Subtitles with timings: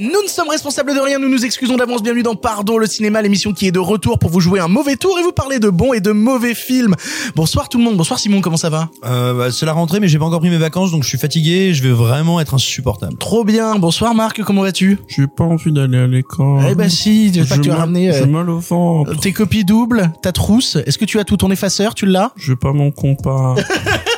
[0.00, 2.04] Nous ne sommes responsables de rien, nous nous excusons d'avance.
[2.04, 4.94] Bienvenue dans Pardon le cinéma, l'émission qui est de retour pour vous jouer un mauvais
[4.94, 6.94] tour et vous parler de bons et de mauvais films.
[7.34, 10.06] Bonsoir tout le monde, bonsoir Simon, comment ça va Euh, bah, c'est la rentrée, mais
[10.06, 11.74] j'ai pas encore pris mes vacances, donc je suis fatigué.
[11.74, 13.16] Je vais vraiment être insupportable.
[13.18, 16.62] Trop bien, bonsoir Marc, comment vas-tu J'ai pas envie d'aller à l'école.
[16.70, 18.60] Eh ben si, tu pas que tu as J'ai mal- ramené J'ai euh, mal au
[18.60, 19.18] ventre.
[19.18, 20.76] tes copies doubles, ta trousse.
[20.86, 22.30] Est-ce que tu as tout ton effaceur, tu l'as?
[22.36, 23.56] J'ai pas mon compas.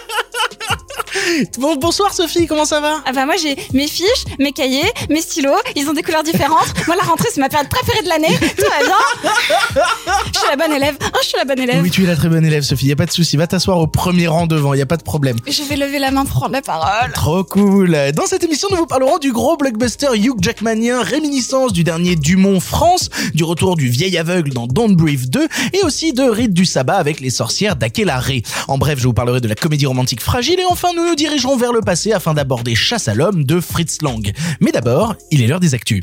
[1.58, 3.02] Bon, Bonsoir Sophie, comment ça va?
[3.06, 6.72] Ah bah moi j'ai mes fiches, mes cahiers, mes stylos, ils ont des couleurs différentes.
[6.86, 9.84] Moi la rentrée c'est ma période préférée de l'année, tout va bien.
[10.32, 11.82] Je suis la bonne élève, oh, je suis la bonne élève.
[11.82, 13.78] Oui, tu es la très bonne élève Sophie, y a pas de souci, va t'asseoir
[13.78, 15.36] au premier rang devant, y a pas de problème.
[15.46, 17.12] Je vais lever la main pour prendre la parole.
[17.12, 17.96] Trop cool.
[18.14, 22.60] Dans cette émission, nous vous parlerons du gros blockbuster Hugh Jackmanien, réminiscence du dernier Dumont
[22.60, 26.64] France, du retour du vieil aveugle dans Don't Breathe 2, et aussi de Rite du
[26.64, 28.42] sabbat avec les sorcières d'Akelaré.
[28.68, 31.58] En bref, je vous parlerai de la comédie romantique fragile, et enfin, nous nous dirigerons
[31.58, 34.32] vers le passé afin d'aborder Chasse à l'homme de Fritz Lang.
[34.58, 36.02] Mais d'abord, il est l'heure des actus.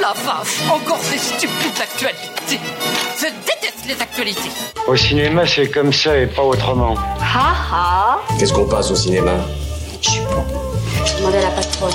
[0.00, 2.58] La vache, encore ces stupides actualités.
[3.18, 4.50] Je déteste les actualités.
[4.88, 6.94] Au cinéma, c'est comme ça et pas autrement.
[7.20, 9.32] Ha ha Qu'est-ce qu'on passe au cinéma?
[10.00, 10.42] Je suis bon.
[11.04, 11.92] Je demandais à la patronne.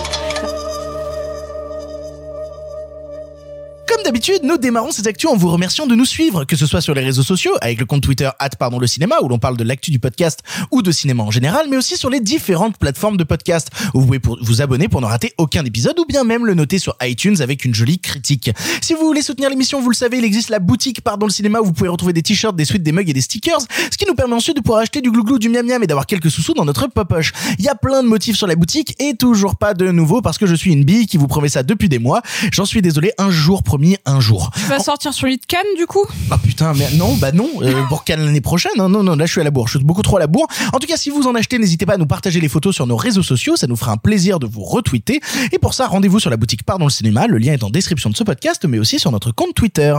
[3.87, 6.81] Comme d'habitude, nous démarrons ces actus en vous remerciant de nous suivre, que ce soit
[6.81, 9.63] sur les réseaux sociaux, avec le compte Twitter pardon le cinéma, où l'on parle de
[9.63, 10.39] l'actu du podcast
[10.71, 14.19] ou de cinéma en général, mais aussi sur les différentes plateformes de podcast, où vous
[14.19, 17.41] pouvez vous abonner pour ne rater aucun épisode, ou bien même le noter sur iTunes
[17.41, 18.49] avec une jolie critique.
[18.81, 21.59] Si vous voulez soutenir l'émission, vous le savez, il existe la boutique pardon le cinéma,
[21.59, 23.59] où vous pouvez retrouver des t-shirts, des suites, des mugs et des stickers,
[23.91, 26.05] ce qui nous permet ensuite de pouvoir acheter du glouglou, du miam miam et d'avoir
[26.07, 27.33] quelques sous-sous dans notre popoche.
[27.59, 30.37] Il y a plein de motifs sur la boutique, et toujours pas de nouveau, parce
[30.37, 32.21] que je suis une bille qui vous promet ça depuis des mois.
[32.51, 34.51] J'en suis désolé, un jour promis, un jour.
[34.55, 36.05] Tu vas sortir sur l'île de Cannes du coup?
[36.31, 39.25] Ah putain, mais non, bah non, euh, pour Cannes l'année prochaine, non, non, non, là
[39.25, 40.47] je suis à la bourre, je suis beaucoup trop à la bourre.
[40.71, 42.87] En tout cas, si vous en achetez, n'hésitez pas à nous partager les photos sur
[42.87, 45.19] nos réseaux sociaux, ça nous fera un plaisir de vous retweeter.
[45.51, 48.09] Et pour ça, rendez-vous sur la boutique Pardon le cinéma, le lien est en description
[48.09, 49.93] de ce podcast, mais aussi sur notre compte Twitter.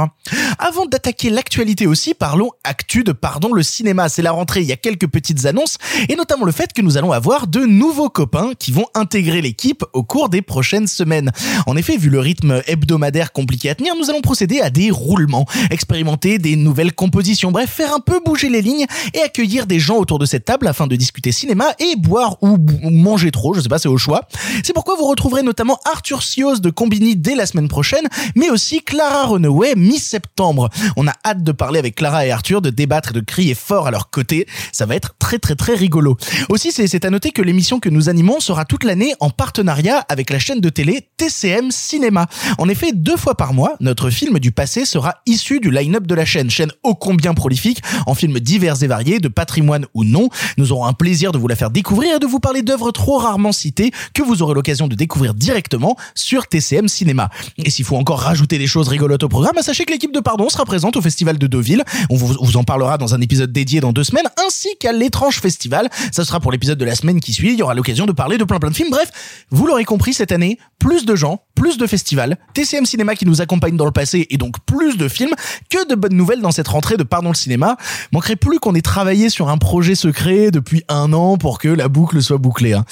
[0.59, 4.09] Avant d'attaquer l'actualité aussi, parlons actu de Pardon le cinéma.
[4.09, 5.77] C'est la rentrée, il y a quelques petites annonces,
[6.09, 9.85] et notamment le fait que nous allons avoir de nouveaux copains qui vont intégrer l'équipe
[9.93, 11.31] au cours des prochaines semaines.
[11.67, 15.47] En effet, vu le rythme hebdomadaire compliqué à tenir, nous allons procéder à des roulements,
[15.71, 19.97] expérimenter des nouvelles compositions, bref, faire un peu bouger les lignes et accueillir des gens
[19.97, 23.69] autour de cette table afin de discuter cinéma et boire ou, manger trop, je sais
[23.69, 24.29] pas, c'est au choix.
[24.65, 28.83] C'est pourquoi vous retrouverez notamment Arthur Sios de Combini dès la semaine prochaine, mais aussi
[28.83, 30.69] Clara Renouet mi-septembre.
[30.97, 33.87] On a hâte de parler avec Clara et Arthur, de débattre et de crier fort
[33.87, 34.47] à leur côté.
[34.73, 36.17] Ça va être très très très rigolo.
[36.49, 40.31] Aussi, c'est à noter que l'émission que nous animons sera toute l'année en partenariat avec
[40.31, 42.27] la chaîne de télé TCM Cinéma.
[42.59, 46.15] En effet, deux fois par mois, notre film du passé sera issu du line-up de
[46.15, 50.29] la chaîne, chaîne ô combien prolifique, en films divers et variés, de patrimoine ou non.
[50.57, 53.19] Nous aurons un plaisir de vous la faire découvrir et de vous parler d'œuvres trop
[53.19, 57.31] rarement citées que vous aurez l'occasion de découvrir directement sur TCM Cinéma.
[57.59, 60.49] Et s'il faut encore rajouter des choses rigolotes au programme, sachez que l'équipe de Pardon
[60.49, 61.85] sera présente au Festival de Deauville.
[62.11, 65.41] On vous, vous en parlera dans un épisode dédié dans deux semaines, ainsi qu'à l'étrange
[65.41, 65.89] festival.
[66.13, 67.53] Ça sera pour l'épisode de la semaine qui suit.
[67.53, 68.91] Il y aura l'occasion de parler de plein plein de films.
[68.91, 69.11] Bref,
[69.51, 73.41] vous l'aurez compris cette année, plus de gens, plus de festivals, TCM Cinéma qui nous
[73.47, 75.35] accompagne dans le passé et donc plus de films,
[75.71, 77.77] que de bonnes nouvelles dans cette rentrée de Pardon le cinéma.
[78.13, 81.89] Manquerait plus qu'on ait travaillé sur un projet secret depuis un an pour que la
[81.89, 82.73] boucle soit bouclée.
[82.75, 82.85] hein.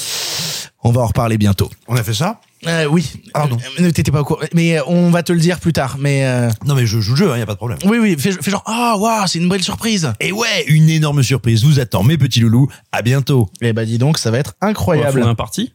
[0.86, 1.70] On va en reparler bientôt.
[1.88, 2.40] On a fait ça?
[2.66, 3.10] Euh, oui.
[3.32, 3.56] Pardon.
[3.78, 4.40] Euh, Ne t'étais pas au courant.
[4.54, 5.96] Mais euh, on va te le dire plus tard.
[5.98, 7.78] Mais euh, Non, mais je joue le jeu, hein, y a pas de problème.
[7.84, 8.16] oui, oui.
[8.18, 10.12] Fais, fais genre ah waouh, c'est une belle surprise.
[10.20, 12.68] Et ouais, une énorme surprise vous attend, mes petits loulous.
[12.92, 13.48] À bientôt.
[13.62, 15.12] Eh bah dis donc, ça va être On va incroyable.
[15.20, 15.72] fonder un parti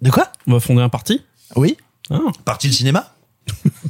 [0.00, 0.28] De quoi?
[0.46, 1.22] On va fonder un parti
[1.56, 1.76] Oui.
[2.10, 2.18] Ah.
[2.44, 3.12] Parti le cinéma?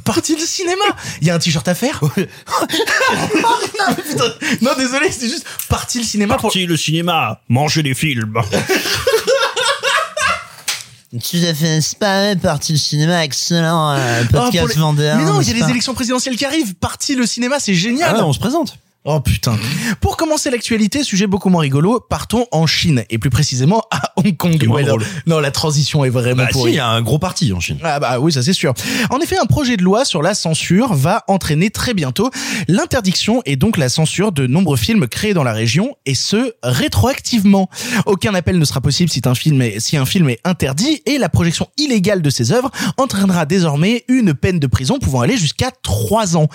[0.03, 0.83] Partie de cinéma.
[1.21, 1.99] Il y a un t-shirt à faire.
[2.03, 4.33] non, putain.
[4.61, 6.43] non, désolé, c'est juste partie le cinéma pour.
[6.43, 8.35] Parti le cinéma, manger des films.
[11.11, 14.79] Tout à fait, c'est pas vrai, parti le cinéma, excellent euh, Ah, pour podcast les-
[14.81, 15.17] vendeur.
[15.17, 16.75] Mais non, il y a les pas élections présidentielles qui arrivent.
[16.75, 18.11] Partie le cinéma, c'est génial.
[18.13, 18.77] Ah ouais, on se présente.
[19.09, 19.57] Oh putain.
[20.01, 24.35] Pour commencer l'actualité, sujet beaucoup moins rigolo, partons en Chine et plus précisément à Hong
[24.35, 24.61] Kong.
[24.67, 24.83] Ouais,
[25.25, 26.71] non, la transition est vraiment Bah si, pourrie.
[26.73, 27.77] il y a un gros parti en Chine.
[27.83, 28.73] Ah bah oui, ça c'est sûr.
[29.09, 32.29] En effet, un projet de loi sur la censure va entraîner très bientôt
[32.67, 37.69] l'interdiction et donc la censure de nombreux films créés dans la région et ce rétroactivement.
[38.07, 41.17] Aucun appel ne sera possible si un film est, si un film est interdit et
[41.17, 45.71] la projection illégale de ses œuvres entraînera désormais une peine de prison pouvant aller jusqu'à
[45.81, 46.47] trois ans.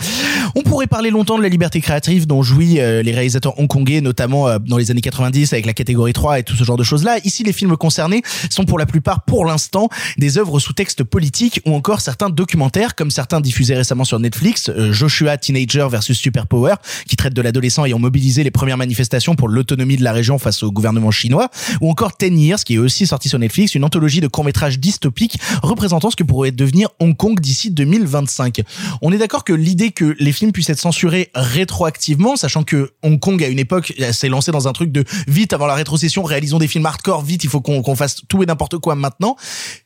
[0.55, 4.01] On pourrait parler longtemps de la liberté créative dont ont joui euh, les réalisateurs hongkongais,
[4.01, 6.83] notamment euh, dans les années 90 avec la catégorie 3 et tout ce genre de
[6.83, 7.19] choses-là.
[7.25, 11.61] Ici, les films concernés sont pour la plupart, pour l'instant, des œuvres sous texte politique
[11.65, 16.75] ou encore certains documentaires, comme certains diffusés récemment sur Netflix, euh, Joshua Teenager versus Superpower,
[17.07, 20.65] qui traite de l'adolescent ayant mobilisé les premières manifestations pour l'autonomie de la région face
[20.65, 21.49] au gouvernement chinois,
[21.81, 25.39] ou encore Ten Years, qui est aussi sorti sur Netflix, une anthologie de courts-métrages dystopiques
[25.63, 28.63] représentant ce que pourrait devenir Hong Kong d'ici 2025.
[29.01, 33.19] On est d'accord que l'idée que les films puissent être censurés rétroactivement, sachant que Hong
[33.19, 36.59] Kong à une époque s'est lancé dans un truc de vite avant la rétrocession, réalisons
[36.59, 39.37] des films hardcore, vite il faut qu'on fasse tout et n'importe quoi maintenant,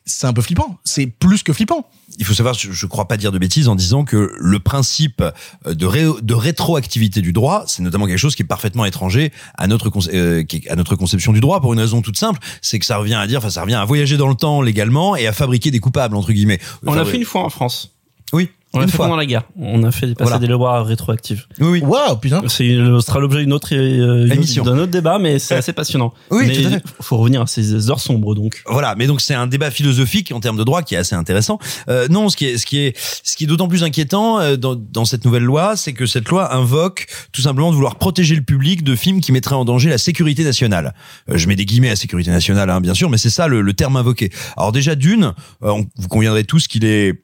[0.04, 0.78] c'est un peu flippant.
[0.84, 1.88] C'est plus que flippant.
[2.18, 5.22] il faut savoir, je, je crois pas dire de bêtises en disant que le principe
[5.66, 9.32] euh, de, ré- de rétroactivité du droit, c'est notamment quelque chose qui est parfaitement étranger
[9.58, 12.86] à notre euh, à notre conception du droit pour une raison toute simple, c'est que
[12.86, 15.32] ça revient à dire, enfin ça revient à voyager dans le temps légalement et à
[15.32, 16.60] fabriquer des coupables entre guillemets.
[16.86, 17.92] On l'a fait une fois en France.
[18.32, 19.06] Oui, On l'a une fait fois.
[19.06, 19.42] pendant la guerre.
[19.58, 20.38] On a fait passer Voilà.
[20.38, 21.46] des lois rétroactives.
[21.60, 21.80] Oui, oui.
[21.82, 22.42] Waouh, putain.
[22.48, 24.64] C'est ce sera l'objet d'une autre euh, Émission.
[24.64, 26.12] d'un autre débat, mais c'est assez passionnant.
[26.30, 26.82] Oui, mais tout à fait.
[27.00, 28.62] faut revenir à ces heures sombres donc.
[28.66, 31.58] Voilà, mais donc c'est un débat philosophique en termes de droit qui est assez intéressant.
[31.88, 34.56] Euh, non, ce qui est ce qui est ce qui est d'autant plus inquiétant euh,
[34.56, 38.34] dans, dans cette nouvelle loi, c'est que cette loi invoque tout simplement de vouloir protéger
[38.34, 40.94] le public de films qui mettraient en danger la sécurité nationale.
[41.30, 43.60] Euh, je mets des guillemets à sécurité nationale, hein, bien sûr, mais c'est ça le,
[43.60, 44.30] le terme invoqué.
[44.56, 45.24] Alors déjà d'une,
[45.62, 47.22] euh, on- vous conviendrez tous qu'il est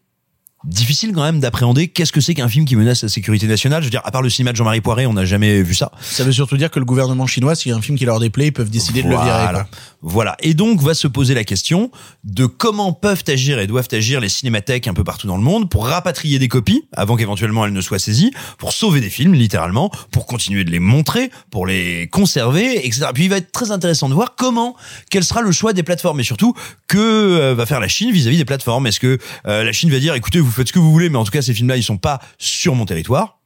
[0.64, 3.82] difficile quand même d'appréhender qu'est-ce que c'est qu'un film qui menace la sécurité nationale.
[3.82, 5.90] Je veux dire, à part le cinéma de Jean-Marie Poiré, on n'a jamais vu ça.
[6.00, 8.20] Ça veut surtout dire que le gouvernement chinois, s'il y a un film qui leur
[8.20, 9.24] déplaît, ils peuvent décider de le virer.
[9.24, 9.52] Voilà.
[9.52, 9.68] quoi.
[10.02, 10.36] Voilà.
[10.40, 11.90] Et donc va se poser la question
[12.24, 15.70] de comment peuvent agir et doivent agir les cinémathèques un peu partout dans le monde
[15.70, 19.90] pour rapatrier des copies avant qu'éventuellement elles ne soient saisies, pour sauver des films littéralement,
[20.10, 23.06] pour continuer de les montrer, pour les conserver, etc.
[23.14, 24.76] Puis il va être très intéressant de voir comment,
[25.10, 26.54] quel sera le choix des plateformes et surtout
[26.88, 28.86] que euh, va faire la Chine vis-à-vis des plateformes.
[28.86, 31.18] Est-ce que euh, la Chine va dire, écoutez, vous faites ce que vous voulez, mais
[31.18, 33.41] en tout cas ces films-là ils sont pas sur mon territoire.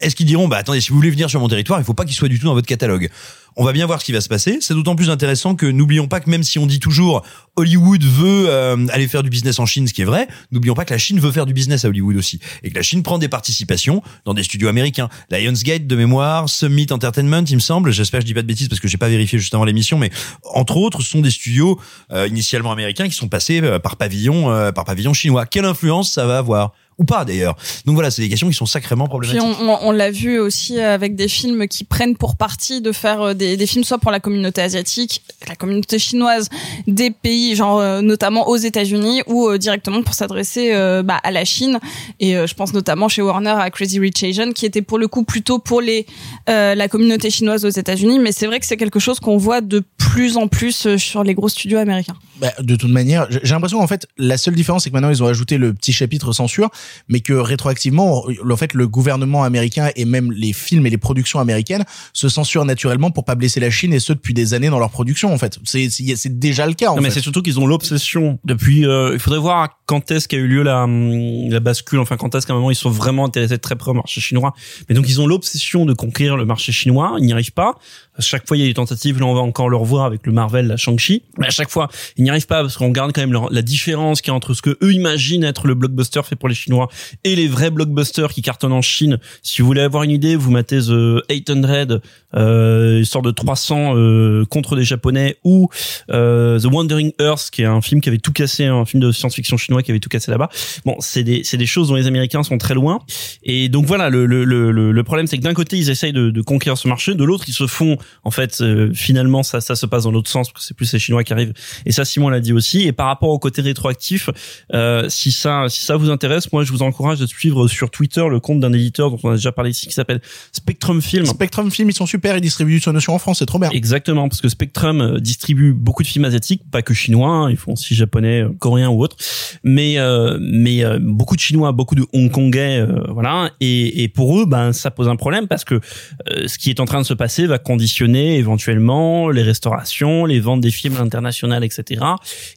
[0.00, 2.04] Est-ce qu'ils diront, bah attendez, si vous voulez venir sur mon territoire, il faut pas
[2.04, 3.10] qu'ils soient du tout dans votre catalogue.
[3.56, 4.58] On va bien voir ce qui va se passer.
[4.60, 8.46] C'est d'autant plus intéressant que n'oublions pas que même si on dit toujours Hollywood veut
[8.48, 10.98] euh, aller faire du business en Chine, ce qui est vrai, n'oublions pas que la
[10.98, 12.40] Chine veut faire du business à Hollywood aussi.
[12.62, 15.08] Et que la Chine prend des participations dans des studios américains.
[15.30, 18.68] Lionsgate de mémoire, Summit Entertainment, il me semble, j'espère que je dis pas de bêtises
[18.68, 20.10] parce que j'ai pas vérifié juste avant l'émission, mais
[20.54, 21.78] entre autres, ce sont des studios
[22.12, 25.46] euh, initialement américains qui sont passés euh, par pavillon, euh, par pavillon chinois.
[25.46, 26.72] Quelle influence ça va avoir?
[26.98, 27.56] Ou pas d'ailleurs.
[27.86, 29.42] Donc voilà, c'est des questions qui sont sacrément Puis problématiques.
[29.62, 33.20] on, on- on l'a vu aussi avec des films qui prennent pour parti de faire
[33.22, 36.48] euh, des, des films soit pour la communauté asiatique, la communauté chinoise,
[36.86, 41.30] des pays genre euh, notamment aux États-Unis ou euh, directement pour s'adresser euh, bah, à
[41.30, 41.78] la Chine.
[42.20, 45.08] Et euh, je pense notamment chez Warner à Crazy Rich Asian qui était pour le
[45.08, 46.04] coup plutôt pour les
[46.50, 48.18] euh, la communauté chinoise aux États-Unis.
[48.18, 51.34] Mais c'est vrai que c'est quelque chose qu'on voit de plus en plus sur les
[51.34, 52.16] gros studios américains.
[52.40, 55.10] Bah, de toute manière, j'ai j'ai l'impression qu'en fait, la seule différence, c'est que maintenant,
[55.10, 56.70] ils ont ajouté le petit chapitre censure,
[57.08, 61.38] mais que rétroactivement, en fait, le gouvernement américain et même les films et les productions
[61.40, 64.78] américaines se censurent naturellement pour pas blesser la Chine et ce depuis des années dans
[64.78, 65.58] leur production, en fait.
[65.64, 68.84] C'est c'est déjà le cas, en Non, mais c'est surtout qu'ils ont l'obsession depuis.
[68.86, 71.98] euh, il faudrait voir quand est-ce qu'a eu lieu la, la bascule.
[71.98, 74.20] Enfin, quand est-ce qu'à un moment ils sont vraiment intéressés de très près au marché
[74.20, 74.52] chinois.
[74.88, 77.14] Mais donc ils ont l'obsession de conquérir le marché chinois.
[77.18, 77.74] Ils n'y arrivent pas.
[78.20, 79.18] Chaque fois, il y a des tentatives.
[79.18, 81.22] Là, on va encore le revoir avec le Marvel, la Shang-Chi.
[81.38, 84.20] Mais à chaque fois, ils n'y arrivent pas parce qu'on regarde quand même la différence
[84.20, 86.88] qu'il y a entre ce que eux imaginent être le blockbuster fait pour les Chinois
[87.24, 89.18] et les vrais blockbusters qui cartonnent en Chine.
[89.42, 92.00] Si vous voulez avoir une idée, vous mettez The 800,
[92.36, 95.68] euh, histoire de 300 euh, contre des Japonais ou
[96.10, 99.12] euh, The Wandering Earth, qui est un film qui avait tout cassé, un film de
[99.12, 100.48] science-fiction chinois qui avait tout cassé là-bas.
[100.84, 103.00] Bon, c'est des c'est des choses dont les Américains sont très loin.
[103.42, 106.12] Et donc voilà, le le le le, le problème c'est que d'un côté ils essayent
[106.12, 109.60] de, de conquérir ce marché, de l'autre ils se font en fait euh, finalement ça
[109.60, 111.52] ça se passe dans l'autre sens parce que c'est plus les Chinois qui arrivent.
[111.86, 112.82] Et ça Simon l'a dit aussi.
[112.82, 114.30] Et par rapport au côté rétroactif,
[114.74, 118.24] euh, si ça si ça vous intéresse, moi je vous encourage de suivre sur Twitter
[118.28, 120.20] le compte d'un éditeur dont on a déjà parlé ici qui s'appelle
[120.52, 121.26] Spectrum Film.
[121.26, 123.70] Spectrum Film, ils sont super, ils distribuent sur Notion en France, c'est trop bien.
[123.70, 127.56] Exactement, parce que Spectrum euh, distribue beaucoup de films asiatiques, pas que chinois, hein, ils
[127.56, 129.16] font aussi japonais, euh, coréens ou autres,
[129.64, 133.50] mais euh, mais euh, beaucoup de chinois, beaucoup de hongkongais, euh, voilà.
[133.60, 136.80] Et, et pour eux, ben ça pose un problème parce que euh, ce qui est
[136.80, 141.00] en train de se passer va conditionner éventuellement les restaurations, les ventes des films à
[141.00, 142.04] l'international, etc.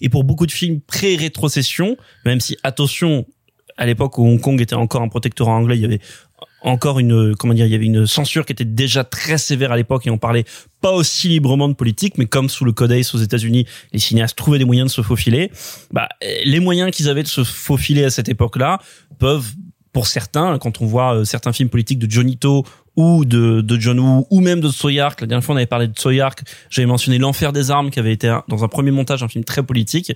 [0.01, 3.25] Et pour beaucoup de films pré-rétrocession, même si attention,
[3.77, 6.01] à l'époque où Hong Kong était encore un protectorat anglais, il y avait
[6.61, 9.77] encore une comment dire il y avait une censure qui était déjà très sévère à
[9.77, 10.45] l'époque et on parlait
[10.79, 14.37] pas aussi librement de politique mais comme sous le Code Ace aux États-Unis les cinéastes
[14.37, 15.51] trouvaient des moyens de se faufiler
[15.91, 18.79] bah les moyens qu'ils avaient de se faufiler à cette époque-là
[19.19, 19.51] peuvent
[19.93, 23.79] pour certains, quand on voit euh, certains films politiques de Johnny To ou de, de
[23.79, 25.21] John Woo ou même de Soyark.
[25.21, 28.13] La dernière fois on avait parlé de Soyark, j'avais mentionné L'enfer des armes qui avait
[28.13, 30.13] été dans un premier montage un film très politique.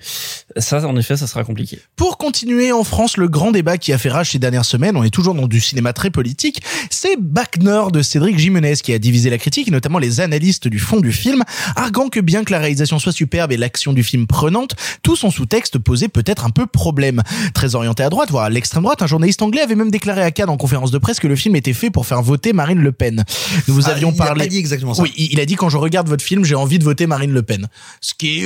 [0.58, 1.80] Ça en effet ça sera compliqué.
[1.96, 5.04] Pour continuer en France, le grand débat qui a fait rage ces dernières semaines, on
[5.04, 9.30] est toujours dans du cinéma très politique, c'est Bac de Cédric Jimenez qui a divisé
[9.30, 11.44] la critique et notamment les analystes du fond du film,
[11.76, 15.32] arguant que bien que la réalisation soit superbe et l'action du film prenante, tout son
[15.32, 17.24] sous-texte posait peut-être un peu problème.
[17.54, 20.32] Très orienté à droite, voire à l'extrême droite, un journaliste anglais avait même déclaré à
[20.32, 22.92] Cannes en conférence de presse que le film était fait pour faire voter Marine Le
[22.92, 23.24] Pen.
[23.70, 24.42] Nous vous Ah, avions il a parlé.
[24.44, 25.02] pas dit exactement ça.
[25.02, 27.42] Oui, il a dit quand je regarde votre film, j'ai envie de voter Marine Le
[27.44, 27.68] Pen.
[28.02, 28.46] Ce qui est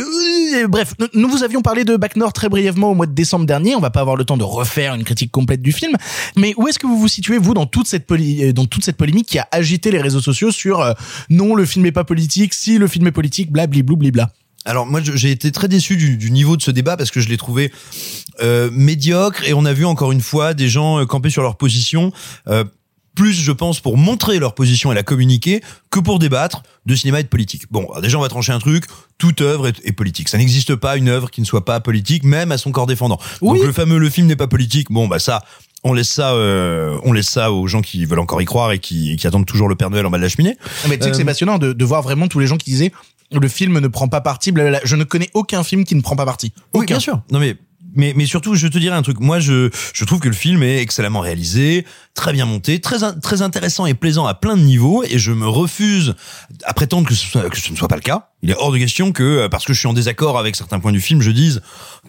[0.63, 3.48] euh, bref, nous- vous avions parlé de Bac Nord très brièvement au mois de décembre
[3.48, 5.94] dernier, on va pas avoir le temps de refaire une critique complète du film,
[6.38, 8.86] mais où est-ce que vous vous situez vous dans toute cette poly- euh, dans toute
[8.86, 10.94] cette polémique qui a agité les réseaux sociaux sur euh,
[11.32, 14.32] non, le film est pas politique, si le film est politique, blablabla.
[14.66, 17.30] Alors moi j'ai été très déçu du, du niveau de ce débat parce que je
[17.30, 17.72] l'ai trouvé
[18.44, 22.12] euh, médiocre et on a vu encore une fois des gens camper sur leur position.
[22.48, 22.63] euh,
[23.15, 27.20] plus, je pense, pour montrer leur position et la communiquer que pour débattre de cinéma
[27.20, 27.63] et de politique.
[27.72, 28.86] Bon, alors déjà, on va trancher un truc.
[29.18, 30.30] Toute œuvre est, est politique.
[30.30, 33.20] Ça n'existe pas une œuvre qui ne soit pas politique, même à son corps défendant.
[33.41, 33.58] Oui.
[33.60, 34.88] Donc le fameux le film n'est pas politique.
[34.91, 35.44] Bon, bah ça,
[35.84, 38.80] on laisse ça, euh, on laisse ça aux gens qui veulent encore y croire et
[38.80, 40.58] qui, et qui attendent toujours le Père Noël en bas de la cheminée.
[40.89, 42.70] Mais tu sais que c'est Euh, passionnant de, de voir vraiment tous les gens qui
[42.72, 42.91] disaient
[43.34, 44.82] le film ne prend pas parti, blablabla.
[44.84, 46.51] Je ne connais aucun film qui ne prend pas parti.
[46.74, 46.86] Oui, Aucun.
[46.86, 47.22] bien sûr.
[47.32, 47.56] Non mais
[47.95, 49.19] mais mais surtout, je te dirais un truc.
[49.19, 53.41] Moi, je je trouve que le film est excellemment réalisé, très bien monté, très très
[53.41, 55.03] intéressant et plaisant à plein de niveaux.
[55.03, 56.15] Et je me refuse
[56.63, 58.27] à prétendre que ce, soit- que ce ne soit pas le cas.
[58.43, 60.79] Il est hors de question que euh, parce que je suis en désaccord avec certains
[60.79, 61.62] points du film, je dise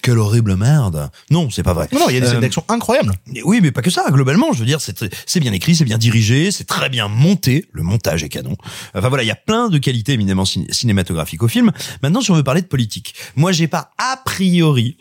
[0.03, 1.11] quelle horrible merde.
[1.31, 1.89] Non, c'est pas vrai.
[1.93, 3.13] Non, non, il y a des scènes Euh, d'action incroyables.
[3.45, 4.05] Oui, mais pas que ça.
[4.11, 7.67] Globalement, je veux dire, c'est bien écrit, c'est bien dirigé, c'est très bien monté.
[7.73, 8.57] Le montage est canon.
[8.95, 11.71] Enfin voilà, il y a plein de qualités éminemment cin- cinématographiques au film.
[12.03, 14.97] Maintenant, si on veut parler de politique, moi, j'ai pas a priori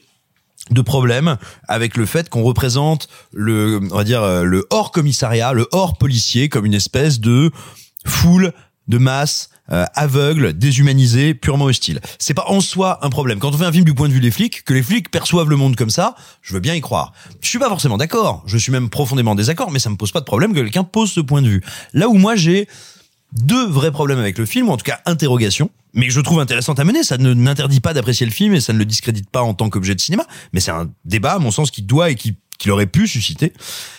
[0.70, 1.38] de problème
[1.68, 5.98] avec le fait qu'on représente le, on va dire, euh, le hors commissariat, le hors
[5.98, 7.52] policier comme une espèce de
[8.06, 8.54] foule
[8.88, 12.02] de masse euh, aveugle, déshumanisée, purement hostile.
[12.20, 13.40] C'est pas en soi un problème.
[13.40, 15.50] Quand on fait un film du point de vue des flics, que les flics perçoivent
[15.50, 17.14] le monde comme ça, je veux bien y croire.
[17.42, 18.44] Je suis pas forcément d'accord.
[18.46, 20.84] Je suis même profondément en désaccord, mais ça me pose pas de problème que quelqu'un
[20.84, 21.64] pose ce point de vue.
[21.94, 22.68] Là où moi j'ai
[23.34, 26.40] deux vrais problèmes avec le film, ou en tout cas interrogation, mais que je trouve
[26.40, 27.04] intéressante à mener.
[27.04, 29.70] Ça ne n'interdit pas d'apprécier le film et ça ne le discrédite pas en tant
[29.70, 32.72] qu'objet de cinéma, mais c'est un débat, à mon sens, qui doit et qui qu'il
[32.72, 33.54] aurait pu susciter.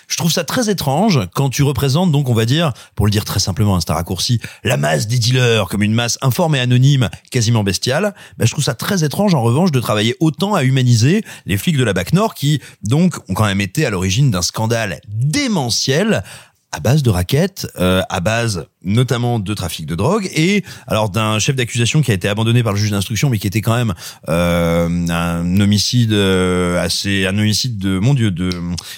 [0.06, 3.24] Je trouve ça très étrange quand tu représentes donc on va dire, pour le dire
[3.24, 7.10] très simplement, un star raccourci, la masse des dealers comme une masse informe et anonyme,
[7.32, 8.14] quasiment bestiale.
[8.38, 11.76] Ben, je trouve ça très étrange en revanche de travailler autant à humaniser les flics
[11.76, 16.22] de la BAC Nord qui donc ont quand même été à l'origine d'un scandale démentiel
[16.70, 21.38] à base de raquettes, euh, à base notamment de trafic de drogue et alors d'un
[21.38, 23.94] chef d'accusation qui a été abandonné par le juge d'instruction mais qui était quand même
[24.28, 28.50] euh, un homicide euh, assez un homicide de mon dieu de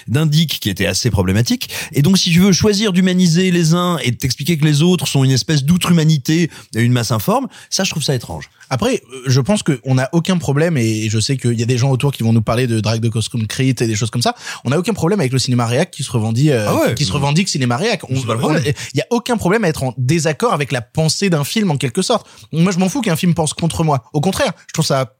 [0.07, 4.11] d'indique qui était assez problématique et donc si tu veux choisir d'humaniser les uns et
[4.11, 7.91] de t'expliquer que les autres sont une espèce d'outre-humanité et une masse informe ça je
[7.91, 11.53] trouve ça étrange Après, euh, je pense qu'on n'a aucun problème, et je sais qu'il
[11.59, 13.95] y a des gens autour qui vont nous parler de Drag de Concrete et des
[13.95, 14.33] choses comme ça.
[14.63, 16.95] On n'a aucun problème avec le cinéma réac qui se revendique, euh, Ah ouais.
[16.95, 18.03] qui se revendique cinéma réac.
[18.09, 21.43] On- on- Il y a aucun problème à être en désaccord avec la pensée d'un
[21.43, 22.27] film en quelque sorte.
[22.51, 24.03] Moi, je m'en fous qu'un film pense contre moi.
[24.13, 25.13] Au contraire, je trouve ça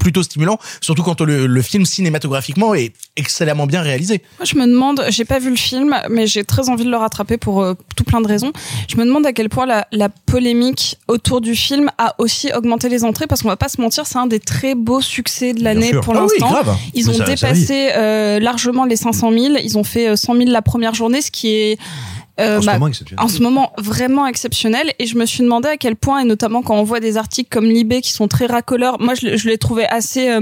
[0.00, 4.22] plutôt stimulant, surtout quand le, le film cinématographiquement est excellemment bien réalisé.
[4.38, 6.96] Moi, je me demande, j'ai pas vu le film, mais j'ai très envie de le
[6.96, 8.52] rattraper pour euh, tout plein de raisons.
[8.88, 12.88] Je me demande à quel point la, la polémique autour du film a aussi augmenté
[12.88, 15.62] les entrées, parce qu'on va pas se mentir, c'est un des très beaux succès de
[15.62, 16.50] l'année pour Ah oui, l'instant.
[16.62, 16.76] grave.
[16.94, 19.54] Ils Mais ont ça- ça dépassé euh, largement les 500 000.
[19.62, 21.78] Ils ont fait euh, 100 000 la première journée, ce qui est
[22.42, 25.68] euh, en ce bah, moment en ce moment vraiment exceptionnel et je me suis demandé
[25.68, 28.46] à quel point et notamment quand on voit des articles comme Libé qui sont très
[28.46, 30.40] racoleurs moi je, l'ai- je l'ai trouvé assez euh,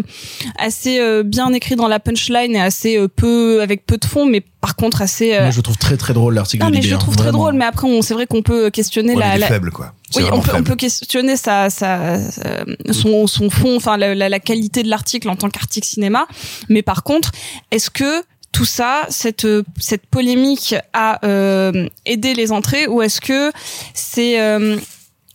[0.58, 4.42] assez euh, bien écrit dans la punchline et assez peu avec peu de fond mais
[4.60, 6.86] par contre assez Moi, je le trouve très très drôle l'article non de mais je
[6.88, 7.38] Libé, le hein, trouve très vraiment.
[7.38, 9.70] drôle mais après on c'est vrai qu'on peut questionner Ouais, la, il est la- faible
[9.70, 12.16] quoi oui, on peut, on peut questionner sa, sa,
[12.90, 16.26] son, son fond, enfin la, la, la qualité de l'article en tant qu'article cinéma.
[16.68, 17.30] Mais par contre,
[17.70, 19.46] est-ce que tout ça, cette,
[19.78, 23.52] cette polémique a euh, aidé les entrées ou est-ce que
[23.94, 24.76] c'est euh,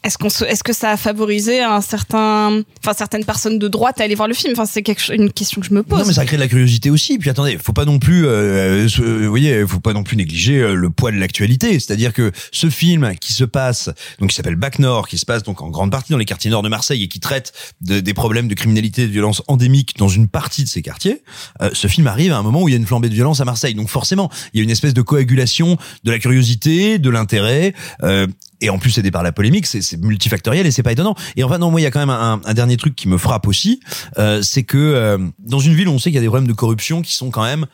[0.05, 4.03] est-ce qu'on est-ce que ça a favorisé un certain enfin certaines personnes de droite à
[4.03, 4.53] aller voir le film?
[4.53, 6.47] Enfin c'est quelque une question que je me pose Non mais ça crée de la
[6.47, 7.17] curiosité aussi.
[7.17, 10.73] Puis attendez, faut pas non plus, euh, vous voyez, faut pas non plus négliger euh,
[10.75, 11.73] le poids de l'actualité.
[11.79, 15.43] C'est-à-dire que ce film qui se passe, donc qui s'appelle Bac Nord, qui se passe
[15.43, 18.13] donc en grande partie dans les quartiers nord de Marseille et qui traite de- des
[18.13, 21.23] problèmes de criminalité et de violence endémiques dans une partie de ces quartiers,
[21.61, 23.41] euh, ce film arrive à un moment où il y a une flambée de violence
[23.41, 23.73] à Marseille.
[23.73, 27.73] Donc forcément, il y a une espèce de coagulation de la curiosité, de l'intérêt.
[28.03, 28.27] euh,
[28.61, 31.15] et en plus aidé par la polémique, c'est c'est multifactoriel et c'est pas étonnant.
[31.35, 33.17] Et enfin non, moi il y a quand même un, un dernier truc qui me
[33.17, 33.79] frappe aussi,
[34.17, 36.53] euh, c'est que euh, dans une ville on sait qu'il y a des problèmes de
[36.53, 37.65] corruption qui sont quand même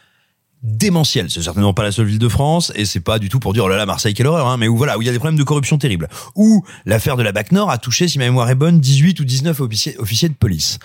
[0.64, 1.30] démentielle.
[1.30, 3.66] C'est certainement pas la seule ville de France et c'est pas du tout pour dire
[3.66, 5.20] oh là là Marseille quelle horreur hein, mais où voilà où il y a des
[5.20, 6.08] problèmes de corruption terribles.
[6.36, 9.26] Où l'affaire de la BAC Nord a touché si ma mémoire est bonne 18 ou
[9.26, 10.80] 19 officiers, officiers de police.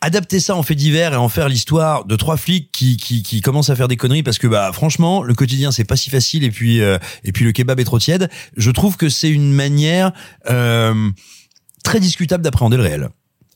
[0.00, 3.40] Adapter ça en fait divers et en faire l'histoire de trois flics qui, qui qui
[3.40, 6.44] commencent à faire des conneries parce que bah franchement le quotidien c'est pas si facile
[6.44, 8.30] et puis euh, et puis le kebab est trop tiède.
[8.56, 10.12] Je trouve que c'est une manière
[10.50, 11.10] euh,
[11.82, 13.08] très discutable d'appréhender le réel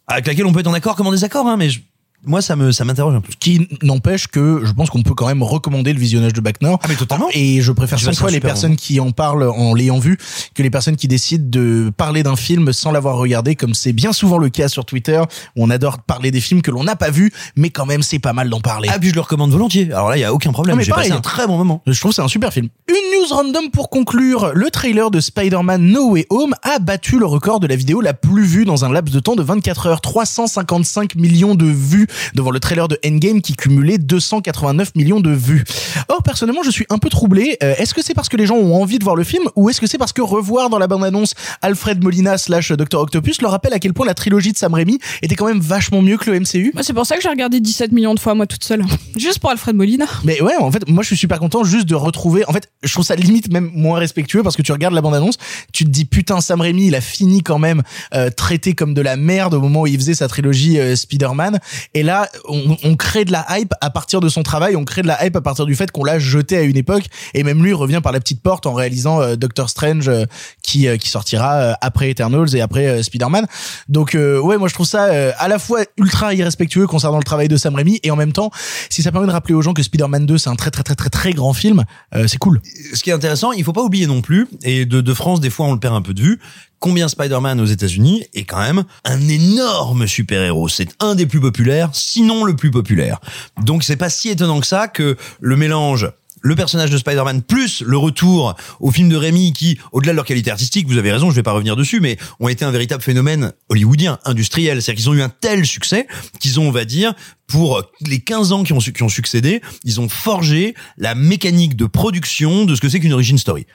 [0.09, 1.81] avec laquelle on peut être en accord comme en désaccord hein, mais je-
[2.25, 3.33] moi ça me ça m'interroge un peu.
[3.33, 6.61] Ce qui n'empêche que je pense qu'on peut quand même recommander le visionnage de Back
[6.63, 6.79] Nord.
[6.83, 7.29] Ah mais totalement.
[7.33, 8.77] Et je préfère vais fois les personnes bon.
[8.77, 10.19] qui en parlent en l'ayant vu
[10.55, 14.13] que les personnes qui décident de parler d'un film sans l'avoir regardé, comme c'est bien
[14.13, 15.21] souvent le cas sur Twitter,
[15.57, 18.19] où on adore parler des films que l'on n'a pas vus, mais quand même c'est
[18.19, 18.89] pas mal d'en parler.
[18.93, 19.93] Ah puis je le recommande volontiers.
[19.93, 20.75] Alors là il y a aucun problème.
[20.75, 21.09] Non, mais J'ai pareil.
[21.09, 21.83] passé un très bon moment.
[21.87, 22.69] Je trouve c'est un super film.
[22.89, 24.53] Une news random pour conclure.
[24.55, 28.15] Le trailer de Spider-Man No Way Home a battu le record de la vidéo la
[28.15, 30.01] plus vue dans un laps de temps de 24 heures.
[30.01, 35.65] 355 millions de vues devant le trailer de Endgame qui cumulait 289 millions de vues.
[36.09, 37.57] Or, personnellement, je suis un peu troublé.
[37.63, 39.71] Euh, est-ce que c'est parce que les gens ont envie de voir le film ou
[39.71, 43.01] est-ce que c'est parce que revoir dans la bande-annonce Alfred Molina slash Dr.
[43.01, 46.03] Octopus leur rappelle à quel point la trilogie de Sam Raimi était quand même vachement
[46.03, 46.73] mieux que le MCU?
[46.75, 48.85] Bah, c'est pour ça que j'ai regardé 17 millions de fois moi toute seule.
[49.17, 50.07] Juste pour Alfred Molina.
[50.25, 52.45] Mais ouais, en fait, moi je suis super content juste de retrouver.
[52.49, 55.39] En fait, je trouve ça limite même moins respectueux parce que tu regardes la bande-annonce,
[55.73, 57.83] tu te dis putain, Sam Raimi, il a fini quand même
[58.15, 61.61] euh, traité comme de la merde au moment où il faisait sa trilogie euh, Spider-Man.
[61.95, 65.03] Et là, on, on crée de la hype à partir de son travail, on crée
[65.03, 67.05] de la hype à partir du fait qu'on l'a jeté à une époque.
[67.35, 70.25] Et même lui revient par la petite porte en réalisant euh, Doctor Strange euh,
[70.63, 73.47] qui euh, qui sortira après Eternals et après Spider-Man.
[73.89, 77.57] Donc ouais, moi je trouve ça à la fois ultra irrespectueux concernant le travail de
[77.57, 78.51] Sam Raimi et en même temps,
[78.91, 80.95] si ça permet de rappeler aux gens que Spider-Man 2 c'est un très très très
[80.95, 81.85] très très grand film,
[82.27, 82.61] c'est cool.
[82.95, 85.51] Ce qui est intéressant, il faut pas oublier non plus, et de, de France, des
[85.51, 86.41] fois on le perd un peu de vue,
[86.83, 90.69] combien Spider-Man aux États-Unis est quand même un énorme super-héros.
[90.69, 93.21] C'est un des plus populaires, sinon le plus populaire.
[93.63, 97.83] Donc c'est pas si étonnant que ça que le mélange le personnage de Spider-Man plus
[97.83, 101.31] le retour au film de Rémi qui, au-delà de leur qualité artistique, vous avez raison,
[101.31, 104.83] je vais pas revenir dessus, mais ont été un véritable phénomène hollywoodien, industriel.
[104.83, 106.07] C'est-à-dire qu'ils ont eu un tel succès
[106.41, 107.15] qu'ils ont, on va dire,
[107.53, 111.77] pour les 15 ans qui ont, su- qui ont succédé, ils ont forgé la mécanique
[111.77, 113.67] de production de ce que c'est qu'une origin story.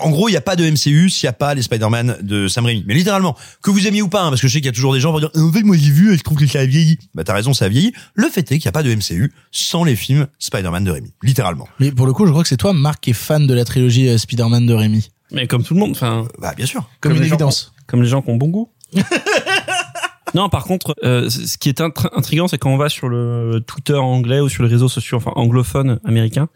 [0.00, 2.48] En gros, il n'y a pas de MCU s'il n'y a pas les Spider-Man de
[2.48, 2.82] Sam Raimi.
[2.88, 4.72] Mais littéralement, que vous aimiez ou pas, hein, parce que je sais qu'il y a
[4.72, 6.46] toujours des gens qui vont dire, en fait, moi j'ai vu et je trouve que
[6.46, 6.98] ça a vieilli.
[7.14, 7.92] Bah t'as raison, ça a vieilli.
[8.14, 11.12] Le fait est qu'il n'y a pas de MCU sans les films Spider-Man de Raimi.
[11.22, 11.68] Littéralement.
[11.78, 13.64] Mais pour le coup, je crois que c'est toi, Marc, qui est fan de la
[13.64, 15.08] trilogie euh, Spider-Man de Rémi.
[15.30, 16.26] Mais comme tout le monde, enfin.
[16.40, 16.88] Bah bien sûr.
[17.00, 17.72] Comme, une les gens évidence.
[17.86, 18.68] comme les gens qui ont bon goût.
[20.34, 23.60] non, par contre, euh, ce qui est intr- intriguant, c'est quand on va sur le
[23.66, 26.48] Twitter anglais ou sur les réseaux sociaux, enfin anglophones américains,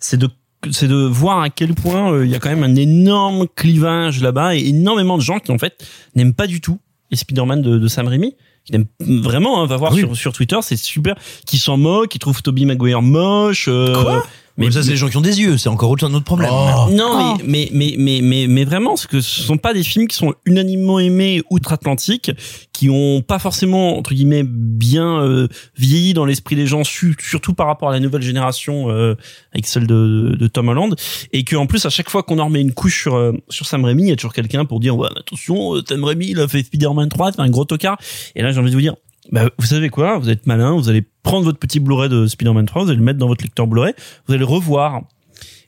[0.00, 0.28] c'est de
[0.72, 4.20] c'est de voir à quel point euh, il y a quand même un énorme clivage
[4.20, 5.74] là-bas et énormément de gens qui en fait
[6.16, 8.86] n'aiment pas du tout les Spider-Man de, de Sam Raimi qui n'aiment
[9.22, 10.00] vraiment hein, va voir Oui.
[10.00, 11.14] sur, sur Twitter c'est super
[11.46, 14.26] qui s'en moquent qui trouvent Tobey Maguire moche euh, Quoi?
[14.58, 15.58] Mais ça, c'est les gens qui ont des yeux.
[15.58, 16.48] C'est encore autre un autre problème.
[16.52, 16.88] Oh.
[16.90, 20.08] non, mais, mais, mais, mais, mais, mais vraiment, c'est que ce sont pas des films
[20.08, 22.30] qui sont unanimement aimés outre-Atlantique,
[22.72, 27.52] qui ont pas forcément, entre guillemets, bien euh, vieilli dans l'esprit des gens, su- surtout
[27.54, 29.14] par rapport à la nouvelle génération, euh,
[29.52, 30.94] avec celle de, de Tom Holland,
[31.32, 33.66] et que en plus, à chaque fois qu'on en remet une couche sur, euh, sur
[33.66, 36.40] Sam Raimi, il y a toujours quelqu'un pour dire, ouais, attention, euh, Sam Raimi, il
[36.40, 37.98] a fait Spider-Man 3, c'est un gros tocard.
[38.34, 38.94] Et là, j'ai envie de vous dire,
[39.32, 42.66] bah, vous savez quoi, vous êtes malin, vous allez prendre votre petit Blu-ray de Spider-Man
[42.66, 43.94] 3, vous allez le mettre dans votre lecteur Blu-ray,
[44.26, 45.02] vous allez le revoir.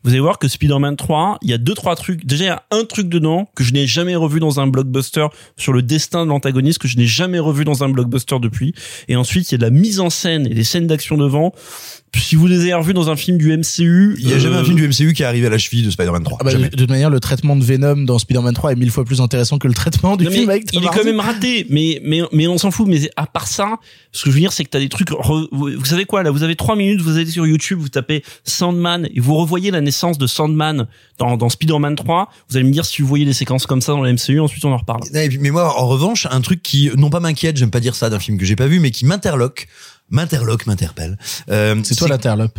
[0.04, 2.24] Vous allez voir que Spider-Man 3, il y a deux trois trucs.
[2.24, 5.26] Déjà, il y a un truc dedans que je n'ai jamais revu dans un blockbuster
[5.56, 8.74] sur le destin de l'antagoniste que je n'ai jamais revu dans un blockbuster depuis.
[9.08, 11.52] Et ensuite, il y a de la mise en scène et des scènes d'action devant.
[12.16, 14.60] Si vous les avez revus dans un film du MCU, Il y a jamais euh,
[14.60, 16.38] un film du MCU qui est arrivé à la cheville de Spider-Man 3.
[16.40, 19.04] Ah bah, de, toute manière, le traitement de Venom dans Spider-Man 3 est mille fois
[19.04, 21.66] plus intéressant que le traitement du Non, film avec Tom il est quand même raté,
[21.70, 22.86] mais mais mais on s'en fout.
[22.88, 23.76] Mais à part ça,
[24.12, 25.10] ce que je veux dire, c'est que t'as des trucs.
[25.10, 28.22] re- vous, savez quoi Là, vous avez trois minutes, vous allez sur YouTube, vous tapez
[28.44, 30.86] Sandman et vous revoyez la naissance de Sandman
[31.18, 32.28] dans dans Spider-Man 3.
[32.48, 34.40] Vous allez me dire si vous voyez des séquences comme ça dans la MCU.
[34.40, 35.00] Ensuite, on en reparle.
[35.12, 38.18] Mais moi, en revanche, un truc qui, non pas m'inquiète, j'aime pas dire ça d'un
[38.18, 39.68] film que j'ai pas vu, mais qui m'interloque,
[40.10, 41.18] m'interloque, m'interpelle.
[41.50, 42.58] Euh, C'est toi l'interlope.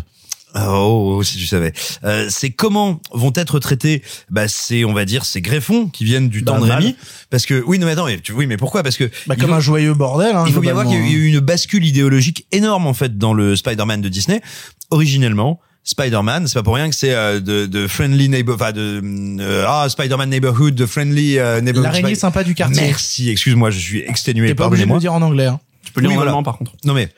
[0.55, 1.73] Oh, oh, si tu savais.
[2.03, 6.27] Euh, c'est comment vont être traités, bah, ces, on va dire, ces greffons qui viennent
[6.27, 6.79] du temps de le mal.
[6.79, 6.95] Rémi.
[7.29, 8.81] Parce que, oui, non, mais attends, mais, tu- oui, mais pourquoi?
[8.81, 10.35] Parce que, Bah, comme un joyeux bordel.
[10.35, 13.19] Hein, il faut bien voir qu'il y a eu une bascule idéologique énorme, en fait,
[13.19, 14.41] dans le Spider-Man de Disney.
[14.89, 19.01] Originellement, Spider-Man, c'est pas pour rien que c'est euh, de, de friendly neighbor, enfin de
[19.39, 21.85] euh, ah Spider-Man neighborhood, de friendly euh, neighborhood.
[21.85, 22.81] L'araignée sympa du quartier.
[22.81, 24.47] Merci, excuse-moi, je suis exténué.
[24.47, 25.45] T'es pas obligé de le dire en anglais.
[25.45, 25.59] Hein.
[25.83, 26.31] Tu peux le dire en voilà.
[26.31, 26.73] allemand, par contre.
[26.85, 27.09] Non mais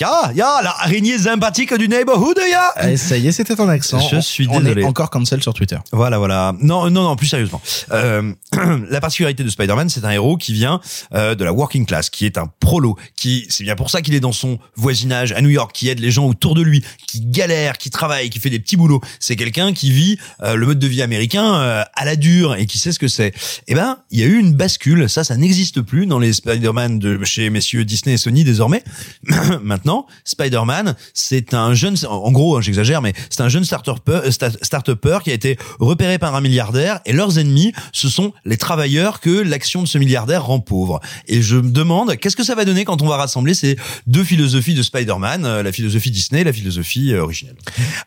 [0.00, 2.90] Ya, ya, la araignée sympathique du neighborhood, ya.
[2.90, 4.00] Eh, ça y est, c'était ton accent.
[4.08, 4.82] Je suis On désolé.
[4.82, 5.78] est encore cancel sur Twitter.
[5.92, 6.52] Voilà, voilà.
[6.60, 7.62] Non, non, non, plus sérieusement.
[7.92, 8.32] Euh,
[8.90, 10.80] la particularité de Spider-Man, c'est un héros qui vient
[11.14, 14.14] euh, de la working class, qui est un prolo, qui, c'est bien pour ça qu'il
[14.14, 17.20] est dans son voisinage à New York, qui aide les gens autour de lui, qui
[17.20, 19.00] galère, qui travaille, qui fait des petits boulots.
[19.20, 22.66] C'est quelqu'un qui vit euh, le mode de vie américain euh, à la dure et
[22.66, 23.32] qui sait ce que c'est.
[23.68, 25.08] Eh ben, il y a eu une bascule.
[25.08, 28.82] Ça, ça n'existe plus dans les Spider-Man de chez messieurs Disney et Sony désormais.
[29.62, 29.83] Maintenant,
[30.24, 34.90] Spider-Man, c'est un jeune, en gros, hein, j'exagère, mais c'est un jeune start-upper, start
[35.22, 39.30] qui a été repéré par un milliardaire et leurs ennemis, ce sont les travailleurs que
[39.30, 41.00] l'action de ce milliardaire rend pauvres.
[41.26, 44.24] Et je me demande, qu'est-ce que ça va donner quand on va rassembler ces deux
[44.24, 47.56] philosophies de Spider-Man, euh, la philosophie Disney et la philosophie euh, originelle?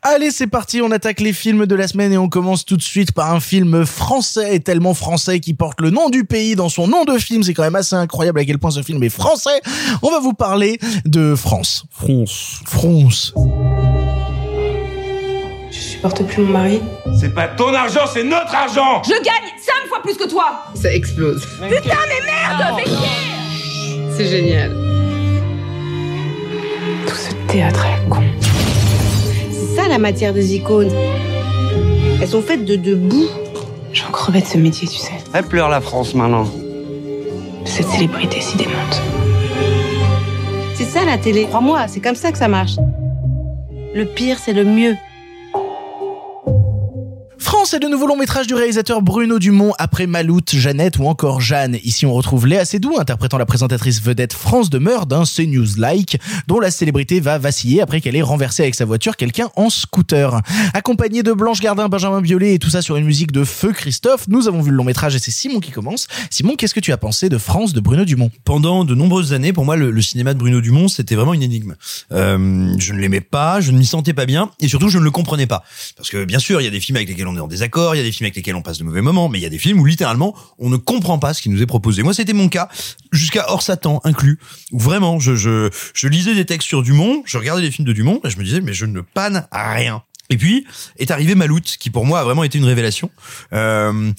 [0.01, 2.81] Allez, c'est parti, on attaque les films de la semaine et on commence tout de
[2.81, 6.87] suite par un film français, tellement français qui porte le nom du pays dans son
[6.87, 7.43] nom de film.
[7.43, 9.61] C'est quand même assez incroyable à quel point ce film est français.
[10.01, 11.66] On va vous parler de France.
[11.91, 12.61] France.
[12.65, 13.33] France.
[15.71, 16.81] Je supporte plus mon mari.
[17.19, 20.93] C'est pas ton argent, c'est notre argent Je gagne 5 fois plus que toi Ça
[20.93, 21.45] explose.
[21.69, 24.71] Putain mais merde chier C'est génial.
[27.05, 28.23] Tout ce théâtre est con.
[29.51, 30.91] C'est ça la matière des icônes.
[32.21, 33.27] Elles sont faites de, de boue.
[33.93, 35.13] J'en crevais de ce métier, tu sais.
[35.33, 36.47] Elle pleure la France maintenant.
[37.65, 39.01] Cette célébrité si démente.
[41.05, 41.45] La télé.
[41.45, 42.75] Crois-moi, c'est comme ça que ça marche.
[43.93, 44.95] Le pire, c'est le mieux.
[47.47, 51.39] France est le nouveau long métrage du réalisateur Bruno Dumont après Maloute, Jeannette ou encore
[51.39, 51.77] Jeanne.
[51.81, 56.71] Ici, on retrouve Léa Seydoux interprétant la présentatrice vedette France Demeure d'un CNews-like dont la
[56.71, 60.41] célébrité va vaciller après qu'elle ait renversé avec sa voiture quelqu'un en scooter.
[60.73, 64.27] Accompagné de Blanche Gardin, Benjamin Biolay et tout ça sur une musique de Feu Christophe,
[64.27, 66.07] nous avons vu le long métrage et c'est Simon qui commence.
[66.29, 68.29] Simon, qu'est-ce que tu as pensé de France de Bruno Dumont?
[68.43, 71.43] Pendant de nombreuses années, pour moi, le, le cinéma de Bruno Dumont, c'était vraiment une
[71.43, 71.75] énigme.
[72.11, 75.03] Euh, je ne l'aimais pas, je ne m'y sentais pas bien, et surtout, je ne
[75.05, 75.63] le comprenais pas.
[75.95, 77.95] Parce que, bien sûr, il y a des films avec lesquels on est en désaccord,
[77.95, 79.45] il y a des films avec lesquels on passe de mauvais moments, mais il y
[79.45, 82.03] a des films où, littéralement, on ne comprend pas ce qui nous est proposé.
[82.03, 82.69] Moi, c'était mon cas,
[83.11, 84.39] jusqu'à Hors Satan inclus,
[84.71, 87.93] où vraiment, je, je, je lisais des textes sur Dumont, je regardais les films de
[87.93, 90.03] Dumont, et je me disais, mais je ne panne à rien.
[90.29, 90.65] Et puis
[90.97, 93.09] est arrivé Maloute, qui pour moi a vraiment été une révélation.
[93.53, 94.11] Euh,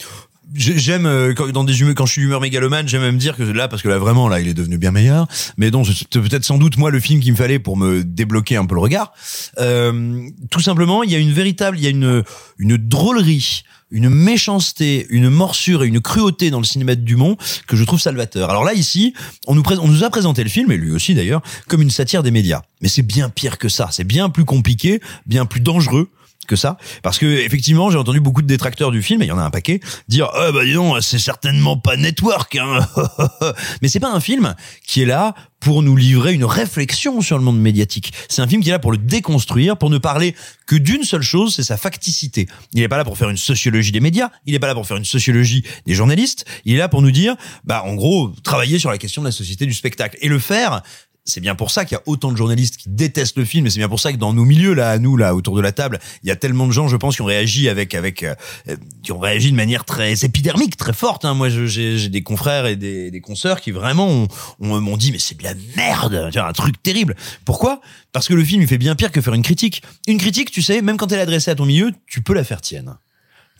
[0.54, 3.68] J'aime euh, dans des humeurs, quand je suis d'humeur mégalomane, j'aime même dire que là,
[3.68, 5.26] parce que là vraiment, là, il est devenu bien meilleur.
[5.58, 8.56] Mais donc, c'était peut-être sans doute moi le film qu'il me fallait pour me débloquer
[8.56, 9.12] un peu le regard.
[9.58, 12.24] Euh, tout simplement, il y a une véritable, il y a une
[12.58, 17.76] une drôlerie, une méchanceté, une morsure et une cruauté dans le cinéma de Dumont que
[17.76, 18.50] je trouve salvateur.
[18.50, 19.14] Alors là, ici,
[19.46, 22.22] on nous, on nous a présenté le film, et lui aussi d'ailleurs, comme une satire
[22.22, 22.62] des médias.
[22.80, 23.88] Mais c'est bien pire que ça.
[23.90, 26.08] C'est bien plus compliqué, bien plus dangereux
[26.48, 26.76] que ça.
[27.02, 29.42] Parce que effectivement j'ai entendu beaucoup de détracteurs du film et il y en a
[29.42, 32.80] un paquet dire ah bah dis c'est certainement pas network hein.
[33.82, 37.42] mais c'est pas un film qui est là pour nous livrer une réflexion sur le
[37.42, 38.12] monde médiatique.
[38.28, 41.22] C'est un film qui est là pour le déconstruire pour ne parler que d'une seule
[41.22, 42.46] chose c'est sa facticité.
[42.72, 44.86] Il est pas là pour faire une sociologie des médias il est pas là pour
[44.86, 48.78] faire une sociologie des journalistes il est là pour nous dire bah en gros travailler
[48.78, 50.16] sur la question de la société du spectacle.
[50.20, 50.82] Et le faire
[51.28, 53.70] c'est bien pour ça qu'il y a autant de journalistes qui détestent le film et
[53.70, 55.72] c'est bien pour ça que dans nos milieux là à nous là autour de la
[55.72, 58.34] table il y a tellement de gens je pense qui ont réagi avec avec euh,
[58.68, 61.34] euh, qui ont réagi de manière très épidermique très forte hein.
[61.34, 64.28] moi j'ai des confrères et des, des consoeurs qui vraiment ont-
[64.60, 67.14] ont- m'ont dit mais c'est de la merde un truc terrible.
[67.44, 67.80] Pourquoi?
[68.12, 69.82] Parce que le film il fait bien pire que faire une critique.
[70.06, 72.42] Une critique tu sais même quand elle est adressée à ton milieu tu peux la
[72.44, 72.96] faire tienne.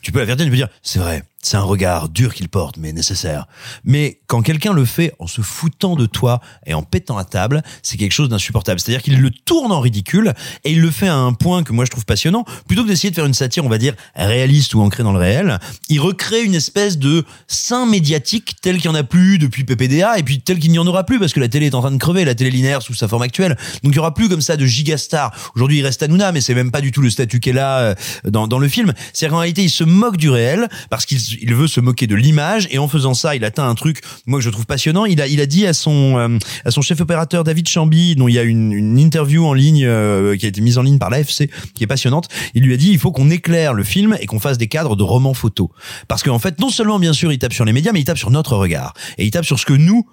[0.01, 2.49] Tu peux la faire tienne, tu peux dire, c'est vrai, c'est un regard dur qu'il
[2.49, 3.47] porte, mais nécessaire.
[3.85, 7.63] Mais quand quelqu'un le fait en se foutant de toi et en pétant à table,
[7.81, 8.79] c'est quelque chose d'insupportable.
[8.79, 10.33] C'est-à-dire qu'il le tourne en ridicule
[10.65, 12.43] et il le fait à un point que moi je trouve passionnant.
[12.67, 15.19] Plutôt que d'essayer de faire une satire, on va dire, réaliste ou ancrée dans le
[15.19, 19.63] réel, il recrée une espèce de sein médiatique tel qu'il n'y en a plus depuis
[19.63, 21.81] PPDA et puis tel qu'il n'y en aura plus parce que la télé est en
[21.81, 23.57] train de crever, la télé linéaire sous sa forme actuelle.
[23.83, 25.31] Donc il y aura plus comme ça de gigastar.
[25.55, 27.95] Aujourd'hui, il reste Hanouna, mais c'est même pas du tout le statut qu'elle a euh,
[28.25, 28.93] dans, dans le film.
[29.13, 32.15] C'est-à-dire qu'en réalité, il se moque du réel parce qu'il il veut se moquer de
[32.15, 35.05] l'image et en faisant ça, il atteint un truc moi que je trouve passionnant.
[35.05, 38.27] Il a il a dit à son euh, à son chef opérateur David Chamby, dont
[38.27, 40.97] il y a une, une interview en ligne euh, qui a été mise en ligne
[40.97, 42.27] par l'AFC, qui est passionnante.
[42.53, 44.95] Il lui a dit il faut qu'on éclaire le film et qu'on fasse des cadres
[44.95, 45.69] de romans photos
[46.07, 48.17] parce qu'en fait, non seulement bien sûr, il tape sur les médias, mais il tape
[48.17, 50.05] sur notre regard et il tape sur ce que nous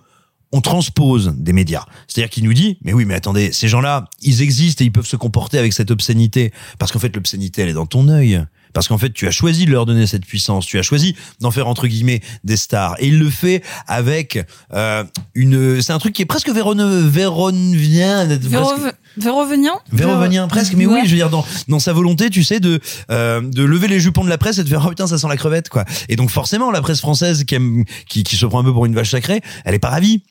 [0.52, 1.85] on transpose des médias.
[2.07, 5.07] C'est-à-dire qu'il nous dit, mais oui, mais attendez, ces gens-là, ils existent et ils peuvent
[5.07, 6.52] se comporter avec cette obscénité.
[6.79, 8.42] Parce qu'en fait, l'obscénité, elle est dans ton œil.
[8.72, 10.66] Parce qu'en fait, tu as choisi de leur donner cette puissance.
[10.66, 12.96] Tu as choisi d'en faire, entre guillemets, des stars.
[12.98, 14.38] Et il le fait avec
[14.74, 15.81] euh, une...
[15.83, 16.74] C'est un truc qui est presque véron...
[17.09, 18.26] véronvien.
[18.26, 18.72] Véro-
[19.18, 20.48] Vérovenian Vérovenien?
[20.48, 21.00] Presque, mais Ouais.
[21.00, 23.98] oui, je veux dire dans dans sa volonté, tu sais, de euh, de lever les
[23.98, 25.85] jupons de la presse et de faire oh putain ça sent la crevette quoi.
[26.11, 28.85] Et donc forcément la presse française qui aime qui qui se prend un peu pour
[28.87, 30.22] une vache sacrée, elle est pas ravie.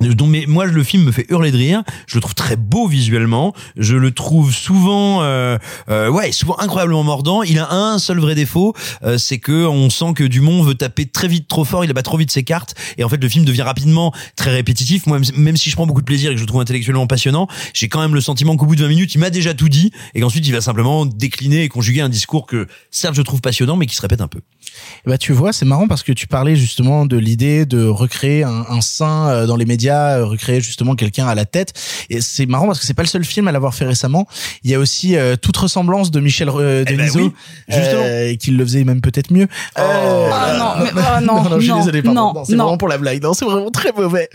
[0.00, 1.82] Dont mais moi le film me fait hurler de rire.
[2.06, 3.54] Je le trouve très beau visuellement.
[3.76, 5.56] Je le trouve souvent euh,
[5.88, 7.42] euh, ouais souvent incroyablement mordant.
[7.42, 11.06] Il a un seul vrai défaut euh, c'est que on sent que Dumont veut taper
[11.06, 11.84] très vite trop fort.
[11.84, 12.74] Il abat trop vite ses cartes.
[12.98, 15.06] Et en fait le film devient rapidement très répétitif.
[15.06, 17.46] Moi même si je prends beaucoup de plaisir et que je le trouve intellectuellement passionnant
[17.72, 19.92] j'ai quand même le sentiment qu'au bout de 20 minutes il m'a déjà tout dit.
[20.14, 23.76] Et qu'ensuite il va simplement décliner et conjuguer un discours que certes je trouve passionnant
[23.76, 24.40] mais qui se répète un peu.
[25.06, 28.64] Bah tu vois, c'est marrant parce que tu parlais justement de l'idée de recréer un,
[28.68, 31.72] un saint euh, dans les médias, euh, recréer justement quelqu'un à la tête.
[32.10, 34.26] Et c'est marrant parce que c'est pas le seul film à l'avoir fait récemment.
[34.62, 37.32] Il y a aussi euh, toute ressemblance de Michel euh, Eh ben Denisot, oui,
[37.72, 39.48] euh, qui le faisait même peut-être mieux.
[39.78, 42.20] Euh, Ah non, mais oh, non, non, je suis non, désolé, pardon.
[42.20, 42.64] non, Non, c'est non.
[42.64, 43.22] vraiment pour la blague.
[43.22, 44.28] Non, c'est vraiment très mauvais.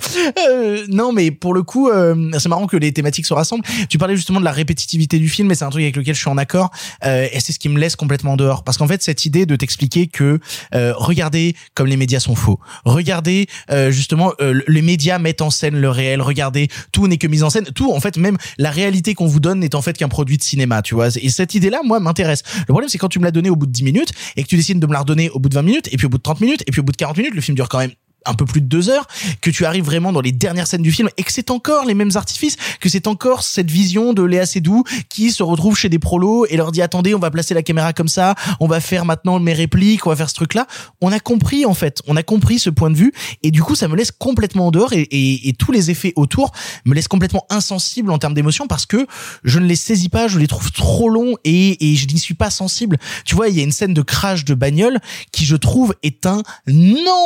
[0.49, 3.63] Euh, non, mais pour le coup, euh, c'est marrant que les thématiques se rassemblent.
[3.89, 6.19] Tu parlais justement de la répétitivité du film, et c'est un truc avec lequel je
[6.19, 6.71] suis en accord.
[7.05, 9.55] Euh, et c'est ce qui me laisse complètement dehors, parce qu'en fait, cette idée de
[9.55, 10.39] t'expliquer que
[10.75, 12.59] euh, regardez comme les médias sont faux.
[12.85, 16.21] Regardez euh, justement, euh, les médias mettent en scène le réel.
[16.21, 17.65] Regardez, tout n'est que mise en scène.
[17.65, 20.43] Tout, en fait, même la réalité qu'on vous donne n'est en fait qu'un produit de
[20.43, 21.09] cinéma, tu vois.
[21.21, 22.43] Et cette idée-là, moi, m'intéresse.
[22.59, 24.47] Le problème, c'est quand tu me l'as donné au bout de 10 minutes et que
[24.47, 26.17] tu décides de me la redonner au bout de 20 minutes, et puis au bout
[26.17, 27.91] de 30 minutes, et puis au bout de 40 minutes, le film dure quand même
[28.25, 29.07] un peu plus de deux heures,
[29.41, 31.93] que tu arrives vraiment dans les dernières scènes du film et que c'est encore les
[31.93, 35.99] mêmes artifices, que c'est encore cette vision de Léa Seydoux qui se retrouve chez des
[35.99, 39.05] prolos et leur dit attendez, on va placer la caméra comme ça, on va faire
[39.05, 40.67] maintenant mes répliques, on va faire ce truc-là.
[41.01, 43.75] On a compris en fait, on a compris ce point de vue et du coup
[43.75, 46.51] ça me laisse complètement en dehors et, tous les effets autour
[46.85, 49.07] me laissent complètement insensible en termes d'émotion parce que
[49.43, 52.33] je ne les saisis pas, je les trouve trop longs et, et je n'y suis
[52.33, 52.97] pas sensible.
[53.25, 54.99] Tu vois, il y a une scène de crash de bagnole
[55.31, 56.43] qui je trouve est un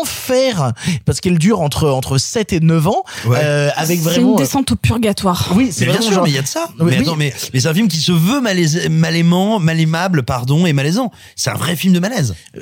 [0.01, 0.73] enfer
[1.05, 4.71] parce qu'elle dure entre entre 7 et 9 ans euh, avec C'est vraiment une descente
[4.71, 5.51] au purgatoire.
[5.55, 6.67] Oui, c'est bien sûr, genre- mais il y a de ça.
[6.79, 7.03] Oui, mais oui.
[7.03, 10.65] attends, mais, mais c'est un film qui se veut malaise, mal aimant, mal aimable, pardon,
[10.65, 11.11] et malaisant.
[11.35, 12.35] C'est un vrai film de malaise.
[12.57, 12.59] Euh,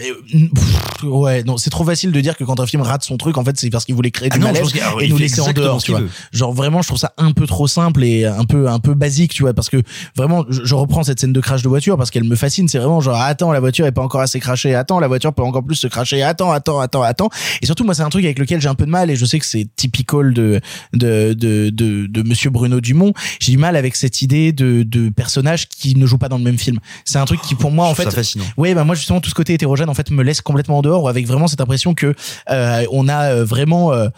[0.54, 3.38] pff, ouais, non, c'est trop facile de dire que quand un film rate son truc,
[3.38, 5.18] en fait, c'est parce qu'il voulait créer Ah du non, je malaise alors, et nous
[5.18, 6.02] laisser en dehors, tu vois.
[6.32, 9.34] Genre vraiment, je trouve ça un peu trop simple et un peu un peu basique,
[9.34, 9.82] tu vois, parce que
[10.16, 12.68] vraiment, je, je reprends cette scène de crash de voiture parce qu'elle me fascine.
[12.68, 14.76] C'est vraiment genre, attends, la voiture est pas encore assez crachée.
[14.76, 16.22] Attends, la voiture peut encore plus se cracher.
[16.24, 17.30] Attends, attends, attends, attends.
[17.62, 19.26] Et surtout, moi, c'est un truc avec lequel j'ai un peu de mal et je
[19.26, 20.60] sais que c'est typical de
[20.94, 23.14] de de de, de Monsieur Bruno Dumont.
[23.40, 26.44] J'ai du mal avec cette idée de de personnages qui ne jouent pas dans le
[26.44, 26.78] même film.
[27.06, 28.46] C'est un truc qui, pour moi, en fait, fascinant.
[28.58, 31.10] Ouais, bah moi justement tout ce côté hétérogène en fait me laisse complètement en dehors
[31.10, 32.14] avec vraiment cette impression que
[32.50, 34.10] euh, on a euh, vraiment euh,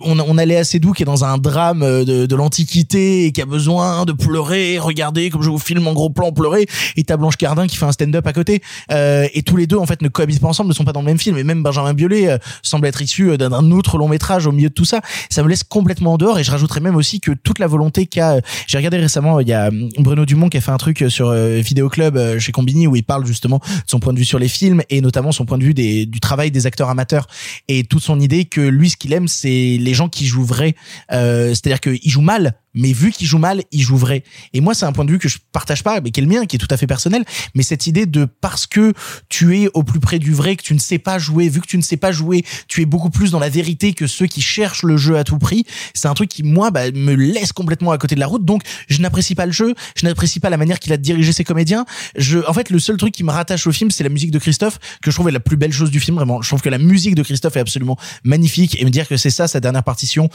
[0.00, 3.26] on, a- on a Léa Seydoux qui est dans un drame euh, de, de l'antiquité
[3.26, 6.66] et qui a besoin de pleurer, regardez comme je vous filme en gros plan pleurer
[6.96, 9.76] et t'as Blanche Cardin qui fait un stand-up à côté euh, et tous les deux
[9.76, 11.62] en fait ne cohabitent pas ensemble, ne sont pas dans le même film et même
[11.62, 14.84] Benjamin Biolay euh, semble être issu euh, d'un autre long métrage au milieu de tout
[14.84, 15.00] ça.
[15.30, 18.06] Ça me laisse complètement en dehors et je rajouterais même aussi que toute la volonté
[18.06, 20.76] qu'a euh, j'ai regardé récemment il y a hum, Bruno Dumont qui a fait un
[20.76, 24.12] truc sur euh, Vidéo Club euh, chez Combini où il parle justement de son point
[24.12, 26.66] de vue sur les films et notamment son point de vue des, du travail des
[26.66, 27.26] acteurs amateurs
[27.68, 30.74] et toute son idée que lui ce qu'il aime c'est les gens qui jouent vrai
[31.12, 34.22] euh, c'est-à-dire qu'ils jouent mal mais vu qu'ils jouent mal, ils jouent vrai.
[34.52, 36.28] Et moi, c'est un point de vue que je partage pas, mais qui est le
[36.28, 37.24] mien, qui est tout à fait personnel.
[37.54, 38.92] Mais cette idée de parce que
[39.28, 41.66] tu es au plus près du vrai, que tu ne sais pas jouer, vu que
[41.66, 44.42] tu ne sais pas jouer, tu es beaucoup plus dans la vérité que ceux qui
[44.42, 45.64] cherchent le jeu à tout prix.
[45.94, 48.44] C'est un truc qui, moi, bah, me laisse complètement à côté de la route.
[48.44, 51.32] Donc, je n'apprécie pas le jeu, je n'apprécie pas la manière qu'il a de diriger
[51.32, 51.86] ses comédiens.
[52.16, 54.38] Je, en fait, le seul truc qui me rattache au film, c'est la musique de
[54.38, 56.42] Christophe, que je trouve est la plus belle chose du film, vraiment.
[56.42, 59.30] Je trouve que la musique de Christophe est absolument magnifique et me dire que c'est
[59.30, 60.28] ça sa dernière partition,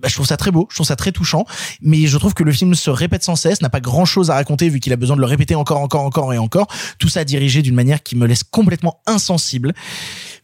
[0.00, 1.44] bah, je trouve ça très beau, je trouve ça très touchant,
[1.88, 4.34] mais je trouve que le film se répète sans cesse, n'a pas grand chose à
[4.34, 6.66] raconter vu qu'il a besoin de le répéter encore, encore, encore et encore.
[6.98, 9.72] Tout ça dirigé d'une manière qui me laisse complètement insensible.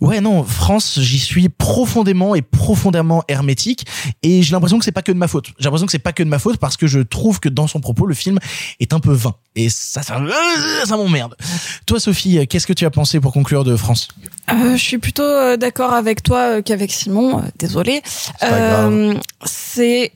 [0.01, 3.87] Ouais, non, France, j'y suis profondément et profondément hermétique
[4.23, 5.49] et j'ai l'impression que c'est pas que de ma faute.
[5.59, 7.67] J'ai l'impression que c'est pas que de ma faute parce que je trouve que dans
[7.67, 8.39] son propos, le film
[8.81, 10.21] est un peu vain et ça, ça,
[10.85, 11.37] ça m'emmerde.
[11.87, 14.09] Toi, Sophie, qu'est-ce que tu as pensé pour conclure de France?
[14.51, 17.39] Euh, je suis plutôt euh, d'accord avec toi euh, qu'avec Simon.
[17.39, 18.03] euh, désolé.
[18.41, 18.93] pas grave.
[18.93, 20.13] Euh, C'est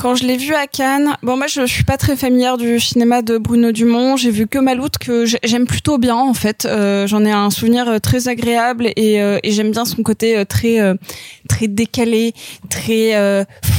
[0.00, 1.14] quand je l'ai vu à Cannes.
[1.22, 4.16] Bon, moi, je, suis pas très familière du cinéma de Bruno Dumont.
[4.16, 6.64] J'ai vu que Maloute que j'ai- j'aime plutôt bien en fait.
[6.64, 10.38] Euh, J'en ai un souvenir euh, très agréable et, euh, et j'aime bien son côté
[10.38, 10.94] euh, très euh,
[11.48, 12.32] très décalé,
[12.70, 13.12] très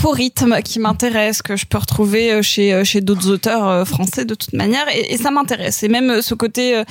[0.01, 4.53] faux rythme qui m'intéresse que je peux retrouver chez chez d'autres auteurs français de toute
[4.53, 5.81] manière et, et ça m'intéresse.
[5.83, 6.83] Et même ce côté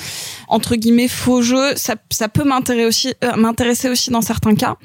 [0.49, 4.77] entre guillemets faux jeu, ça ça peut m'intéresser aussi m'intéresser aussi dans certains cas.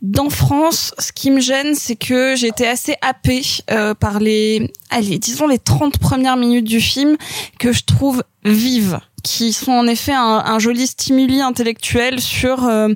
[0.00, 4.70] Dans France, ce qui me gêne, c'est que j'ai été assez happée euh, par les,
[4.90, 7.16] allez, disons les 30 premières minutes du film
[7.58, 12.88] que je trouve vives, qui sont en effet un, un joli stimuli intellectuel sur euh,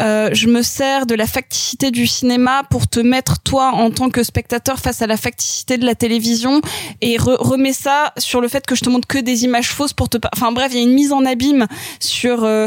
[0.00, 4.10] euh, je me sers de la facticité du cinéma pour te mettre toi en tant
[4.10, 6.60] que spectateur face à la facticité de la télévision
[7.00, 9.92] et re remets ça sur le fait que je te montre que des images fausses
[9.92, 10.18] pour te...
[10.34, 11.68] Enfin bref, il y a une mise en abîme
[12.00, 12.66] sur euh,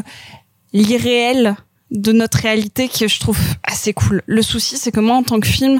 [0.71, 1.57] l'irréel
[1.91, 4.21] de notre réalité que je trouve assez cool.
[4.25, 5.79] Le souci, c'est que moi, en tant que film,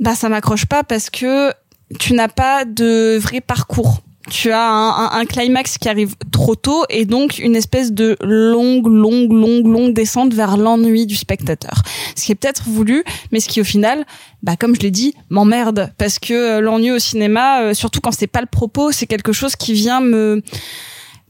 [0.00, 1.52] Bah ça m'accroche pas parce que
[1.98, 4.00] tu n'as pas de vrai parcours.
[4.30, 8.86] Tu as un, un- climax qui arrive trop tôt et donc une espèce de longue,
[8.86, 11.82] longue, longue, longue descente vers l'ennui du spectateur.
[12.16, 14.04] Ce qui est peut-être voulu, mais ce qui au final,
[14.42, 18.12] bah comme je l'ai dit, m'emmerde parce que euh, l'ennui au cinéma, euh, surtout quand
[18.12, 20.42] c'est pas le propos, c'est quelque chose qui vient me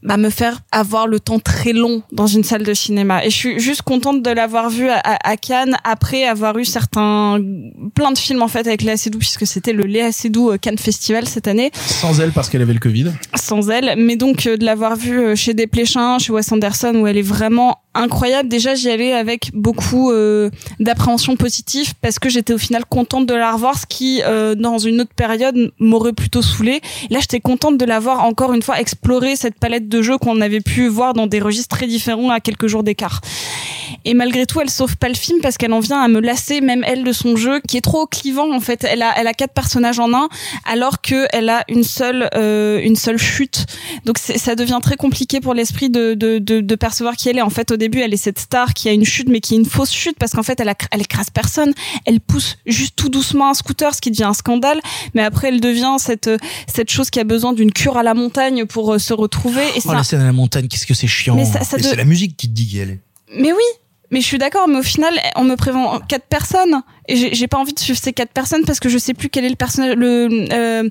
[0.03, 3.25] bah, me faire avoir le temps très long dans une salle de cinéma.
[3.25, 7.39] Et je suis juste contente de l'avoir vu à, à- Cannes après avoir eu certains
[7.95, 10.77] plein de films en fait avec Léa Seydoux puisque c'était le Léa Seydoux euh, Cannes
[10.77, 13.11] Festival cette année Sans elle parce qu'elle avait le Covid.
[13.35, 17.07] sans elle, mais donc euh, de l'avoir vue euh, chez Desplechin, chez Wes Anderson, où
[17.07, 18.47] elle est vraiment incroyable.
[18.47, 23.33] Déjà, j'y allais avec beaucoup euh, d'appréhension positive parce que j'étais au final contente de
[23.33, 26.79] la revoir, ce qui, euh, dans une autre période, m'aurait plutôt saoulée.
[27.09, 30.61] Là, j'étais contente de l'avoir encore une fois exploré cette palette de jeux qu'on avait
[30.61, 33.21] pu voir dans des registres très différents à quelques jours d'écart.
[34.05, 36.61] Et malgré tout, elle sauve pas le film parce qu'elle en vient à me lasser,
[36.61, 38.83] même elle, de son jeu, qui est trop clivant en fait.
[38.83, 40.29] Elle a, elle a quatre personnages en un,
[40.65, 43.65] alors que elle a une seule, euh, une seule chute.
[44.05, 47.41] Donc ça devient très compliqué pour l'esprit de, de, de, de percevoir qui elle est.
[47.41, 49.57] En fait, au début, elle est cette star qui a une chute, mais qui est
[49.57, 51.73] une fausse chute parce qu'en fait, elle, a, elle écrase personne.
[52.05, 54.79] Elle pousse juste tout doucement un scooter, ce qui devient un scandale.
[55.13, 56.29] Mais après, elle devient cette,
[56.67, 59.63] cette chose qui a besoin d'une cure à la montagne pour euh, se retrouver.
[59.75, 61.35] Et Oh, ça, la scène à la montagne, qu'est-ce que c'est chiant.
[61.35, 62.99] Mais ça- ça de- c'est la musique qui te dit qui elle est.
[63.35, 63.63] mais oui,
[64.11, 67.57] mais je suis d'accord, mais au final, on me prévend quatre personnes et j'ai pas
[67.57, 69.95] envie de suivre ces quatre personnes parce que je sais plus quel est le personnage,
[69.95, 70.89] le, euh,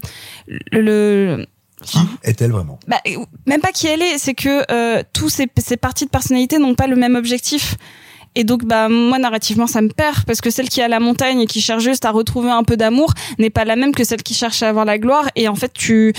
[0.48, 1.46] le, le-
[1.84, 2.78] Qui est-elle vraiment?
[2.88, 3.00] Bah,
[3.46, 6.74] même pas qui elle est, c'est que euh, tous ces, ces parties de personnalité n'ont
[6.74, 7.76] pas le même objectif.
[8.36, 11.00] Et donc, bah, moi, narrativement, ça me perd, parce que celle qui est à la
[11.00, 14.04] montagne et qui cherche juste à retrouver un peu d'amour n'est pas la même que
[14.04, 15.28] celle qui cherche à avoir la gloire.
[15.34, 16.12] Et en fait, tu,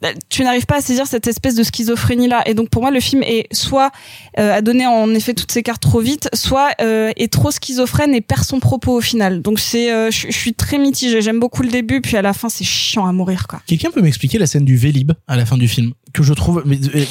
[0.00, 2.42] bah, tu n'arrives pas à saisir cette espèce de schizophrénie-là.
[2.46, 3.90] Et donc, pour moi, le film est soit
[4.38, 8.14] euh, a donné en effet toutes ces cartes trop vite, soit euh, est trop schizophrène
[8.14, 9.42] et perd son propos au final.
[9.42, 11.20] Donc, c'est, euh, je suis très mitigée.
[11.20, 13.60] J'aime beaucoup le début, puis à la fin, c'est chiant à mourir, quoi.
[13.66, 16.62] Quelqu'un peut m'expliquer la scène du Vélib à la fin du film que je trouve.
[16.64, 17.04] Mais euh,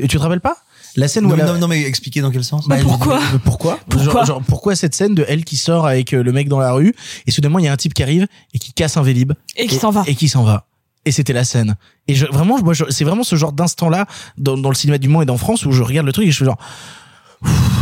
[0.00, 0.56] tu te rappelles pas?
[0.96, 3.38] La scène où non, elle non, non, mais expliquez dans quel sens Bah, pourquoi mais
[3.44, 6.48] Pourquoi Pourquoi genre, genre, pourquoi cette scène de elle qui sort avec euh, le mec
[6.48, 6.94] dans la rue
[7.26, 9.66] et soudainement il y a un type qui arrive et qui casse un Vélib Et
[9.66, 10.02] qui s'en va.
[10.06, 10.66] et qui s'en va.
[11.06, 11.76] Et c'était la scène.
[12.08, 15.08] Et je, vraiment, moi, je- c'est vraiment ce genre d'instant-là dans, dans le cinéma du
[15.08, 16.58] monde et en France où je regarde le truc et je fais genre.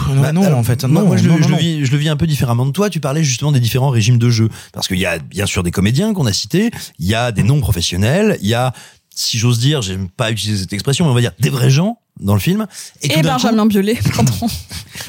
[0.09, 1.61] Non, Bah, non, alors, en fait, moi, non, moi, je, le- non, je non, le
[1.61, 2.89] vis, je le vis un peu différemment de toi.
[2.91, 4.49] Tu parlais justement des différents régimes de jeu.
[4.73, 7.43] Parce qu'il y a bien sûr des comédiens qu'on a cités, il y a des
[7.43, 8.73] non professionnels, il y a,
[9.15, 11.99] si j'ose dire, j'aime pas utiliser cette expression, mais on va dire des vrais gens
[12.21, 12.67] dans le film.
[13.03, 14.33] Et, Benjamin Biolay, pardon.
[14.33, 14.51] coup,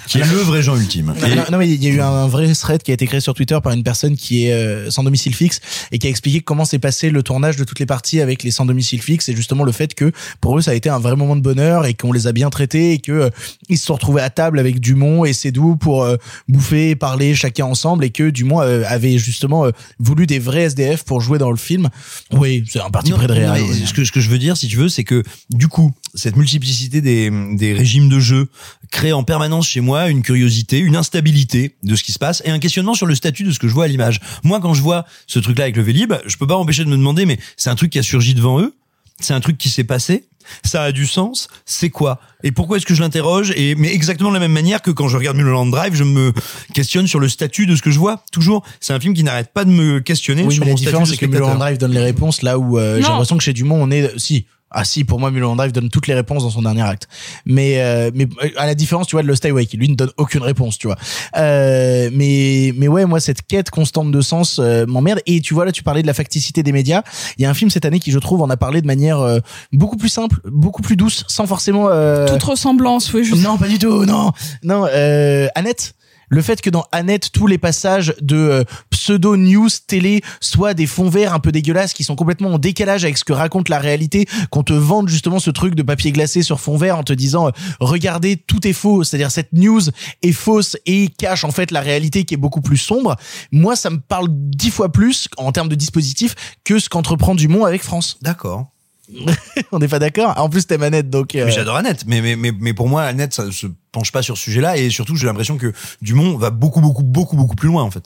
[0.08, 1.14] qui est le vrai gens ultime.
[1.20, 3.06] Non, Et- non, non, mais il y a eu un vrai thread qui a été
[3.08, 5.60] créé sur Twitter par une personne qui est euh, sans domicile fixe
[5.92, 8.52] et qui a expliqué comment s'est passé le tournage de toutes les parties avec les
[8.52, 11.16] sans domicile fixe et justement le fait que pour eux ça a été un vrai
[11.16, 13.30] moment de bonheur et qu'on les a bien traités et que euh,
[13.70, 16.18] ils se sont retrouvés à table avec Dumont et Sédou pour euh,
[16.48, 19.68] bouffer, parler chacun ensemble et que Dumont euh, avait justement
[20.00, 21.90] voulu des vrais SDF pour jouer dans le film.
[22.32, 23.52] Oui, c'est un parti près de réel.
[23.52, 25.92] mais ce que ce que je veux dire, si tu veux, c'est que du coup,
[26.16, 28.48] cette multiplicité des des régimes de jeu
[28.92, 32.50] crée en permanence chez moi une curiosité, une instabilité de ce qui se passe et
[32.50, 34.20] un questionnement sur le statut de ce que je vois à l'image.
[34.44, 36.98] Moi, quand je vois ce truc-là avec le Vélib, je peux pas m'empêcher de me
[36.98, 38.74] demander, mais c'est un truc qui a surgi devant eux,
[39.20, 40.26] c'est un truc qui s'est passé?
[40.64, 42.20] Ça a du sens, c'est quoi?
[42.44, 43.54] Et pourquoi est-ce que je l'interroge?
[43.56, 46.34] Et mais exactement de la même manière que quand je regarde Mulholland Drive, je me
[46.74, 48.24] questionne sur le statut de ce que je vois.
[48.32, 50.88] Toujours, c'est un film qui n'arrête pas de me questionner Oui, sur mais mon statut
[50.88, 51.26] différence c'est que.
[51.28, 54.18] Mulholland Drive donne les réponses là où euh, j'ai l'impression que chez Dumont on est
[54.18, 57.08] si ah si pour moi Mulholland Drive donne toutes les réponses dans son dernier acte.
[57.46, 59.96] Mais euh, mais euh, à la différence tu vois de Lost Highway qui lui ne
[59.96, 60.98] donne aucune réponse tu vois.
[61.38, 65.22] Euh, mais mais ouais moi cette quête constante de sens euh, m'emmerde.
[65.26, 67.02] Et tu vois là tu parlais de la facticité des médias.
[67.38, 69.20] Il y a un film cette année qui je trouve en a parlé de manière
[69.20, 69.40] euh,
[69.74, 73.68] beaucoup plus simple beaucoup plus douce sans forcément euh, Toute ressemblance, oui, je non, pas
[73.68, 74.32] du tout, non.
[74.64, 75.94] Non, euh, Annette?
[76.30, 81.10] Le fait que dans Annette, tous les passages de euh, pseudo-news télé soient des fonds
[81.10, 84.28] verts un peu dégueulasses qui sont complètement en décalage avec ce que raconte la réalité,
[84.52, 87.48] qu'on te vende justement ce truc de papier glacé sur fond vert en te disant
[87.48, 89.04] euh, regardez, tout est faux.
[89.04, 89.82] C'est-à-dire cette news
[90.22, 93.16] est fausse et cache en fait la réalité qui est beaucoup plus sombre.
[93.52, 97.66] Moi, ça me parle dix fois plus en termes de dispositif que ce qu'entreprend Dumont
[97.66, 98.18] avec France.
[98.22, 98.68] D'accord.
[99.72, 101.36] On n'est pas d'accord En plus, t'aimes Annette, donc...
[101.36, 104.38] euh, J'adore Annette, mais, mais, mais, mais pour moi, Annette, ça se penche pas sur
[104.38, 107.84] ce sujet-là, et surtout, j'ai l'impression que Dumont va beaucoup, beaucoup, beaucoup, beaucoup plus loin,
[107.84, 108.04] en fait.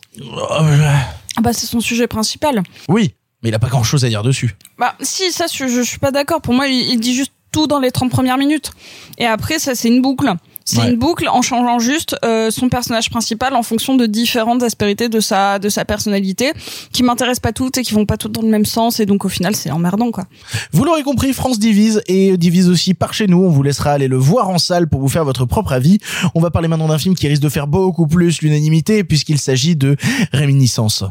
[1.36, 2.62] Ah bah c'est son sujet principal.
[2.88, 4.56] Oui, mais il a pas grand-chose à dire dessus.
[4.78, 6.42] Bah si, ça je, je suis pas d'accord.
[6.42, 8.72] Pour moi, il, il dit juste tout dans les 30 premières minutes.
[9.18, 10.32] Et après, ça c'est une boucle.
[10.66, 15.10] C'est une boucle en changeant juste euh, son personnage principal en fonction de différentes aspérités
[15.10, 16.54] de sa de sa personnalité
[16.92, 19.26] qui m'intéressent pas toutes et qui vont pas toutes dans le même sens et donc
[19.26, 20.26] au final c'est emmerdant quoi.
[20.72, 23.44] Vous l'aurez compris, France divise et divise aussi par chez nous.
[23.44, 26.00] On vous laissera aller le voir en salle pour vous faire votre propre avis.
[26.36, 29.76] On va parler maintenant d'un film qui risque de faire beaucoup plus l'unanimité puisqu'il s'agit
[29.76, 29.98] de
[30.32, 31.04] Réminiscence.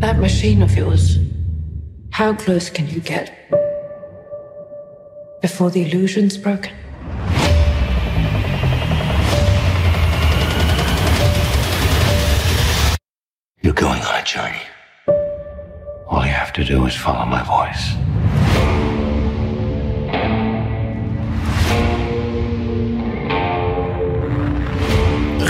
[0.00, 1.18] That machine of yours,
[2.10, 3.30] how close can you get?
[5.42, 6.72] Before the illusion's broken?
[13.60, 14.62] You're going on a journey.
[16.08, 18.51] All you have to do is follow my voice.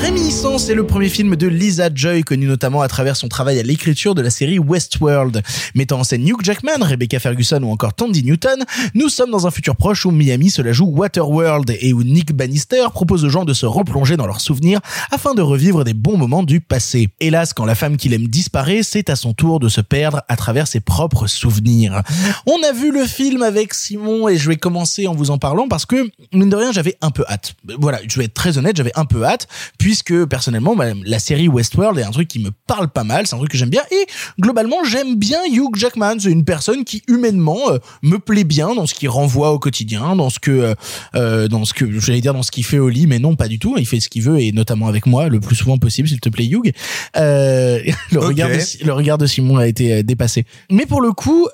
[0.03, 3.63] Réminiscence est le premier film de Lisa Joy, connue notamment à travers son travail à
[3.63, 5.43] l'écriture de la série Westworld.
[5.77, 9.53] Mettant en scène Hugh Jackman, Rebecca Ferguson ou encore Tandy Newton, nous sommes dans un
[9.53, 13.45] futur proche où Miami se la joue Waterworld et où Nick Bannister propose aux gens
[13.45, 14.81] de se replonger dans leurs souvenirs
[15.13, 17.09] afin de revivre des bons moments du passé.
[17.21, 20.35] Hélas, quand la femme qu'il aime disparaît, c'est à son tour de se perdre à
[20.35, 22.03] travers ses propres souvenirs.
[22.47, 25.69] On a vu le film avec Simon et je vais commencer en vous en parlant
[25.69, 27.55] parce que, mine de rien, j'avais un peu hâte.
[27.79, 29.47] Voilà, je vais être très honnête, j'avais un peu hâte
[29.93, 33.35] puisque personnellement bah, la série Westworld est un truc qui me parle pas mal, c'est
[33.35, 34.07] un truc que j'aime bien et
[34.41, 38.87] globalement j'aime bien Hugh Jackman, c'est une personne qui humainement euh, me plaît bien dans
[38.87, 40.75] ce qu'il renvoie au quotidien, dans ce que euh,
[41.15, 43.49] euh, dans ce que j'allais dire dans ce qu'il fait au lit mais non pas
[43.49, 46.09] du tout, il fait ce qu'il veut et notamment avec moi le plus souvent possible
[46.09, 46.73] s'il te plaît Hugh.
[47.19, 47.79] Euh,
[48.13, 50.47] le regard de, le regard de Simon a été dépassé.
[50.71, 51.49] Mais pour le coup,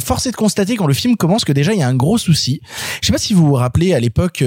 [0.00, 2.18] force est de constater quand le film commence que déjà il y a un gros
[2.18, 2.62] souci.
[3.00, 4.42] Je sais pas si vous vous rappelez à l'époque,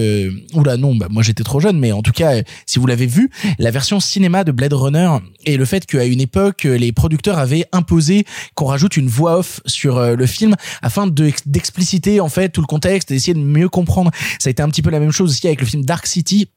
[0.53, 2.33] oula non, bah, moi j'étais trop jeune, mais en tout cas,
[2.65, 5.09] si vous l'avez vu, la version cinéma de Blade Runner
[5.45, 9.61] et le fait qu'à une époque, les producteurs avaient imposé qu'on rajoute une voix off
[9.65, 13.39] sur euh, le film afin de- d'expliciter en fait tout le contexte et d'essayer de
[13.39, 14.11] mieux comprendre.
[14.39, 16.49] Ça a été un petit peu la même chose aussi avec le film Dark City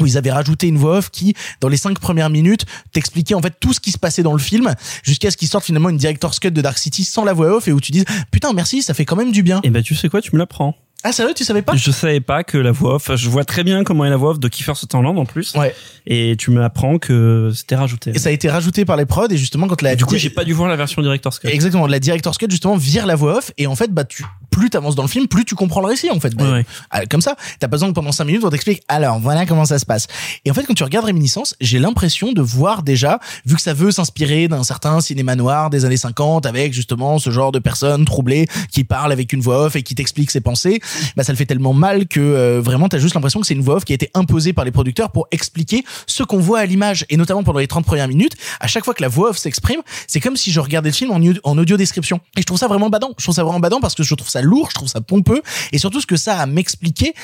[0.00, 3.42] où ils avaient rajouté une voix off qui, dans les cinq premières minutes, t'expliquait en
[3.42, 5.98] fait tout ce qui se passait dans le film, jusqu'à ce qu'ils sortent finalement une
[5.98, 8.82] director's cut de Dark City sans la voix off et où tu dis putain merci,
[8.82, 9.60] ça fait quand même du bien.
[9.64, 10.74] Et bah tu sais quoi, tu me l'apprends.
[11.04, 11.74] Ah sérieux, tu savais pas?
[11.74, 14.30] Je savais pas que la voix off, je vois très bien comment est la voix
[14.30, 15.54] off de Kiefer Sutherland en plus.
[15.54, 15.74] Ouais.
[16.06, 18.12] Et tu me apprends que c'était rajouté.
[18.14, 20.30] Et ça a été rajouté par les prods et justement quand la Du coup, j'ai
[20.30, 21.48] pas dû voir la version director's cut.
[21.48, 24.68] Exactement, la director's cut justement vire la voix off et en fait bah tu plus
[24.68, 26.34] t'avances dans le film, plus tu comprends le récit en fait.
[26.36, 29.18] Bah, Ouais, ah, Comme ça, t'as pas besoin que pendant cinq minutes on t'explique alors
[29.18, 30.06] voilà comment ça se passe.
[30.44, 33.74] Et en fait quand tu regardes Réminiscence, j'ai l'impression de voir déjà, vu que ça
[33.74, 38.04] veut s'inspirer d'un certain cinéma noir des années 50 avec justement ce genre de personnes
[38.04, 40.80] troublées qui parlent avec une voix off et qui t'expliquent ses pensées,
[41.16, 43.62] bah ça le fait tellement mal que euh, vraiment t'as juste l'impression que c'est une
[43.62, 46.66] voix off qui a été imposée par les producteurs pour expliquer ce qu'on voit à
[46.66, 49.38] l'image et notamment pendant les 30 premières minutes, à chaque fois que la voix off
[49.38, 52.20] s'exprime, c'est comme si je regardais le film en, audio- description.
[52.36, 53.10] Et je trouve ça vraiment badant.
[53.18, 55.42] Je trouve ça vraiment badant parce que je trouve ça lourd, je trouve ça pompeux
[55.72, 57.14] et surtout ce que ça a à m'expliquer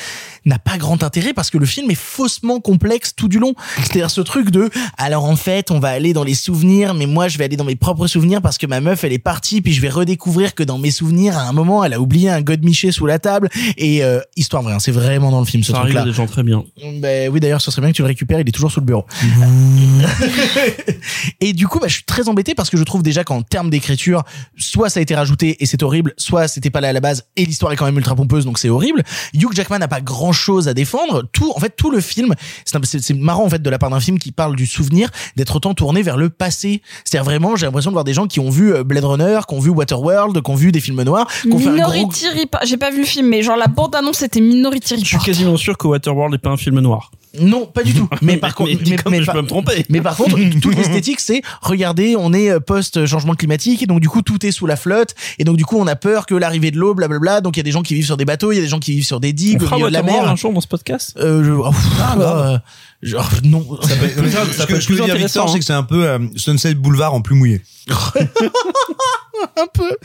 [0.45, 3.55] n'a pas grand intérêt parce que le film est faussement complexe tout du long.
[3.77, 7.29] C'est-à-dire ce truc de alors en fait, on va aller dans les souvenirs mais moi
[7.29, 9.73] je vais aller dans mes propres souvenirs parce que ma meuf elle est partie puis
[9.73, 12.91] je vais redécouvrir que dans mes souvenirs à un moment elle a oublié un godemiché
[12.93, 15.81] sous la table et euh, histoire vraie, hein, c'est vraiment dans le film ce Ça
[15.81, 16.65] truc arrive des gens très bien.
[17.01, 18.41] Ben oui, d'ailleurs, ce serait bien que tu le récupères.
[18.41, 19.05] Il est toujours sous le bureau.
[21.41, 23.71] et du coup, bah, je suis très embêté parce que je trouve déjà qu'en termes
[23.71, 24.23] d'écriture,
[24.57, 27.25] soit ça a été rajouté et c'est horrible, soit c'était pas là à la base
[27.37, 29.03] et l'histoire est quand même ultra pompeuse donc c'est horrible.
[29.35, 31.25] Hugh Jackman n'a pas grand chose à défendre.
[31.33, 32.35] Tout, en fait, tout le film,
[32.65, 35.75] c'est marrant en fait de la part d'un film qui parle du souvenir d'être autant
[35.75, 36.83] tourné vers le passé.
[37.05, 39.55] C'est-à-dire vraiment, j'ai l'impression de voir des gens qui ont vu euh, Blade Runner, qui
[39.55, 42.11] ont vu Waterworld, qui ont vu des films noirs, qui ont fait un gros.
[42.65, 45.27] J'ai pas vu le film, mais genre la bande annonce c'était Minority Je suis Report.
[45.27, 47.11] quasiment sûr que Waterworld n'est pas un film noir.
[47.41, 48.09] Non, pas du tout.
[48.23, 48.71] Mais par contre,
[49.11, 49.85] mais, je par- peux me tromper.
[49.89, 54.01] Mais par contre, toute l'esthétique, c'est regardez, on est euh, post changement climatique et donc
[54.01, 56.35] du coup tout est sous la flotte et donc du coup on a peur que
[56.35, 57.41] l'arrivée de l'eau, blablabla.
[57.41, 58.69] Donc il y a des gens qui vivent sur des bateaux, il y a des
[58.69, 60.29] gens qui vivent sur des On digues au fera milieu de la mer.
[60.29, 61.15] un jour dans ce podcast?
[61.19, 62.59] Euh, je, oh, pff, euh,
[63.03, 63.79] genre, non.
[63.83, 65.45] Ça peut, Ça peut ce être que, ce que plus je veux dire, intéressant, Victor,
[65.49, 65.53] hein.
[65.53, 67.63] c'est que c'est un peu euh, Sunset Boulevard en plus mouillé.
[69.57, 69.97] un peu.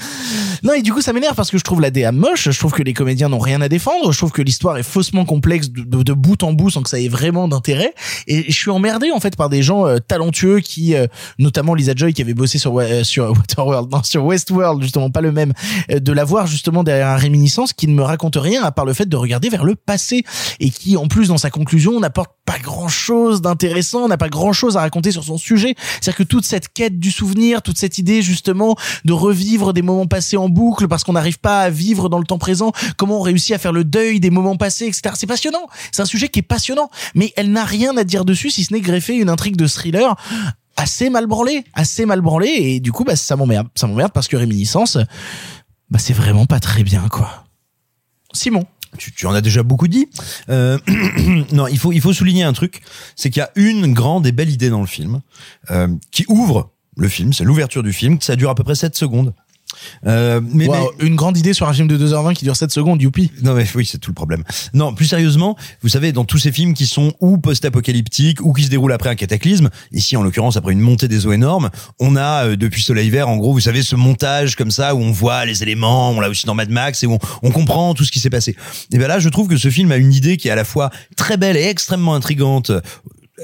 [0.64, 2.50] Non, et du coup, ça m'énerve parce que je trouve la DA moche.
[2.52, 4.12] Je trouve que les comédiens n'ont rien à défendre.
[4.12, 6.90] Je trouve que l'histoire est faussement complexe de, de- de bout en bout sans que
[6.90, 7.94] ça ait vraiment d'intérêt.
[8.28, 11.08] Et je suis emmerdé, en fait, par des gens euh, talentueux qui, euh,
[11.40, 15.22] notamment Lisa Joy qui avait bossé sur, euh, sur Waterworld, non, sur Westworld, justement, pas
[15.22, 15.54] le même,
[15.92, 18.86] euh, de la voir justement derrière un réminiscence qui ne me raconte rien à part
[18.86, 20.24] le fait de regarder vers le passé
[20.60, 24.54] et qui, en plus, dans sa conclusion, n'apporte pas grand chose d'intéressant, n'a pas grand
[24.54, 25.76] chose à raconter sur son sujet.
[25.78, 28.76] C'est-à-dire que toute cette quête du souvenir, toute cette idée justement
[29.06, 32.26] de revivre des moments passés en boucle parce qu'on n'arrive pas à vivre dans le
[32.26, 35.16] temps présent, comment on réussit à faire le deuil des moments passés, etc.
[35.16, 35.68] C'est passionnant.
[35.92, 38.74] C'est un sujet qui est passionnant, mais elle n'a rien à dire dessus si ce
[38.74, 40.16] n'est greffer une intrigue de thriller
[40.76, 44.28] assez mal branlée, assez mal branlée et du coup bah ça m'emmerde, ça m'emmerde parce
[44.28, 44.98] que réminiscence
[45.90, 47.46] bah c'est vraiment pas très bien quoi.
[48.34, 48.66] Simon
[48.98, 50.08] tu, tu en as déjà beaucoup dit.
[50.50, 50.78] Euh,
[51.52, 52.82] non, il faut, il faut souligner un truc,
[53.16, 55.22] c'est qu'il y a une grande et belle idée dans le film
[55.72, 58.22] euh, qui ouvre le film, c'est l'ouverture du film.
[58.22, 59.34] Ça dure à peu près 7 secondes.
[60.06, 63.02] Euh, mais, Wow, une grande idée sur un film de 2h20 qui dure 7 secondes,
[63.02, 63.32] youpi.
[63.42, 64.44] Non mais oui, c'est tout le problème.
[64.74, 68.64] Non, plus sérieusement, vous savez, dans tous ces films qui sont ou post-apocalyptiques ou qui
[68.64, 71.70] se déroulent après un cataclysme, ici en l'occurrence après une montée des eaux énormes,
[72.00, 75.00] on a euh, depuis Soleil Vert, en gros, vous savez, ce montage comme ça où
[75.00, 77.94] on voit les éléments, on l'a aussi dans Mad Max et où on, on comprend
[77.94, 78.56] tout ce qui s'est passé.
[78.92, 80.66] Et ben là, je trouve que ce film a une idée qui est à la
[80.66, 82.72] fois très belle et extrêmement intrigante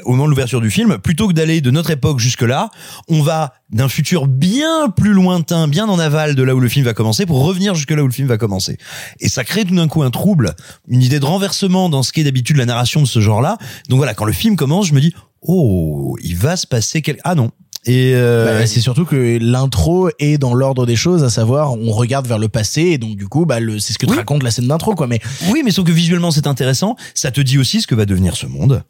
[0.04, 2.70] au moment de l'ouverture du film, plutôt que d'aller de notre époque jusque là,
[3.08, 6.86] on va d'un futur bien plus lointain, bien en aval de là où le film
[6.86, 8.78] va commencer, pour revenir jusque là où le film va commencer.
[9.20, 10.56] Et ça crée tout d'un coup un trouble,
[10.88, 13.58] une idée de renversement dans ce qu'est d'habitude la narration de ce genre-là.
[13.90, 17.22] Donc voilà, quand le film commence, je me dis, oh, il va se passer quelque...
[17.24, 17.52] Ah non.
[17.86, 21.92] Et euh, Bah, c'est surtout que l'intro est dans l'ordre des choses, à savoir on
[21.92, 24.44] regarde vers le passé et donc du coup bah le c'est ce que te raconte
[24.44, 25.08] la scène d'intro quoi.
[25.08, 28.06] Mais oui, mais sauf que visuellement c'est intéressant, ça te dit aussi ce que va
[28.06, 28.84] devenir ce monde.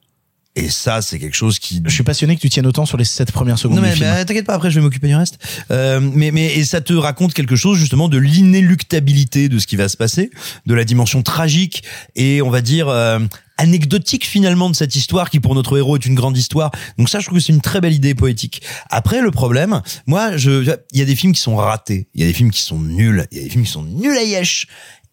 [0.55, 1.81] Et ça, c'est quelque chose qui.
[1.85, 4.25] je suis passionné que tu tiennes autant sur les 7 premières secondes Non mais bah,
[4.25, 5.37] t'inquiète pas, après je vais m'occuper du reste.
[5.71, 9.75] Euh, mais mais et ça te raconte quelque chose justement de l'inéluctabilité de ce qui
[9.75, 10.31] va se passer,
[10.65, 11.83] de la dimension tragique
[12.15, 13.19] et on va dire euh,
[13.59, 16.71] anecdotique finalement de cette histoire qui pour notre héros est une grande histoire.
[16.97, 18.61] Donc ça, je trouve que c'est une très belle idée poétique.
[18.89, 22.23] Après, le problème, moi, je, il y a des films qui sont ratés, il y
[22.23, 24.23] a des films qui sont nuls, il y a des films qui sont nuls à
[24.23, 24.67] yesh.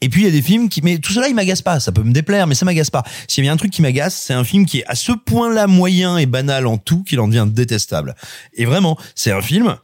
[0.06, 1.80] Et puis il y a des films qui, mais tout cela il m'agace pas.
[1.80, 3.02] Ça peut me déplaire, mais ça m'agace pas.
[3.26, 5.10] S'il y a bien un truc qui m'agace, c'est un film qui est à ce
[5.10, 8.14] point-là moyen et banal en tout qu'il en devient détestable.
[8.54, 9.78] Et vraiment, c'est un film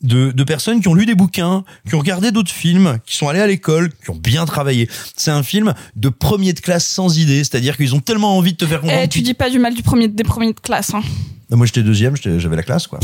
[0.00, 3.28] de, de personnes qui ont lu des bouquins, qui ont regardé d'autres films, qui sont
[3.28, 4.88] allés à l'école, qui ont bien travaillé.
[5.14, 8.56] C'est un film de premier de classe sans idée, c'est-à-dire qu'ils ont tellement envie de
[8.56, 9.02] te faire comprendre.
[9.04, 10.94] Eh, tu dis pas du mal du premier, des premiers de classe.
[10.94, 11.02] Hein.
[11.50, 12.98] Moi j'étais deuxième, j'avais la classe quoi.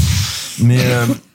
[0.58, 1.04] Mais euh,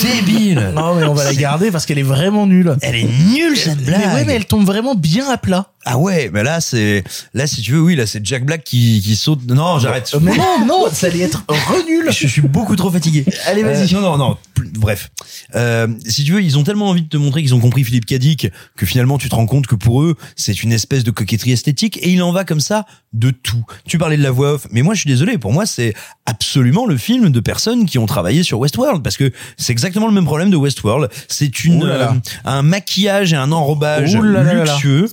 [0.00, 0.72] débile.
[0.74, 2.76] Non mais on va la garder parce qu'elle est vraiment nulle.
[2.82, 4.00] Elle est nulle cette blague.
[4.00, 5.72] Mais ouais mais elle tombe vraiment bien à plat.
[5.86, 7.02] Ah ouais, mais là c'est
[7.32, 9.40] là si tu veux oui là c'est Jack Black qui qui saute.
[9.46, 10.10] Non j'arrête.
[10.14, 12.10] Euh, Mais non non ça allait être renul.
[12.12, 13.24] Je suis beaucoup trop fatigué.
[13.46, 13.94] Allez, vas-y.
[13.94, 14.36] Euh, non non non.
[14.74, 15.10] Bref,
[15.54, 18.04] Euh, si tu veux, ils ont tellement envie de te montrer qu'ils ont compris Philippe
[18.04, 21.52] Cadic que finalement tu te rends compte que pour eux c'est une espèce de coquetterie
[21.52, 23.64] esthétique et il en va comme ça de tout.
[23.86, 25.38] Tu parlais de la voix off, mais moi je suis désolé.
[25.38, 25.94] Pour moi c'est
[26.26, 30.12] absolument le film de personnes qui ont travaillé sur Westworld parce que c'est exactement le
[30.12, 31.10] même problème de Westworld.
[31.28, 32.12] C'est une Ouh là là.
[32.12, 34.72] euh, un maquillage et un enrobage Ouh là là là là.
[34.74, 35.08] luxueux.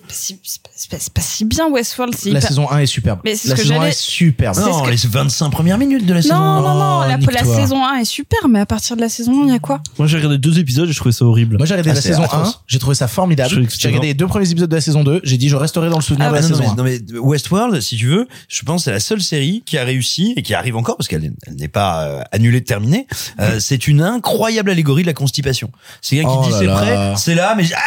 [0.79, 2.13] C'est pas si- pas- bien Westworld.
[2.25, 3.19] La hyper- saison 1 est superbe.
[3.25, 4.55] Mais c'est La ce que saison 1 j'allais- est superbe.
[4.55, 6.35] C'est Non, que- les 25 premières minutes de la saison.
[6.35, 9.47] Non, non, non, la, saison 1 est super, mais à partir de la saison 1,
[9.47, 9.81] il y a quoi?
[9.97, 11.57] Moi, j'ai regardé deux épisodes et je trouvais ça horrible.
[11.57, 12.47] Moi j'ai regardé Ah, la c'est saison atroce.
[12.49, 13.67] 1, j'ai trouvé ça formidable.
[13.79, 15.95] J'ai regardé les deux premiers épisodes de la saison 2, j'ai dit je resterai dans
[15.97, 16.75] le souvenir Ah de la non, saison mais, 1.
[16.75, 19.83] non, mais Westworld, si tu veux, je pense que c'est la seule série qui a
[19.83, 23.07] réussi et qui arrive encore parce qu'elle elle n'est pas euh, annulée, terminée.
[23.39, 25.71] Euh, c'est une incroyable allégorie de la constipation.
[26.03, 27.79] C'est quelqu'un qui Oh dit c'est prêt, c'est là, mais ah,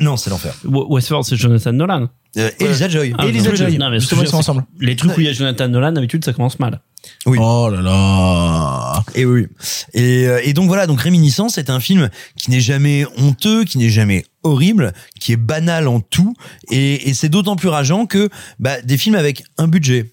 [0.00, 0.54] non, c'est l'enfer.
[0.64, 1.95] Westworld, c'est Jonathan Nolan.
[2.38, 3.14] Euh, Elisa Joy.
[3.16, 3.78] Ah, Elisa non, Joy.
[3.78, 4.64] non, mais Justement, ils sont ensemble.
[4.78, 6.80] Les trucs où il y a Jonathan Nolan, d'habitude, ça commence mal.
[7.24, 7.38] Oui.
[7.40, 9.04] Oh là là.
[9.14, 9.46] Et oui.
[9.94, 13.78] Et, euh, et donc voilà, donc Réminiscence, c'est un film qui n'est jamais honteux, qui
[13.78, 16.34] n'est jamais horrible, qui est banal en tout,
[16.70, 18.28] et, et c'est d'autant plus rageant que
[18.58, 20.12] bah, des films avec un budget,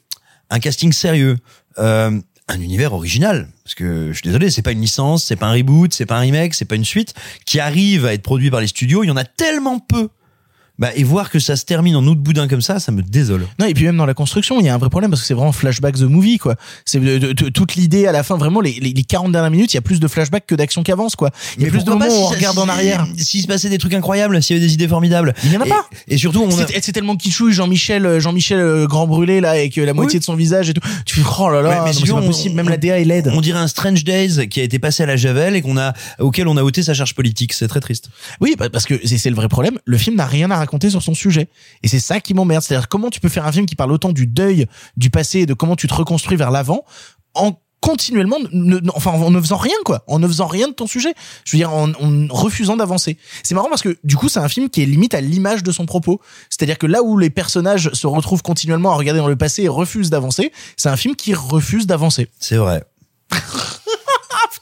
[0.50, 1.38] un casting sérieux,
[1.80, 5.48] euh, un univers original, parce que je suis désolé, c'est pas une licence, c'est pas
[5.48, 7.14] un reboot, c'est pas un remake, c'est pas une suite,
[7.46, 10.10] qui arrive à être produit par les studios, il y en a tellement peu.
[10.80, 13.46] Bah, et voir que ça se termine en autre boudin comme ça, ça me désole.
[13.60, 15.28] Non, et puis même dans la construction, il y a un vrai problème parce que
[15.28, 16.56] c'est vraiment flashback the movie, quoi.
[16.84, 17.00] C'est
[17.54, 19.82] toute l'idée à la fin, vraiment, les, les, les 40 dernières minutes, il y a
[19.82, 21.30] plus de flashback que d'action qu'avance, quoi.
[21.58, 23.06] Il y a plus de moments où on regarde en arrière.
[23.18, 25.36] S'il se passait des trucs incroyables, s'il y avait des idées formidables.
[25.44, 25.86] Il y en a Et- pas.
[26.08, 26.66] Et surtout, on a...
[26.82, 30.20] C'est tellement kitschouille, Jean-Michel, euh, Jean-Michel euh, grand brûlé, là, avec la moitié Oui.
[30.22, 30.82] de son visage et tout.
[31.06, 32.78] Tu fais, oh là là, Ouais, mais c'est tu pas veux, possible, on- même la
[32.78, 33.32] DA est laide.
[33.36, 35.94] On dirait un Strange Days qui a été passé à la javel et qu'on a
[36.20, 37.54] auquel on a ôté sa charge politique.
[37.54, 38.10] C'est très triste.
[38.42, 39.78] Oui, bah, parce que c'est le vrai problème.
[39.86, 41.48] Le film n'a rien à raconter sur son sujet.
[41.84, 42.64] Et c'est ça qui m'emmerde.
[42.64, 44.66] C'est-à-dire comment tu peux faire un film qui parle autant du deuil,
[44.98, 46.84] du passé et de comment tu te reconstruis vers l'avant
[47.36, 50.88] en continuellement, ne- enfin en ne faisant rien quoi, en ne faisant rien de ton
[50.88, 51.14] sujet.
[51.44, 53.18] Je veux dire en, en refusant d'avancer.
[53.44, 55.72] C'est marrant parce que du coup c'est un film qui est limite à l'image de
[55.74, 56.22] son propos.
[56.50, 59.68] C'est-à-dire que là où les personnages se retrouvent continuellement à regarder dans le passé et
[59.68, 62.30] refusent d'avancer, c'est un film qui refuse d'avancer.
[62.40, 62.84] C'est vrai.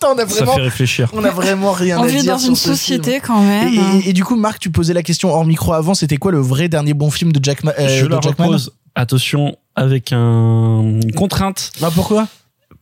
[0.02, 1.10] Putain, on a Ça vraiment, fait réfléchir.
[1.14, 2.76] on a vraiment rien On à vit dire dans sur une ce film.
[2.76, 3.68] société quand même.
[3.68, 6.32] Et, et- et du coup, Marc, tu posais la question hors micro avant, c'était quoi
[6.32, 10.12] le vrai dernier bon film de Jack, euh, je de la Jackman repose, attention, avec
[10.12, 11.72] un, une contrainte.
[11.82, 12.28] Bah pourquoi?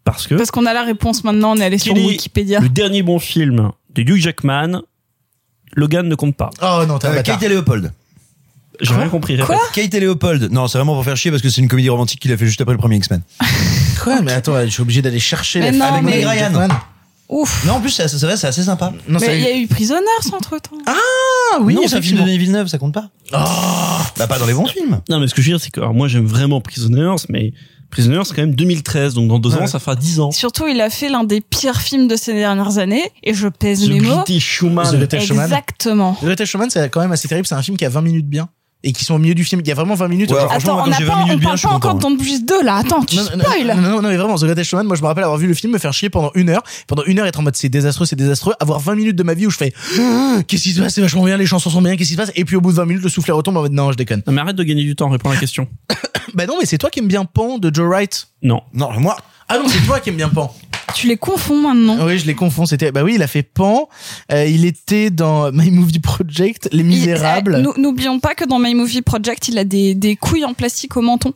[0.06, 2.62] Parce que Parce qu'on a la réponse maintenant, on est allé sur est Wikipédia.
[2.62, 4.82] le dernier bon film de Hugh Jackman,
[5.76, 6.50] Logan ne compte pas.
[6.62, 7.22] Oh non, un Euh.
[7.22, 7.92] Kate et Léopold.
[8.82, 9.38] J'ai rien compris.
[9.40, 10.50] Quoi Kate et Léopold.
[10.54, 12.46] Non, c'est vraiment pour faire chier parce que c'est une comédie romantique qu'il a fait
[12.46, 13.22] juste après le premier X-Men.
[14.02, 14.22] Quoi?
[14.22, 16.70] Mais attends, je suis obligé d'aller chercher Mais la non, avec mais- Ryan.
[17.30, 17.64] Ouf.
[17.66, 18.92] Non, en plus, c'est c'est vrai, c'est assez sympa.
[19.08, 20.00] Non, ça- Mais il y a eu Prisoners
[20.34, 20.78] entre temps.
[20.88, 22.26] Ah oui, non, c'est un film de effectivement.
[22.26, 23.10] Denis Villeneuve, ça compte pas.
[23.34, 23.38] Oh,
[24.18, 25.00] Bah, pas dans les bons films.
[25.10, 27.54] Non, mais ce que je veux dire, c'est que alors, moi j'aime vraiment Prisoners, mais
[27.92, 29.62] Prisoner, c'est quand même 2013, donc dans deux Ouais.
[29.64, 30.32] ans, ça fera 10 ans.
[30.32, 33.84] Surtout, il a fait l'un des pires films de ces dernières années, et je pèse
[33.86, 34.16] The mes mots.
[34.16, 34.86] Greatest Showman.
[34.92, 35.44] The Greatest Showman.
[35.46, 36.14] Exactement.
[36.22, 37.48] The Greatest Showman, c'est quand même assez terrible.
[37.48, 38.48] C'est un film qui a 20 minutes bien.
[38.82, 39.60] Et qui sont au milieu du film.
[39.62, 40.32] Il y a vraiment 20 minutes.
[40.32, 42.00] Ouais, Attends, on quand n'a j'ai pas, 20 minutes on bien, parle pas encore de
[42.00, 42.78] Don't Breathe 2, là.
[42.78, 43.68] Attends, tu non, spoil.
[43.68, 45.54] Non, non, non, mais vraiment, The Greatest Showman, moi je me rappelle avoir vu le
[45.54, 48.06] film, me faire chier pendant une heure, pendant une heure être en mode c'est désastreux,
[48.06, 49.72] c'est désastreux, avoir 20 minutes de ma vie où je fais
[50.48, 52.32] qu'est-ce qui se passe, c'est vachement bien, les chansons sont bien, qu'est-ce qui se passe,
[52.36, 54.24] et puis au bout de 20 minutes, le soufflet retombe en mode non, je déconne.
[54.26, 55.68] Non, mais arrête de gagner du temps, réponds à la question.
[56.36, 58.28] Bah non, mais c'est toi qui aimes bien Pan de Joe Wright.
[58.44, 58.62] Non.
[58.74, 59.18] Non, moi,
[59.48, 60.56] Ah non, c'est toi qui aimes bien Pan.
[60.96, 62.06] Tu les confonds maintenant.
[62.06, 63.90] Oui, je les confonds, c'était, bah oui, il a fait Pan,
[64.32, 67.58] euh, il était dans My Movie Project, Les Misérables.
[67.60, 70.46] Il- euh, nous- N'oublions pas que dans My Movie Project, il a des, des couilles
[70.46, 71.34] en plastique au menton.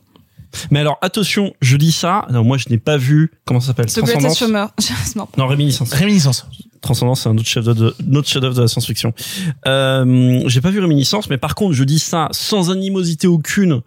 [0.70, 2.26] Mais alors, attention, je dis ça.
[2.30, 3.86] Non, moi, je n'ai pas vu, comment ça s'appelle?
[3.86, 4.38] The Greatest Transcendance.
[4.38, 5.26] Showman.
[5.36, 5.92] Non, Réminiscence.
[5.92, 6.46] Réminiscence.
[6.80, 9.12] Transcendance, c'est un autre chef d'œuvre de, un autre chef-d'œuvre de la science-fiction.
[9.66, 13.80] Euh, j'ai pas vu Réminiscence, mais par contre, je dis ça sans animosité aucune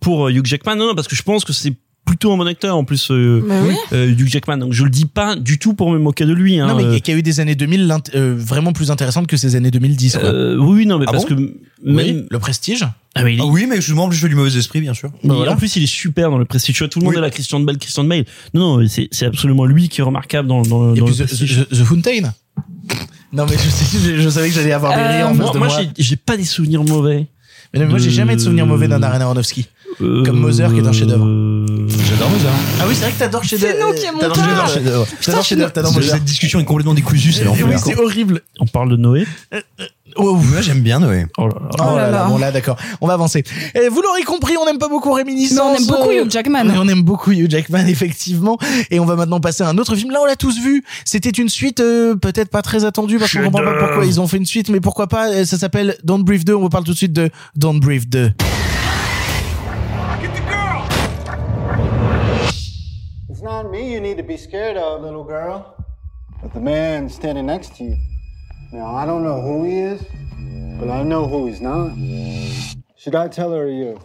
[0.00, 0.76] pour euh, Hugh Jackman.
[0.76, 1.72] Non, non, parce que je pense que c'est
[2.04, 3.74] plutôt un bon acteur en plus euh, Bah oui.
[3.92, 4.58] euh, Hugh Jackman.
[4.58, 6.58] Donc je le dis pas du tout pour me moquer de lui.
[6.60, 9.26] Hein, non, mais euh, qui a eu des années 2000 l'int- euh, vraiment plus intéressantes
[9.26, 10.24] que ces années 2010, quoi.
[10.28, 11.40] euh, oui, non, mais Ah parce bon que
[11.84, 12.84] même Oui, le prestige.
[13.14, 14.94] ah, mais il est- Ah oui, mais je moi, je fais du mauvais esprit, bien
[14.94, 15.10] sûr.
[15.24, 15.52] Bah voilà.
[15.52, 16.74] En plus, il est super dans le Prestige.
[16.76, 18.24] Tu vois, Tout le monde est là, Christian Bale, Christian Bale.
[18.54, 21.24] Non, non, c'est c'est absolument lui qui est remarquable dans, dans, Et dans puis le
[21.24, 21.66] The, Prestige.
[21.70, 22.32] The- Fountain.
[23.32, 25.44] Non, mais je, sais, je, je savais que j'allais avoir des Euh, rires en moi,
[25.46, 25.82] face de moi, moi.
[25.98, 27.26] j'ai- pas des souvenirs mauvais.
[27.72, 29.66] Mais non, mais moi, j'ai jamais de souvenirs mauvais d'un Darren Aronofsky.
[29.98, 31.26] Comme Mother, qui est un chef-d'œuvre.
[31.26, 31.66] Euh,
[32.08, 32.50] J'adore Mother.
[32.80, 34.18] Ah oui, c'est vrai que t'adores chez C'est nous qui aimons.
[34.20, 37.78] J'adore T'adores Shedder, t'adores Cette discussion est complètement décousue, c'est Et Oui, l'enfer.
[37.84, 38.40] c'est horrible.
[38.60, 39.26] On parle de Noé.
[40.16, 41.26] Oh, Moi, j'aime bien Noé.
[41.38, 41.68] Oh là là.
[41.80, 43.42] Oh là là, bon là d'accord, on va avancer.
[43.74, 45.58] Et vous l'aurez compris, on n'aime pas beaucoup Réminiscence.
[45.58, 46.64] Mais on aime beaucoup Hugh Jackman.
[46.64, 48.58] mais on aime beaucoup Hugh Jackman effectivement.
[48.90, 50.10] Et on va maintenant passer à un autre film.
[50.12, 50.84] Là on l'a tous vu.
[51.04, 53.86] C'était une suite euh, peut-être pas très attendue parce qu'on comprend pas Chef-d'œuvre.
[53.88, 55.44] pourquoi ils ont fait une suite, mais pourquoi pas.
[55.44, 56.54] Ça s'appelle Don't Breathe 2.
[56.54, 58.32] On vous parle tout de suite de Don't Breathe 2.
[63.54, 65.76] Not me you need to be scared of, little girl,
[66.42, 67.96] but the man standing next to you.
[68.72, 70.02] Now, I don't know who he is,
[70.80, 71.92] but I know who he's not.
[72.96, 74.00] Should I tell her or you?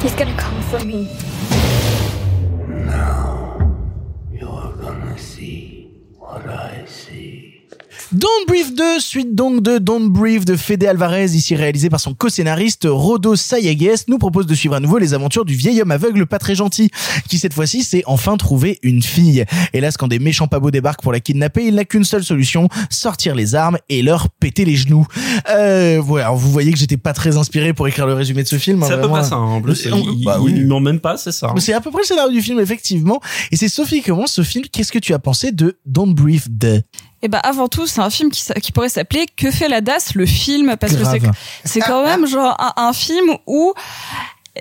[0.00, 1.10] He's gonna come for me.
[2.86, 3.76] Now,
[4.32, 5.65] you're gonna see
[6.26, 7.55] what I see.
[8.12, 12.14] Don't Breathe 2, suite donc de Don't Breathe de Fede Alvarez, ici réalisé par son
[12.14, 16.24] co-scénariste Rodo Sayagues, nous propose de suivre à nouveau les aventures du vieil homme aveugle
[16.26, 16.90] pas très gentil,
[17.28, 19.44] qui cette fois-ci s'est enfin trouvé une fille.
[19.72, 23.34] Hélas, quand des méchants pabots débarquent pour la kidnapper, il n'a qu'une seule solution, sortir
[23.34, 25.06] les armes et leur péter les genoux.
[25.50, 28.48] Euh, voilà, alors vous voyez que j'étais pas très inspiré pour écrire le résumé de
[28.48, 28.82] ce film.
[28.86, 29.34] C'est hein, à peu près ça.
[29.34, 30.52] hein, En plus, On- il, bah oui.
[30.56, 31.52] il ment même pas, c'est ça.
[31.58, 33.20] C'est à peu près le scénario du film, effectivement.
[33.50, 34.64] Et c'est Sophie qui commence ce film.
[34.70, 36.82] Qu'est-ce que tu as pensé de Don't Breathe 2
[37.22, 40.26] Et bah avant tout, c'est un film qui, pourrait s'appeler Que fait la DAS, le
[40.26, 41.02] film, parce que
[41.64, 43.72] c'est quand même genre un, un film où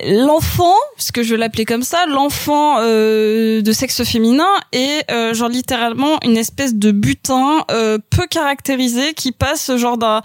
[0.03, 5.49] l'enfant, ce que je l'appeler comme ça, l'enfant euh, de sexe féminin est euh, genre
[5.49, 10.21] littéralement une espèce de butin euh, peu caractérisé qui passe genre d'un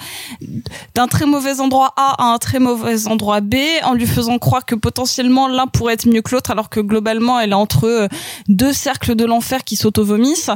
[0.94, 4.64] d'un très mauvais endroit A à un très mauvais endroit B en lui faisant croire
[4.64, 8.08] que potentiellement l'un pourrait être mieux que l'autre alors que globalement elle est entre euh,
[8.48, 10.50] deux cercles de l'enfer qui s'auto-vomissent.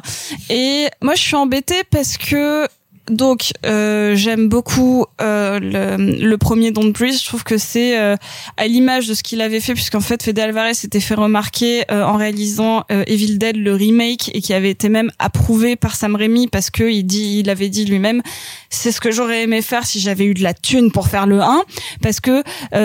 [0.50, 2.66] Et moi je suis embêtée parce que
[3.10, 7.18] donc euh, j'aime beaucoup euh, le, premier Don't Breathe.
[7.20, 8.16] Je trouve que c'est euh,
[8.56, 12.02] à l'image de ce qu'il avait fait, puisqu'en fait Fede Alvarez s'était fait remarquer euh,
[12.02, 16.48] en réalisant Evil Dead le remake et qui avait été même approuvé par Sam Raimi
[16.48, 18.22] parce que il dit, il avait dit lui-même,
[18.70, 21.40] c'est ce que j'aurais aimé faire si j'avais eu de la thune pour faire le
[21.40, 21.64] 1,
[22.02, 22.42] parce que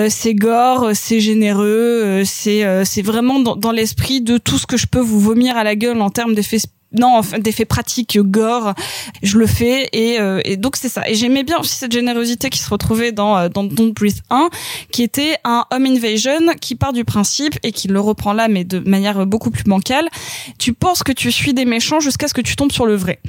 [0.10, 4.88] c'est gore, c'est généreux, c'est c'est vraiment dans, dans l'esprit de tout ce que je
[4.88, 6.60] peux vous vomir à la gueule en termes d'effets
[6.92, 8.74] non, enfin, d'effets pratiques gore,
[9.22, 11.08] je le fais et, euh, et donc c'est ça.
[11.08, 14.50] Et j'aimais bien aussi cette générosité qui se retrouvait dans euh, dans Don't Breathe 1,
[14.92, 18.64] qui était un home invasion qui part du principe et qui le reprend là, mais
[18.64, 20.10] de manière beaucoup plus bancale.
[20.58, 23.20] Tu penses que tu suis des méchants jusqu'à ce que tu tombes sur le vrai.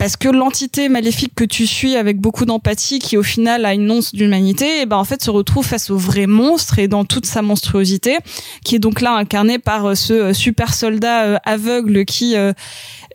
[0.00, 3.88] Parce que l'entité maléfique que tu suis avec beaucoup d'empathie, qui au final a une
[3.90, 7.26] once d'humanité, et ben en fait se retrouve face au vrai monstre et dans toute
[7.26, 8.16] sa monstruosité,
[8.64, 12.52] qui est donc là incarné par euh, ce euh, super soldat euh, aveugle qui euh,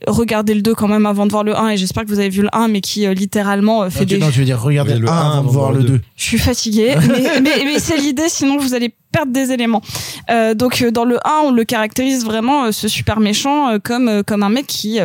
[0.07, 2.29] regardez le 2 quand même avant de voir le 1 et j'espère que vous avez
[2.29, 4.61] vu le 1 mais qui euh, littéralement euh, fait tu, des non, tu veux dire
[4.61, 6.01] regardez Oui, le le 1 un avant de voir le 2.
[6.15, 9.81] je suis fatiguée, mais, mais, mais c'est l'idée, sinon vous allez perdre des éléments.
[10.29, 13.79] Euh, donc euh, dans le 1, on le caractérise vraiment, euh, ce super méchant, euh,
[13.83, 14.99] comme, euh, comme un mec qui...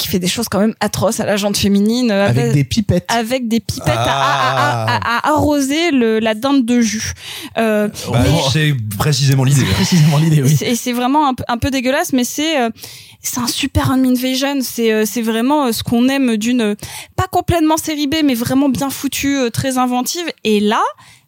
[0.00, 3.04] qui fait des choses quand même atroces à la jante féminine Avec des pipettes.
[3.08, 4.84] avec des pipettes à- Ah.
[4.84, 7.12] à, à- à- à arroser le, la dinde de jus.
[7.58, 9.62] Euh, Bah, mais- c'est précisément l'idée.
[9.62, 9.74] hein.
[9.74, 10.56] Précisément l'idée, oui.
[10.56, 12.70] c'est- et c'est vraiment un, peu- un peu dégueulasse, mais c'est euh,
[13.22, 14.58] c'est un super home invasion.
[14.62, 16.74] C'est euh, c'est vraiment ce qu'on aime d'une
[17.16, 20.24] pas complètement série B, mais vraiment bien foutue, très inventive.
[20.44, 20.80] Et là,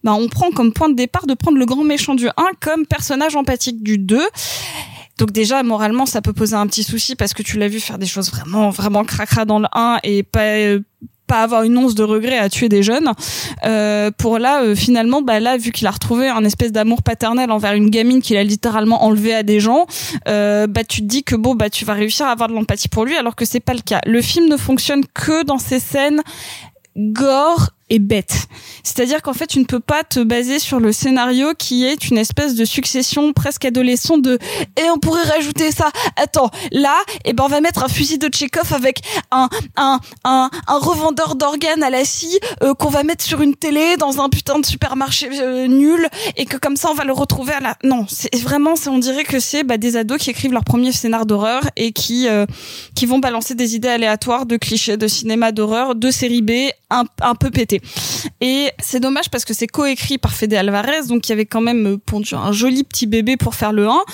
[0.03, 2.87] bah on prend comme point de départ de prendre le grand méchant du 1 comme
[2.87, 4.23] personnage empathique du 2.
[5.23, 7.97] Donc déjà moralement ça peut poser un petit souci parce que tu l'as vu faire
[7.97, 10.81] des choses vraiment vraiment cracra dans le 1 et pas euh,
[11.29, 13.12] pas avoir une once de regret à tuer des jeunes.
[13.64, 17.53] Euh, pour là, euh, finalement, bah là, vu qu'il a retrouvé un espèce d'amour paternel
[17.53, 19.87] envers une gamine qu'il a littéralement enlevé à des gens,
[20.27, 22.89] euh, bah tu te dis que bon, bah tu vas réussir à avoir de l'empathie
[22.89, 24.01] pour lui, alors que c'est pas le cas.
[24.05, 26.20] Le film ne fonctionne que dans ces scènes
[26.97, 28.47] gore et bête.
[28.82, 32.16] C'est-à-dire qu'en fait, tu ne peux pas te baser sur le scénario qui est une
[32.16, 34.38] espèce de succession presque adolescent de
[34.80, 35.90] et on pourrait rajouter ça.
[36.16, 40.49] Attends, là, eh ben on va mettre un fusil de Tchekhov avec un un un,
[40.66, 44.30] un revendeur d'organes à la scie euh, qu'on va mettre sur une télé dans un
[44.30, 47.76] putain de supermarché euh, nul et que comme ça on va le retrouver à la
[47.84, 51.26] non, c'est vraiment on dirait que c'est bah, des ados qui écrivent leur premier scénar
[51.26, 52.47] d'horreur et qui euh,
[52.95, 56.53] qui vont balancer des idées aléatoires de clichés de cinéma d'horreur, de série B
[56.88, 57.82] un, un peu pété.
[58.41, 61.61] Et c'est dommage parce que c'est coécrit par Fede Alvarez, donc il y avait quand
[61.61, 64.05] même euh, pondu un joli petit bébé pour faire le 1.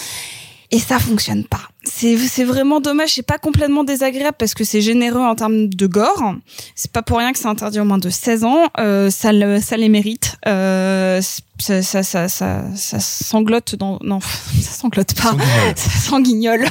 [0.70, 1.62] Et ça fonctionne pas.
[1.84, 3.14] C'est, c'est vraiment dommage.
[3.14, 6.34] C'est pas complètement désagréable parce que c'est généreux en termes de gore.
[6.74, 8.68] C'est pas pour rien que c'est interdit au moins de 16 ans.
[8.78, 10.36] Euh, ça, le, ça les mérite.
[10.46, 11.22] Euh,
[11.58, 14.20] ça, ça, ça, ça, ça sanglote dans, non,
[14.60, 15.34] ça sanglote pas.
[15.74, 16.68] Ça sanguignole.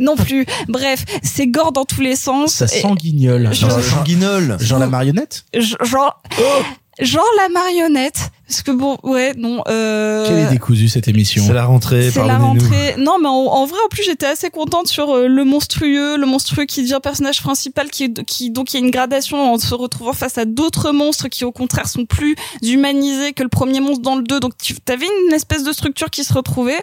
[0.00, 0.46] non plus.
[0.68, 2.54] Bref, c'est gore dans tous les sens.
[2.54, 3.52] Ça sanguignole.
[3.52, 4.56] Genre, Sanguinole.
[4.58, 5.44] genre la marionnette?
[5.54, 6.22] Genre
[7.00, 11.52] genre la marionnette parce que bon ouais non euh, Quelle est décousue cette émission C'est
[11.52, 12.94] la rentrée, c'est la rentrée.
[12.98, 16.26] Non mais en, en vrai en plus j'étais assez contente sur euh, le monstrueux le
[16.26, 19.74] monstrueux qui devient personnage principal qui qui donc il y a une gradation en se
[19.74, 24.02] retrouvant face à d'autres monstres qui au contraire sont plus humanisés que le premier monstre
[24.02, 26.82] dans le 2 donc tu avais une espèce de structure qui se retrouvait.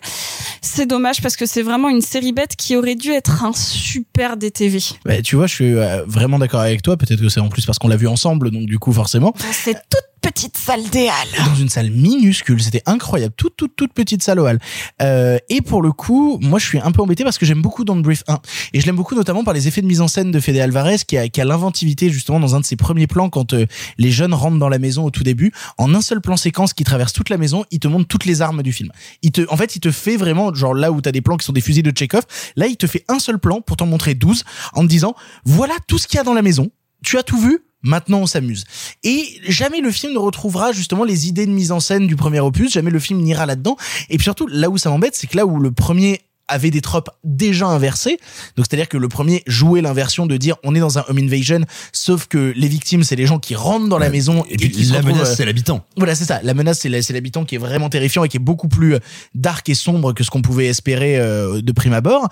[0.62, 4.38] C'est dommage parce que c'est vraiment une série bête qui aurait dû être un super
[4.38, 6.98] DTV Bah, tu vois, je suis euh, vraiment d'accord avec toi.
[6.98, 9.34] Peut-être que c'est en plus parce qu'on l'a vu ensemble, donc du coup, forcément.
[9.52, 13.94] cette toute petite salle des halles Dans une salle minuscule, c'était incroyable, toute toute toute
[13.94, 14.60] petite salle au hall.
[15.02, 17.84] Euh, et pour le coup, moi, je suis un peu embêté parce que j'aime beaucoup
[17.84, 18.40] Don't Brief 1
[18.74, 20.98] et je l'aime beaucoup notamment par les effets de mise en scène de Fede Alvarez
[21.08, 23.66] qui a, qui a l'inventivité justement dans un de ses premiers plans quand euh,
[23.98, 25.52] les jeunes rentrent dans la maison au tout début.
[25.78, 28.42] En un seul plan séquence qui traverse toute la maison, il te montre toutes les
[28.42, 28.92] armes du film.
[29.24, 31.46] Il te, en fait, il te fait vraiment genre là où t'as des plans qui
[31.46, 32.24] sont des fusils de Chekhov,
[32.56, 34.44] là, il te fait un seul plan pour t'en montrer 12
[34.74, 35.16] en te disant
[35.46, 36.70] voilà tout ce qu'il y a dans la maison.
[37.04, 38.66] Tu as tout vu Maintenant, on s'amuse.
[39.04, 42.40] Et jamais le film ne retrouvera justement les idées de mise en scène du premier
[42.40, 42.72] opus.
[42.72, 43.76] Jamais le film n'ira là-dedans.
[44.10, 46.22] Et puis surtout, là où ça m'embête, c'est que là où le premier
[46.52, 48.20] avait des tropes déjà inversées.
[48.56, 51.62] Donc c'est-à-dire que le premier jouait l'inversion de dire on est dans un home invasion,
[51.94, 54.84] sauf que les victimes c'est les gens qui rentrent dans la maison Et puis qui
[54.86, 55.86] la menace, euh, c'est l'habitant.
[55.98, 56.42] voilà, c'est ça.
[56.44, 59.00] La menace, c'est l'habitant qui est vraiment terrifiant et qui est beaucoup plus euh,
[59.34, 62.28] dark et sombre que ce qu'on pouvait espérer euh, de prime abord.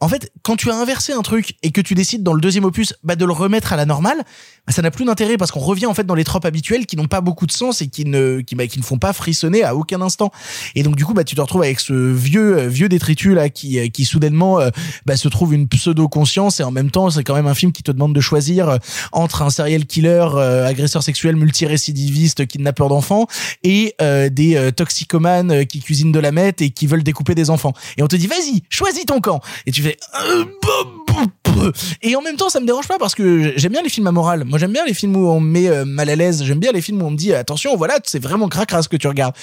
[0.00, 2.64] En fait, quand tu as inversé un truc et que tu décides dans le deuxième
[2.64, 4.18] opus bah, de le remettre à la normale,
[4.66, 6.96] bah, ça n'a plus d'intérêt parce qu'on revient en fait dans les tropes habituelles qui
[6.96, 9.64] n'ont pas beaucoup de sens et qui ne qui, bah, qui ne font pas frissonner
[9.64, 10.30] à aucun instant.
[10.76, 13.48] Et donc du coup, bah tu te retrouves avec ce vieux euh, vieux détritus là
[13.48, 14.70] qui euh, qui soudainement euh,
[15.04, 17.72] bah, se trouve une pseudo conscience et en même temps c'est quand même un film
[17.72, 18.78] qui te demande de choisir
[19.12, 20.26] entre un serial killer,
[20.66, 23.26] agresseur sexuel, multirécidiviste, kidnappeur d'enfants
[23.62, 27.72] et des toxicomanes qui cuisinent de la meth et qui veulent découper des enfants.
[27.96, 29.40] Et on te dit vas-y, choisis ton camp.
[29.66, 31.72] Et tu euh, bah,
[32.02, 34.12] et en même temps ça me dérange pas parce que j'aime bien les films à
[34.12, 34.44] morale.
[34.44, 36.44] Moi j'aime bien les films où on me met euh, mal à l'aise.
[36.44, 38.96] J'aime bien les films où on me dit attention voilà c'est vraiment cracra ce que
[38.96, 39.34] tu regardes.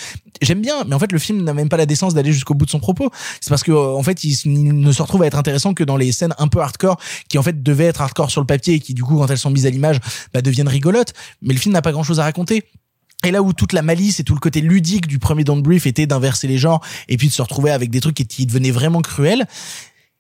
[0.42, 2.66] J'aime bien, mais en fait le film n'a même pas la décence d'aller jusqu'au bout
[2.66, 3.10] de son propos.
[3.42, 4.36] C'est parce que euh, en fait il,
[4.74, 6.98] ne se retrouve à être intéressant que dans les scènes un peu hardcore
[7.30, 9.38] qui en fait devaient être hardcore sur le papier et qui du coup quand elles
[9.38, 10.00] sont mises à l'image
[10.34, 11.14] bah, deviennent rigolotes.
[11.42, 12.64] Mais le film n'a pas grand chose à raconter.
[13.26, 15.88] Et là où toute la malice et tout le côté ludique du premier Don't Brief
[15.88, 19.02] était d'inverser les genres et puis de se retrouver avec des trucs qui devenaient vraiment
[19.02, 19.48] cruels,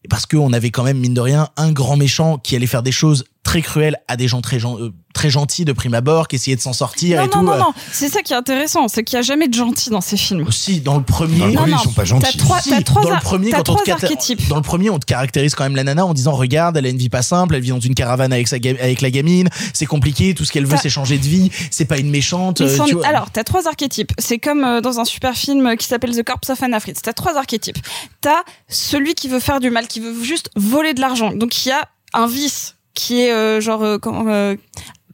[0.10, 2.92] parce qu'on avait quand même mine de rien un grand méchant qui allait faire des
[2.92, 6.58] choses très cruelles à des gens très euh, très gentils de prime abord qui essayaient
[6.58, 7.42] de s'en sortir non et non tout.
[7.44, 7.58] non euh.
[7.60, 10.18] non c'est ça qui est intéressant c'est qu'il y a jamais de gentil dans ces
[10.18, 12.38] films Si dans le premier, Dans le Non, premier, non, ils sont pas t'as gentils.
[12.38, 14.48] trois- Si, t'as trois dans le premier, t'as quand on te trois archétypes.
[14.50, 16.90] dans le premier, on te caractérise quand même la nana en disant regarde, elle a
[16.90, 19.48] une vie pas simple, elle vit dans une caravane avec sa ga- avec la gamine,
[19.74, 22.60] c'est compliqué, tout ce qu'elle veut T'as- c'est changer de vie, c'est pas une méchante.
[22.62, 23.08] Euh, sont- tu vois.
[23.08, 24.12] Alors, t'as trois archétypes.
[24.18, 27.02] C'est comme euh, dans un super film qui s'appelle The Corpse of Anna Fritz.
[27.04, 27.78] T'as trois archétypes.
[28.22, 31.32] T'as celui qui veut faire du mal, qui veut juste voler de l'argent.
[31.32, 34.56] Donc, il y a un vice qui est euh, genre euh, comment, euh,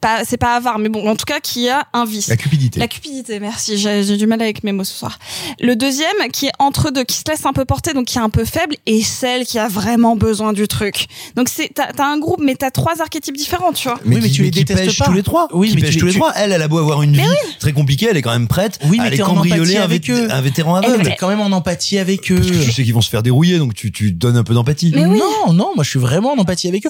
[0.01, 2.79] pas c'est pas avare mais bon en tout cas qui a un vice La cupidité.
[2.79, 5.19] la cupidité merci j'ai du mal avec mes mots ce soir
[5.59, 8.21] le deuxième qui est entre deux qui se laisse un peu porter donc qui est
[8.21, 12.05] un peu faible et celle qui a vraiment besoin du truc donc c'est t'as t'as
[12.07, 14.97] un groupe mais t'as trois archétypes différents tu vois Oui, mais qui- tu les détestes
[14.97, 15.05] pas.
[15.05, 15.47] tous les trois.
[15.53, 16.31] Oui, qui mais tu tous les- tu- trois.
[16.35, 17.21] Elle, elle a beau avoir une vie
[17.59, 19.83] très compliquée, elle est quand même prête Oui, à mais aller en empathie cambrioler un,
[19.83, 20.27] avec eux.
[20.31, 20.97] un vétéran aveugle.
[20.97, 22.35] mais t'es quand même en empathie avec eux.
[22.37, 24.53] Parce que tu sais qu'ils vont se faire dérouiller, donc tu, tu donnes un peu
[24.53, 24.91] d'empathie.
[24.91, 26.89] non, non, moi je suis vraiment en empathie avec eux.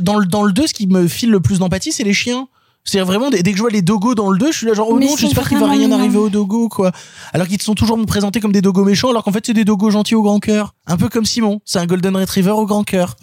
[0.00, 2.31] Dans, le, dans le 2, ce qui me file le plus d'empathie, c'est les chiens.
[2.84, 4.74] C'est vraiment, dès dès que je vois les dogos dans le 2, je suis là
[4.74, 6.00] genre, oh Mais non, j'espère qu'il va vraiment rien mignons.
[6.00, 6.90] arriver aux dogos, quoi.
[7.32, 9.90] Alors qu'ils sont toujours présentés comme des dogos méchants, alors qu'en fait c'est des dogos
[9.90, 10.74] gentils au grand cœur.
[10.88, 13.14] Un peu comme Simon, c'est un golden retriever au grand cœur.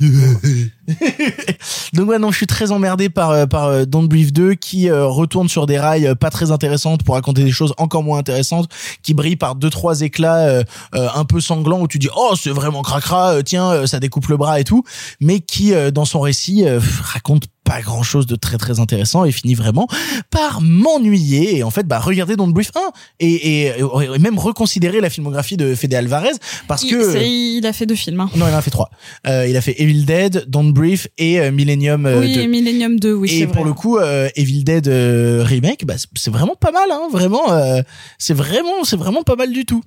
[1.93, 4.89] Donc ouais, non, je suis très emmerdé par euh, par euh, Don't Breathe 2 qui
[4.89, 8.69] euh, retourne sur des rails pas très intéressantes pour raconter des choses encore moins intéressantes,
[9.03, 10.63] qui brille par deux trois éclats euh,
[10.95, 13.99] euh, un peu sanglants où tu dis oh c'est vraiment cracra, euh, tiens euh, ça
[13.99, 14.83] découpe le bras et tout,
[15.19, 19.25] mais qui euh, dans son récit euh, raconte pas grand chose de très très intéressant
[19.25, 19.87] et finit vraiment
[20.31, 22.79] par m'ennuyer et en fait bah regardez Don't Breathe 1
[23.19, 23.27] et,
[23.65, 26.31] et, et même reconsidérer la filmographie de Fede Alvarez
[26.67, 28.29] parce il, que il a fait deux films hein.
[28.35, 28.89] non, il en a fait trois.
[29.27, 32.45] Euh, il a fait Evil Dead, Don't Breathe et euh, Millennium euh, oui 2.
[32.47, 36.29] Millennium 2 oui et pour vrai le coup, euh, Evil Dead euh, remake, bah, c'est-
[36.31, 37.51] vraiment pas mal, hein, vraiment.
[37.51, 37.81] euh,
[38.17, 39.81] c'est vraiment, c'est vraiment pas mal du tout.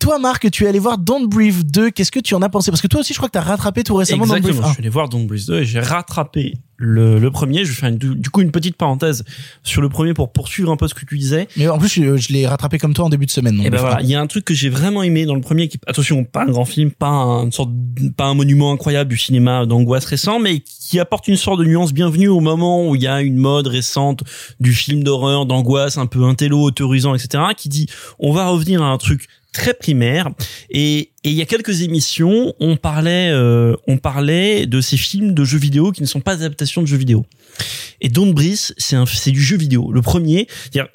[0.00, 1.90] Toi, Marc, tu es allé voir Don't Breathe 2.
[1.90, 2.70] Qu'est-ce que tu en as pensé?
[2.70, 4.40] Parce que toi aussi, je crois que t'as rattrapé tout récemment Don't.
[4.40, 7.64] Breathe Je suis allé voir Don't Breathe 2 et j'ai rattrapé le, le premier.
[7.64, 9.24] Je vais faire une- du, coup une petite parenthèse
[9.62, 11.42] sur le premier pour poursuivre un peu ce que tu disais.
[11.42, 11.46] 1.
[11.56, 13.56] Mais en plus, je, je l'ai rattrapé comme toi en début de semaine.
[13.56, 13.90] donc Et ben bref.
[13.90, 16.24] voilà, il y a un truc que j'ai vraiment aimé dans le premier, qui, attention,
[16.24, 17.70] pas un grand film, pas un, une sorte,
[18.16, 21.92] pas un monument incroyable du cinéma d'angoisse récent, mais qui apporte une sorte de nuance
[21.92, 24.22] bienvenue au moment où il y a une mode récente
[24.60, 27.86] du film d'horreur, d'angoisse, un peu intello, autorisant, etc., qui dit,
[28.18, 30.30] on va revenir à un truc très primaire
[30.68, 35.32] et, et il y a quelques émissions on parlait euh, on parlait de ces films
[35.32, 37.24] de jeux vidéo qui ne sont pas adaptations de jeux vidéo
[38.02, 40.88] et Don't Breathe c'est c'est du jeu vidéo le premier c'est-à-dire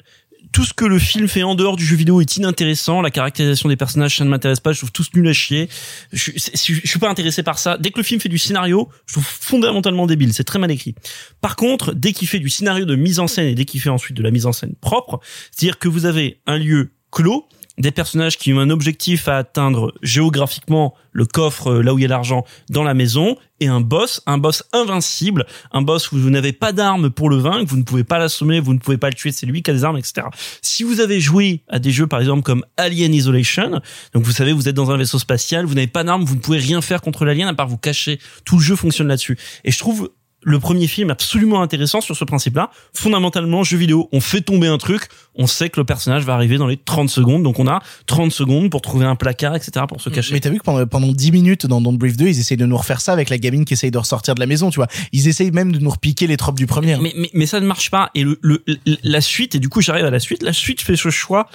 [0.52, 3.00] tout ce que le film fait en dehors du jeu vidéo est inintéressant.
[3.02, 4.72] La caractérisation des personnages, ça ne m'intéresse pas.
[4.72, 5.68] Je trouve tous nuls à chier.
[6.12, 7.78] Je, je, je suis pas intéressé par ça.
[7.78, 10.34] Dès que le film fait du scénario, je trouve fondamentalement débile.
[10.34, 10.94] C'est très mal écrit.
[11.40, 13.90] Par contre, dès qu'il fait du scénario de mise en scène et dès qu'il fait
[13.90, 15.20] ensuite de la mise en scène propre,
[15.52, 17.48] c'est-à-dire que vous avez un lieu clos,
[17.80, 22.02] des personnages qui ont un objectif à atteindre géographiquement le coffre euh, là où il
[22.02, 26.18] y a l'argent dans la maison et un boss, un boss invincible, un boss où
[26.18, 28.96] vous n'avez pas d'armes pour le vaincre, vous ne pouvez pas l'assommer, vous ne pouvez
[28.96, 30.26] pas le tuer, c'est lui qui a des armes, etc.
[30.62, 33.80] Si vous avez joué à des jeux par exemple comme Alien Isolation,
[34.14, 36.40] donc vous savez vous êtes dans un vaisseau spatial, vous n'avez pas d'armes, vous ne
[36.40, 38.18] pouvez rien faire contre l'alien à part vous cacher.
[38.44, 39.38] Tout le jeu fonctionne là-dessus.
[39.64, 40.10] Et je trouve
[40.42, 42.70] le premier film absolument intéressant sur ce principe-là.
[42.94, 46.56] Fondamentalement, jeu vidéo, on fait tomber un truc, on sait que le personnage va arriver
[46.56, 50.00] dans les 30 secondes, donc on a 30 secondes pour trouver un placard, etc., pour
[50.00, 50.32] se cacher.
[50.32, 52.66] Mais t'as vu que pendant, pendant 10 minutes dans Don't Breathe 2, ils essayent de
[52.66, 54.88] nous refaire ça avec la gamine qui essaye de ressortir de la maison, tu vois.
[55.12, 56.96] Ils essayent même de nous repiquer les tropes du premier.
[56.96, 58.10] Mais, mais, mais ça ne marche pas.
[58.14, 58.62] Et le, le,
[59.02, 61.48] la suite, et du coup j'arrive à la suite, la suite fait ce choix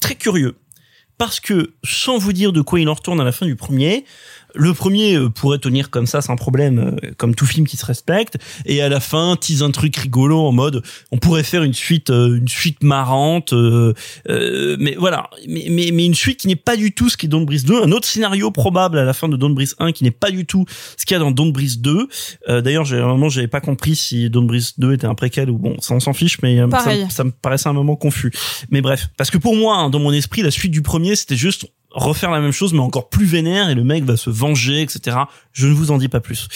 [0.00, 0.56] très curieux.
[1.18, 4.04] Parce que, sans vous dire de quoi il en retourne à la fin du premier,
[4.56, 7.84] le premier euh, pourrait tenir comme ça sans problème, euh, comme tout film qui se
[7.84, 10.82] respecte, et à la fin tease un truc rigolo en mode,
[11.12, 13.92] on pourrait faire une suite, euh, une suite marrante, euh,
[14.28, 17.26] euh, mais voilà, mais, mais, mais une suite qui n'est pas du tout ce qui
[17.26, 19.92] est Don't Breathe 2, un autre scénario probable à la fin de Don't Breathe 1
[19.92, 20.64] qui n'est pas du tout
[20.96, 22.08] ce qu'il y a dans Don't Breathe 2.
[22.48, 25.50] Euh, D'ailleurs, j'ai un moment, j'avais pas compris si Don't Breathe 2 était un préquel
[25.50, 26.58] ou bon, ça on s'en fiche, mais
[27.10, 28.32] ça me paraissait un moment confus.
[28.70, 31.36] Mais bref, parce que pour moi, hein, dans mon esprit, la suite du premier, c'était
[31.36, 31.66] juste
[31.96, 35.16] refaire la même chose, mais encore plus vénère, et le mec va se venger, etc.
[35.52, 36.48] Je ne vous en dis pas plus.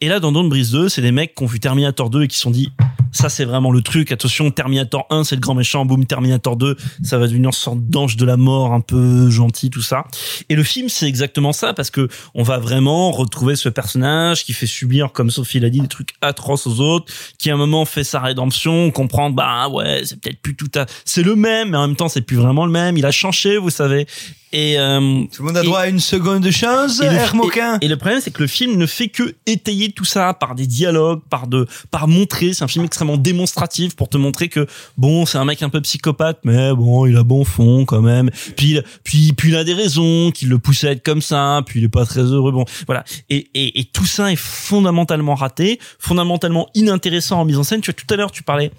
[0.00, 2.28] Et là, dans Don't Breathe 2, c'est des mecs qui ont vu Terminator 2 et
[2.28, 2.70] qui se sont dit,
[3.16, 6.76] ça c'est vraiment le truc, attention, Terminator 1 c'est le grand méchant, boum, Terminator 2,
[7.02, 10.04] ça va devenir une sorte d'ange de la mort, un peu gentil, tout ça.
[10.48, 14.52] Et le film, c'est exactement ça, parce que on va vraiment retrouver ce personnage qui
[14.52, 17.84] fait subir, comme Sophie l'a dit, des trucs atroces aux autres, qui à un moment
[17.84, 20.86] fait sa rédemption, comprend, bah ouais, c'est peut-être plus tout à...
[21.04, 23.56] C'est le même, mais en même temps, c'est plus vraiment le même, il a changé,
[23.56, 24.06] vous savez.
[24.52, 27.84] Et euh, Tout le monde a droit à une seconde de chance, et le, et,
[27.84, 30.66] et le problème, c'est que le film ne fait que étayer tout ça par des
[30.66, 32.54] dialogues, par de, par montrer.
[32.54, 35.80] C'est un film extrêmement démonstratif pour te montrer que bon, c'est un mec un peu
[35.80, 38.30] psychopathe, mais bon, il a bon fond quand même.
[38.56, 41.62] Puis, il- puis, puis il a des raisons qui le poussent à être comme ça.
[41.64, 42.50] Puis il est pas très heureux.
[42.50, 43.04] Bon, voilà.
[43.30, 47.80] Et, et, et tout ça est fondamentalement raté, fondamentalement inintéressant en mise en scène.
[47.80, 48.70] Tu vois, tout à l'heure, tu parlais.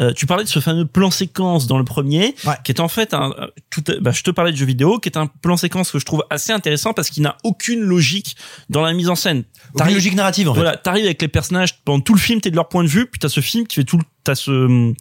[0.00, 2.34] Euh, tu parlais de ce fameux plan séquence dans le premier,
[2.64, 3.32] qui est en fait un.
[3.38, 5.98] euh, Tout, bah, je te parlais de jeu vidéo, qui est un plan séquence que
[5.98, 8.36] je trouve assez intéressant parce qu'il n'a aucune logique
[8.68, 9.44] dans la mise en scène.
[9.74, 10.60] Aucune logique narrative, en fait.
[10.60, 13.06] Voilà, t'arrives avec les personnages pendant tout le film, t'es de leur point de vue,
[13.06, 14.92] puis t'as ce film qui fait tout, le- t'as ce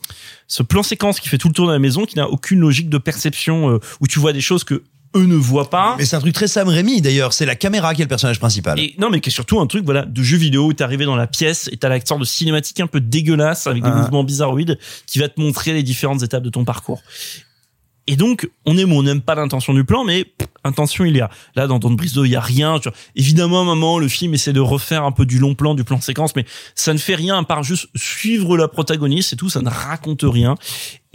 [0.47, 2.89] ce plan séquence qui fait tout le tour de la maison, qui n'a aucune logique
[2.89, 4.83] de perception, euh, où tu vois des choses que
[5.15, 5.95] eux ne voient pas.
[5.97, 8.39] Mais c'est un truc très Sam Raimi d'ailleurs, c'est la caméra qui est le personnage
[8.39, 8.79] principal.
[8.79, 11.05] Et non, mais qui est surtout un truc, voilà, de jeu vidéo où t'es arrivé
[11.05, 13.95] dans la pièce et t'as la sorte de cinématique un peu dégueulasse avec des Ah.
[13.95, 17.01] mouvements bizarroïdes qui va te montrer les différentes étapes de ton parcours.
[18.07, 21.17] Et donc, on aime ou on n'aime pas l'intention du plan, mais pff, intention il
[21.17, 21.31] y a.
[21.55, 22.77] Là, dans Don Briseau, il y a rien.
[22.77, 22.95] Tu vois.
[23.15, 25.83] Évidemment, à un moment, le film essaie de refaire un peu du long plan, du
[25.83, 26.45] plan séquence, mais
[26.75, 30.21] ça ne fait rien à part juste suivre la protagoniste, c'est tout, ça ne raconte
[30.23, 30.53] rien.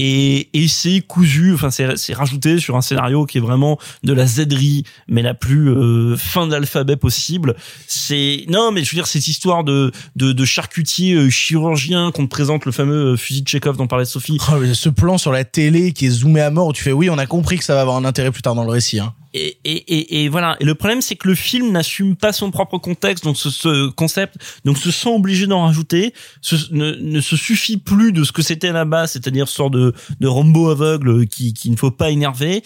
[0.03, 4.24] Et, et c'est cousu, enfin, c'est, rajouté sur un scénario qui est vraiment de la
[4.24, 7.55] zèderie, mais la plus euh, fin d'alphabet possible.
[7.86, 12.24] C'est, non, mais je veux dire, cette histoire de, de, de charcutier euh, chirurgien qu'on
[12.24, 14.38] te présente le fameux euh, fusil de Chekhov dont parlait Sophie.
[14.51, 17.11] Oh, ce plan sur la télé qui est zoomé à mort où tu fais oui,
[17.11, 19.01] on a compris que ça va avoir un intérêt plus tard dans le récit.
[19.01, 19.12] Hein.
[19.33, 20.57] Et, et, et, voilà.
[20.61, 23.89] Et le problème, c'est que le film n'assume pas son propre contexte, donc ce, ce
[23.91, 28.33] concept, donc se sent obligé d'en rajouter, ce, ne, ne se suffit plus de ce
[28.33, 32.11] que c'était là-bas, c'est-à-dire ce sort de, de Rambo aveugle qui, qui ne faut pas
[32.11, 32.62] énerver.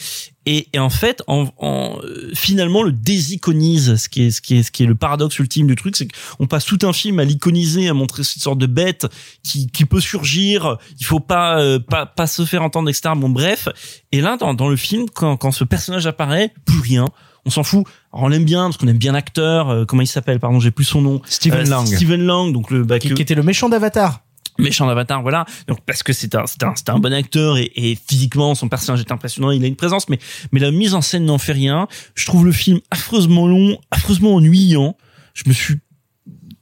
[0.46, 4.56] Et, et en fait, en, en, euh, finalement, le désiconise, ce qui est, ce qui
[4.58, 7.18] est, ce qui est le paradoxe ultime du truc, c'est qu'on passe tout un film
[7.18, 9.06] à l'iconiser, à montrer cette sorte de bête
[9.42, 10.76] qui, qui peut surgir.
[11.00, 13.10] Il faut pas, euh, pas, pas se faire entendre, etc.
[13.16, 13.68] Bon, bref.
[14.12, 17.06] Et là, dans, dans le film, quand, quand ce personnage apparaît, plus rien.
[17.46, 17.84] On s'en fout.
[18.12, 19.68] Alors, on l'aime bien parce qu'on aime bien l'acteur.
[19.68, 21.20] euh, comment il s'appelle Pardon, j'ai plus son nom.
[21.26, 21.86] Stephen Lang.
[21.86, 22.52] Stephen Lang.
[22.52, 24.23] Donc le bah, Qui, que- qui était le méchant d'Avatar.
[24.58, 25.44] Méchant d'Avatar, voilà.
[25.68, 28.68] Donc parce que c'est un, c'est un, c'est un bon acteur et, et physiquement son
[28.68, 30.18] personnage est impressionnant, il a une présence, mais
[30.52, 31.88] mais la mise en scène n'en fait rien.
[32.14, 34.96] Je trouve le film affreusement long, affreusement ennuyant.
[35.34, 35.76] Je me suis,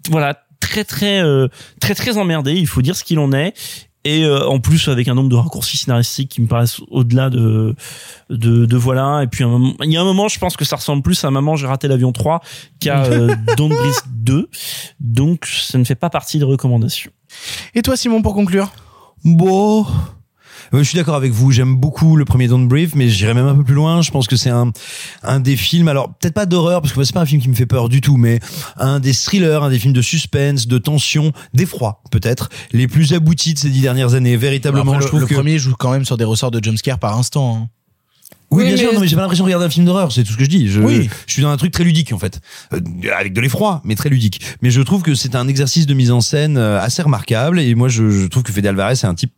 [0.08, 1.48] voilà, très très euh,
[1.80, 2.54] très très emmerdé.
[2.54, 3.54] Il faut dire ce qu'il en est.
[4.04, 7.76] Et euh, en plus avec un nombre de raccourcis scénaristiques qui me paraissent au-delà de,
[8.30, 9.22] de de voilà.
[9.22, 11.24] Et puis un moment, il y a un moment, je pense que ça ressemble plus
[11.24, 12.40] à Maman j'ai raté l'avion 3
[12.80, 14.48] qu'à euh, Don't Breathe 2.
[14.98, 17.12] Donc ça ne fait pas partie des recommandations.
[17.74, 18.72] Et toi, Simon, pour conclure
[19.24, 19.86] Bon.
[20.74, 23.46] Euh, Je suis d'accord avec vous, j'aime beaucoup le premier Don't Breathe, mais j'irai même
[23.46, 24.00] un peu plus loin.
[24.00, 24.72] Je pense que c'est un,
[25.22, 27.54] un des films, alors peut-être pas d'horreur, parce que c'est pas un film qui me
[27.54, 28.40] fait peur du tout, mais
[28.76, 33.52] un des thrillers, un des films de suspense, de tension, d'effroi peut-être, les plus aboutis
[33.54, 34.36] de ces dix dernières années.
[34.36, 35.34] Véritablement, Après, je le, trouve le que...
[35.34, 37.56] premier joue quand même sur des ressorts de jumpscare par instant.
[37.64, 37.68] hein.
[38.52, 40.22] Oui, Oui, bien sûr, non, mais j'ai pas l'impression de regarder un film d'horreur, c'est
[40.24, 40.68] tout ce que je dis.
[40.68, 41.08] Je, Oui.
[41.26, 42.40] je suis dans un truc très ludique en fait,
[42.72, 42.78] Euh,
[43.18, 44.40] avec de l'effroi, mais très ludique.
[44.62, 47.74] Mais je trouve que c'est un exercice de mise en scène euh, assez remarquable, et
[47.74, 49.32] moi je, je trouve que Fede Alvarez est un type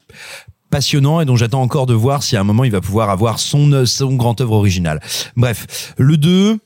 [0.71, 3.39] passionnant et dont j'attends encore de voir si à un moment il va pouvoir avoir
[3.39, 5.01] son son grand œuvre originale.
[5.37, 6.59] Bref, le 2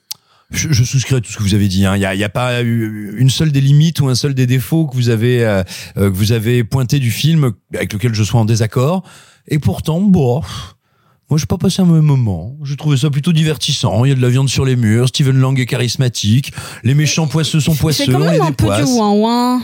[0.50, 1.84] je, je souscris à tout ce que vous avez dit.
[1.84, 1.94] hein.
[1.94, 4.46] Il y a, il y a pas une seule des limites ou un seul des
[4.46, 5.62] défauts que vous avez euh,
[5.98, 9.02] euh, que vous avez pointé du film avec lequel je sois en désaccord.
[9.48, 10.42] Et pourtant, bon,
[11.30, 12.56] moi, j'ai pas passé un mauvais moment.
[12.64, 14.04] J'ai trouvé ça plutôt divertissant.
[14.04, 15.08] Il y a de la viande sur les murs.
[15.08, 16.52] Steven Lang est charismatique.
[16.84, 18.12] Les méchants poisseux sont C'est poisseux.
[18.12, 19.62] quand on même les un peu du ouin ouin.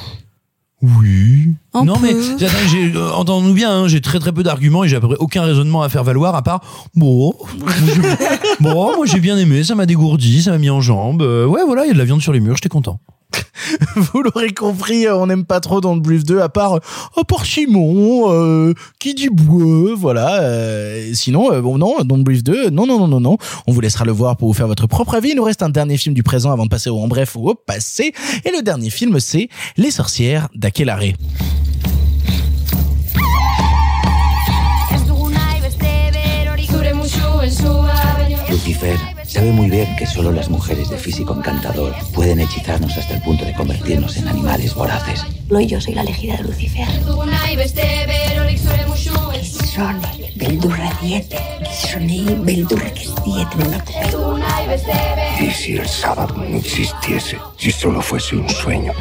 [0.82, 1.54] Oui.
[1.72, 2.02] Un non peu.
[2.02, 3.70] mais attends, j'ai euh, entendons-nous bien.
[3.70, 6.04] hein, j'ai très très peu d'arguments et j'ai à peu près aucun raisonnement à faire
[6.04, 6.60] valoir à part
[6.94, 7.32] bon.
[7.56, 8.00] je-
[8.62, 9.64] bon, moi j'ai bien aimé.
[9.64, 11.22] Ça m'a dégourdi, ça m'a mis en jambe.
[11.22, 12.56] Euh, ouais, voilà, il y a de la viande sur les murs.
[12.56, 13.00] J'étais content.
[13.96, 16.80] Vous l'aurez compris, euh, on n'aime pas trop dans le Brief 2, à part, euh,
[17.16, 20.40] à part Simon, euh, qui dit bois, voilà.
[20.40, 23.38] euh, sinon, euh, bon, non, dans le Brief 2, non, non, non, non, non.
[23.66, 25.30] On vous laissera le voir pour vous faire votre propre avis.
[25.30, 27.48] Il nous reste un dernier film du présent avant de passer au en bref ou
[27.50, 28.12] au passé.
[28.44, 31.14] Et le dernier film, c'est Les sorcières d'Akelaré.
[38.50, 38.96] Lucifer
[39.34, 43.44] sabe muy bien que solo las mujeres de físico encantador pueden hechizarnos hasta el punto
[43.44, 45.24] de convertirnos en animales voraces.
[45.50, 46.86] No, yo soy la elegida de Lucifer.
[49.74, 50.00] Sono
[50.36, 51.36] Beldurra Diete.
[51.72, 54.44] Sono Beldurra que siete una
[55.40, 57.36] ¿Y si el sábado no existiese?
[57.58, 58.92] Si solo fuese un sueño.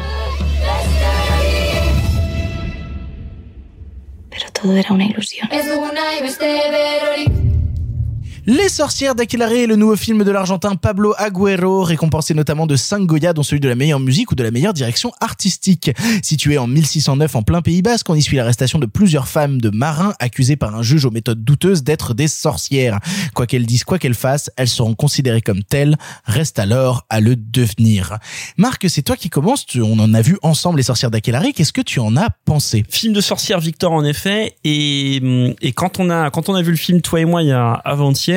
[4.32, 5.48] Pero todo era una ilusión.
[8.46, 13.32] Les sorcières est le nouveau film de l'Argentin Pablo Agüero, récompensé notamment de 5 Goya,
[13.32, 15.91] dont celui de la meilleure musique ou de la meilleure direction artistique.
[16.22, 19.70] Situé en 1609 en plein Pays Basque, on y suit l'arrestation de plusieurs femmes de
[19.70, 23.00] marins accusées par un juge aux méthodes douteuses d'être des sorcières.
[23.34, 25.96] Quoi qu'elles disent, quoi qu'elles fassent, elles seront considérées comme telles.
[26.26, 28.18] Reste alors à le devenir.
[28.58, 29.66] Marc, c'est toi qui commences.
[29.78, 31.54] On en a vu ensemble les sorcières d'Akelaré.
[31.54, 32.84] Qu'est-ce que tu en as pensé?
[32.89, 36.62] Film de sorcière Victor en effet et hum, et quand on a quand on a
[36.62, 38.33] vu le film toi et moi il y a avant-hier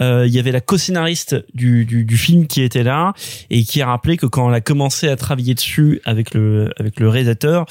[0.00, 3.12] euh, il y avait la co-scénariste du, du du film qui était là
[3.50, 7.00] et qui a rappelé que quand on a commencé à travailler dessus avec le avec
[7.00, 7.66] le réalisateur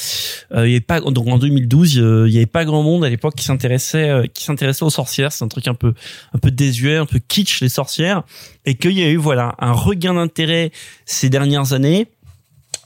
[0.53, 3.03] euh, il y avait pas donc en 2012 euh, il y avait pas grand monde
[3.03, 5.31] à l'époque qui s'intéressait qui s'intéressait aux sorcières.
[5.31, 5.93] C'est un truc un peu
[6.33, 8.23] un peu désuet un peu kitsch les sorcières.
[8.65, 10.71] Et qu'il y a eu voilà un regain d'intérêt
[11.05, 12.07] ces dernières années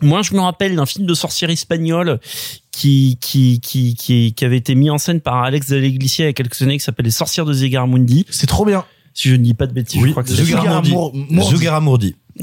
[0.01, 2.19] moi, je me rappelle d'un film de sorcière espagnole
[2.71, 6.27] qui, qui, qui, qui, qui avait été mis en scène par Alex de l'Iglesia il
[6.27, 8.25] y a quelques années qui s'appelle Les sorcières de Zigarmundi.
[8.29, 8.85] C'est trop bien.
[9.13, 10.01] si je ne dis pas de bêtises.
[10.01, 10.35] je crois que c'est.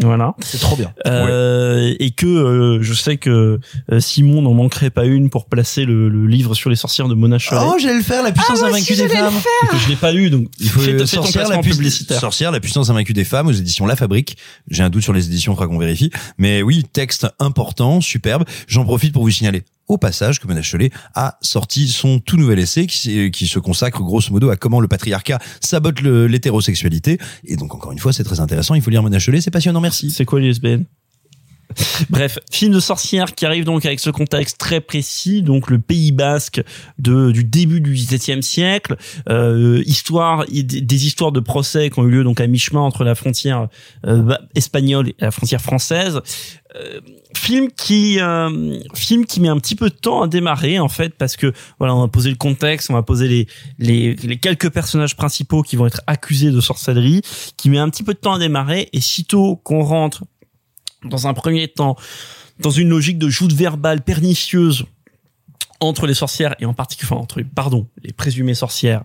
[0.01, 0.35] Voilà.
[0.41, 0.93] C'est trop bien.
[1.07, 3.59] Euh, et que euh, je sais que
[3.91, 7.15] euh, Simon n'en manquerait pas une pour placer le, le livre sur les sorcières de
[7.15, 7.63] Mona Chollet.
[7.65, 9.35] Oh, j'allais le faire, la puissance Ah, invaincue des j'allais le femmes.
[9.65, 12.21] Et que je l'ai pas lu, donc Il faut sorcière la, publicitaire.
[12.21, 14.37] sorcière la puissance invaincue des femmes aux éditions La Fabrique.
[14.71, 16.11] J'ai un doute sur les éditions, faudra qu'on vérifie.
[16.39, 18.45] Mais oui, texte important, superbe.
[18.69, 22.59] J'en profite pour vous signaler au passage que Mona Chollet a sorti son tout nouvel
[22.59, 27.19] essai qui, se consacre grosso modo à comment le patriarcat sabote l'hétérosexualité.
[27.45, 28.75] Et donc encore une fois, c'est très intéressant.
[28.75, 29.81] Il faut lire Mona Chollet, c'est passionnant.
[29.81, 30.11] Merci.
[30.11, 30.85] C'est quoi l'ISBN?
[32.11, 36.13] Bref, film de sorcière qui arrive donc avec ce contexte très précis, donc le Pays
[36.13, 36.63] Basque
[36.99, 38.97] de, du début du XVIIe siècle,
[39.29, 43.15] euh, histoire des histoires de procès qui ont eu lieu donc à mi-chemin entre la
[43.15, 43.69] frontière
[44.07, 46.21] euh, espagnole et la frontière française.
[46.75, 47.01] Euh,
[47.37, 51.15] film qui euh, film qui met un petit peu de temps à démarrer en fait
[51.15, 53.47] parce que voilà on va poser le contexte on va poser les
[53.79, 57.23] les, les quelques personnages principaux qui vont être accusés de sorcellerie
[57.57, 60.25] qui met un petit peu de temps à démarrer et sitôt qu'on rentre
[61.09, 61.97] dans un premier temps
[62.61, 64.87] dans une logique de joute verbale pernicieuse
[65.81, 69.05] entre les sorcières et en particulier enfin, entre pardon les présumées sorcières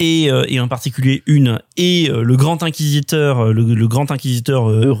[0.00, 4.68] et, euh, et en particulier une et euh, le grand inquisiteur euh, le, grand inquisiteur
[4.68, 4.96] euh,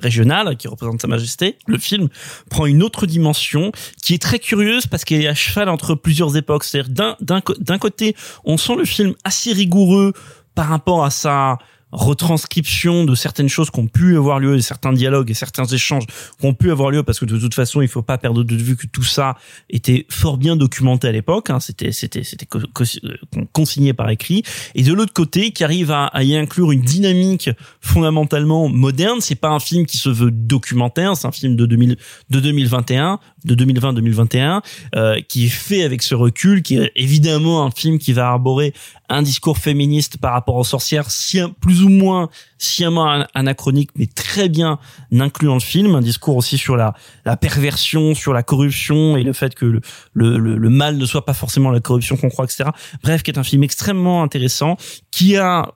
[0.00, 2.08] régional qui représente sa majesté le film
[2.48, 3.72] prend une autre dimension
[4.02, 6.64] qui est très curieuse parce qu'elle est à cheval entre plusieurs époques.
[6.64, 10.12] C'est-à-dire d'un d'un côté on sent le film assez rigoureux
[10.54, 11.58] par rapport à sa
[11.94, 16.46] retranscription de certaines choses qui ont pu avoir lieu, certains dialogues et certains échanges qui
[16.46, 18.76] ont pu avoir lieu, parce que de toute façon, il faut pas perdre de vue
[18.76, 19.36] que tout ça
[19.70, 21.50] était fort bien documenté à l'époque.
[21.50, 24.42] Hein, c'était c'était c'était euh, consigné par écrit.
[24.74, 29.20] Et de l'autre côté, qui arrive à, y inclure une dynamique fondamentalement moderne.
[29.20, 31.96] C'est pas un film qui se veut documentaire, c'est un film de 2000
[32.30, 34.60] de 2021, de 2020-2021,
[34.96, 38.74] euh, qui est fait avec ce recul, qui est évidemment un film qui va arborer
[39.08, 42.28] un discours féministe par rapport aux sorcières, si, plus ou moins
[42.58, 44.78] sciemment an- anachronique, mais très bien
[45.12, 45.94] inclus dans le film.
[45.94, 49.80] Un discours aussi sur la, la perversion, sur la corruption et le fait que le,
[50.14, 52.70] le, le, mal ne soit pas forcément la corruption qu'on croit, etc.
[53.02, 54.76] Bref, qui est un film extrêmement intéressant,
[55.10, 55.74] qui a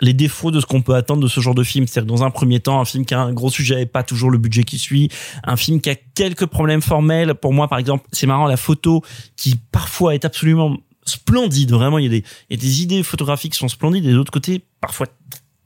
[0.00, 1.86] les défauts de ce qu'on peut attendre de ce genre de film.
[1.86, 4.30] C'est-à-dire dans un premier temps, un film qui a un gros sujet et pas toujours
[4.30, 5.08] le budget qui suit,
[5.44, 7.34] un film qui a quelques problèmes formels.
[7.34, 9.02] Pour moi, par exemple, c'est marrant, la photo
[9.36, 11.70] qui parfois est absolument splendide.
[11.70, 14.10] Vraiment, il y a des, il y a des idées photographiques qui sont splendides et
[14.10, 15.06] de l'autre côté, parfois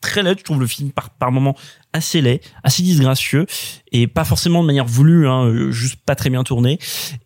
[0.08, 0.38] très laid.
[0.38, 1.56] Je trouve le film par, moments
[1.92, 3.46] assez laid, assez disgracieux
[3.92, 6.78] et pas forcément de manière voulue, hein, euh, juste pas très bien tourné.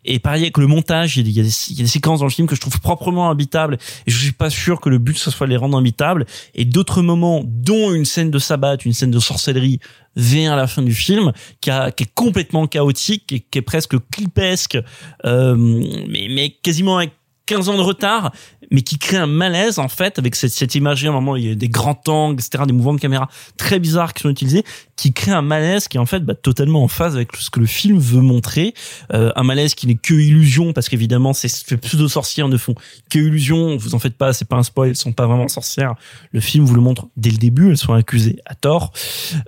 [0.05, 2.61] Et pareil avec le montage, il y, a des, séquences dans le film que je
[2.61, 3.77] trouve proprement habitables
[4.07, 6.25] et je suis pas sûr que le but ce soit de les rendre habitables.
[6.55, 9.79] Et d'autres moments, dont une scène de sabbat, une scène de sorcellerie
[10.15, 14.77] vers la fin du film, qui est complètement chaotique, qui est, qui est presque clipesque,
[15.25, 17.11] euh, mais, mais quasiment avec
[17.45, 18.31] 15 ans de retard,
[18.71, 21.07] mais qui crée un malaise en fait avec cette, cette imagerie.
[21.07, 23.79] À un moment, il y a des grands angles, etc., des mouvements de caméra très
[23.79, 24.63] bizarres qui sont utilisés,
[24.95, 27.59] qui crée un malaise qui est en fait bah, totalement en phase avec ce que
[27.59, 28.73] le film veut montrer.
[29.13, 32.75] Euh, un malaise qui n'est que illusion parce qu'évidemment, ces ces pseudo-sorcières ne font
[33.09, 33.77] que illusion.
[33.77, 35.95] Vous en faites pas, c'est pas un spoil, elles sont pas vraiment sorcières.
[36.31, 38.93] Le film vous le montre dès le début, elles sont accusées à tort.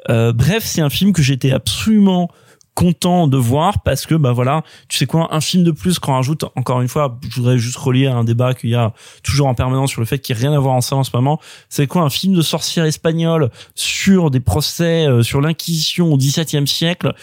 [0.10, 2.30] Euh, bref, c'est un film que j'étais absolument
[2.76, 6.14] content de voir parce que bah voilà tu sais quoi un film de plus qu'on
[6.14, 9.48] rajoute encore une fois je voudrais juste relier à un débat qu'il y a toujours
[9.48, 11.12] en permanence sur le fait qu'il n'y a rien à voir en ça en ce
[11.14, 16.18] moment c'est quoi un film de sorcière espagnole sur des procès euh, sur l'inquisition au
[16.18, 17.14] XVIIe siècle?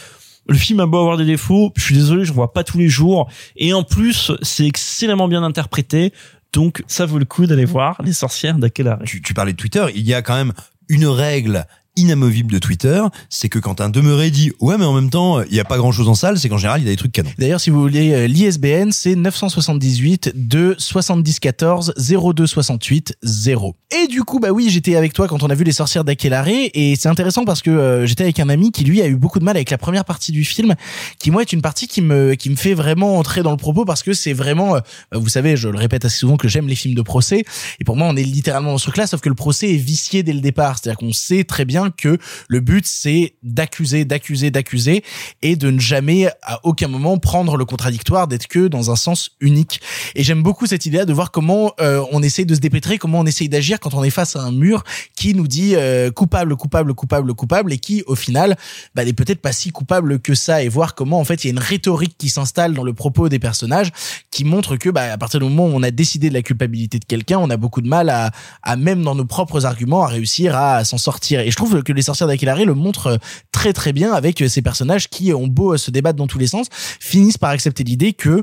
[0.48, 2.78] Le film a beau avoir des défauts, je suis désolé, je ne vois pas tous
[2.78, 3.30] les jours.
[3.56, 6.12] Et en plus, c'est excellemment bien interprété.
[6.52, 8.98] Donc, ça vaut le coup d'aller voir Les Sorcières d'Aquelarre.
[9.04, 10.52] Tu, tu parlais de Twitter, il y a quand même
[10.88, 11.64] une règle
[11.96, 15.54] inamovible de Twitter, c'est que quand un demeuré dit ouais mais en même temps il
[15.54, 17.12] y a pas grand chose en salle, c'est qu'en général il y a des trucs
[17.12, 17.30] canons.
[17.38, 23.76] D'ailleurs, si vous voulez euh, l'ISBN, c'est 978 2 70 14 02 68 0.
[24.02, 26.48] Et du coup, bah oui, j'étais avec toi quand on a vu les sorcières d'Aquelarre
[26.48, 29.38] et c'est intéressant parce que euh, j'étais avec un ami qui lui a eu beaucoup
[29.38, 30.74] de mal avec la première partie du film,
[31.18, 33.84] qui moi est une partie qui me qui me fait vraiment entrer dans le propos
[33.84, 34.80] parce que c'est vraiment, euh,
[35.12, 37.44] vous savez, je le répète assez souvent que j'aime les films de procès
[37.80, 40.22] et pour moi on est littéralement dans ce truc-là, sauf que le procès est vicié
[40.22, 42.18] dès le départ, c'est-à-dire qu'on sait très bien que
[42.48, 45.04] le but c'est d'accuser, d'accuser, d'accuser
[45.42, 49.30] et de ne jamais à aucun moment prendre le contradictoire, d'être que dans un sens
[49.40, 49.80] unique.
[50.14, 53.20] Et j'aime beaucoup cette idée de voir comment euh, on essaye de se dépêtrer, comment
[53.20, 54.84] on essaye d'agir quand on est face à un mur
[55.16, 58.56] qui nous dit euh, coupable, coupable, coupable, coupable et qui au final
[58.94, 61.50] bah, n'est peut-être pas si coupable que ça et voir comment en fait il y
[61.50, 63.90] a une rhétorique qui s'installe dans le propos des personnages
[64.30, 66.98] qui montre que bah, à partir du moment où on a décidé de la culpabilité
[66.98, 68.30] de quelqu'un, on a beaucoup de mal à,
[68.62, 71.40] à même dans nos propres arguments à réussir à, s'en sortir.
[71.40, 73.18] Et je trouve que les sorcières d'Aquilare le montrent
[73.50, 76.66] très très bien avec ces personnages qui ont beau se débattre dans tous les sens,
[76.72, 78.42] finissent par accepter l'idée que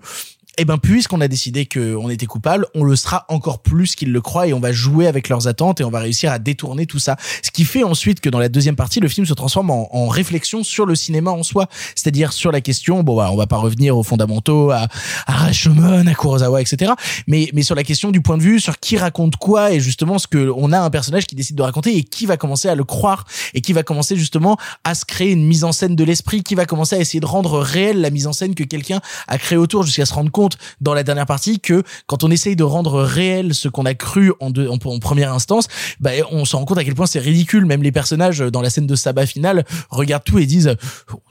[0.60, 4.20] eh ben puisqu'on a décidé qu'on était coupable, on le sera encore plus qu'ils le
[4.20, 7.00] croient et on va jouer avec leurs attentes et on va réussir à détourner tout
[7.00, 7.16] ça.
[7.42, 10.64] Ce qui fait ensuite que dans la deuxième partie, le film se transforme en, réflexion
[10.64, 13.04] sur le cinéma en soi, c'est-à-dire sur la question.
[13.04, 14.88] Bon, bah, on va pas revenir aux fondamentaux, à,
[15.28, 16.92] à Rashomon, à Kurosawa, etc.
[17.28, 20.20] Mais mais sur la question du point de vue, sur qui raconte quoi et justement
[20.20, 22.76] ce que on a un personnage qui décide de raconter et qui va commencer à
[22.76, 26.04] le croire et qui va commencer justement à se créer une mise en scène de
[26.04, 29.00] l'esprit, qui va commencer à essayer de rendre réelle la mise en scène que quelqu'un
[29.28, 30.49] a créé autour jusqu'à se rendre compte
[30.82, 34.32] dans la dernière partie que quand on essaye de rendre réel ce qu'on a cru
[34.40, 35.68] en, deux, en, en première instance,
[36.00, 37.66] bah, on se rend compte à quel point c'est ridicule.
[37.66, 40.76] Même les personnages dans la scène de sabbat finale regardent tout et disent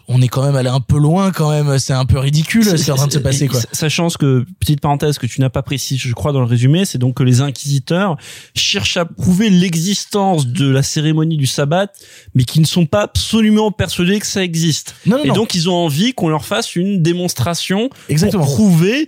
[0.09, 1.78] on est quand même allé un peu loin quand même.
[1.78, 3.61] C'est un peu ridicule ce qui est en train de se passer quoi.
[3.73, 6.85] Sachant ce que petite parenthèse que tu n'as pas précisé, je crois dans le résumé,
[6.85, 8.16] c'est donc que les inquisiteurs
[8.55, 11.93] cherchent à prouver l'existence de la cérémonie du sabbat,
[12.35, 14.95] mais qui ne sont pas absolument persuadés que ça existe.
[15.07, 15.35] Non, non, et non.
[15.35, 18.45] donc ils ont envie qu'on leur fasse une démonstration Exactement.
[18.45, 19.07] pour prouver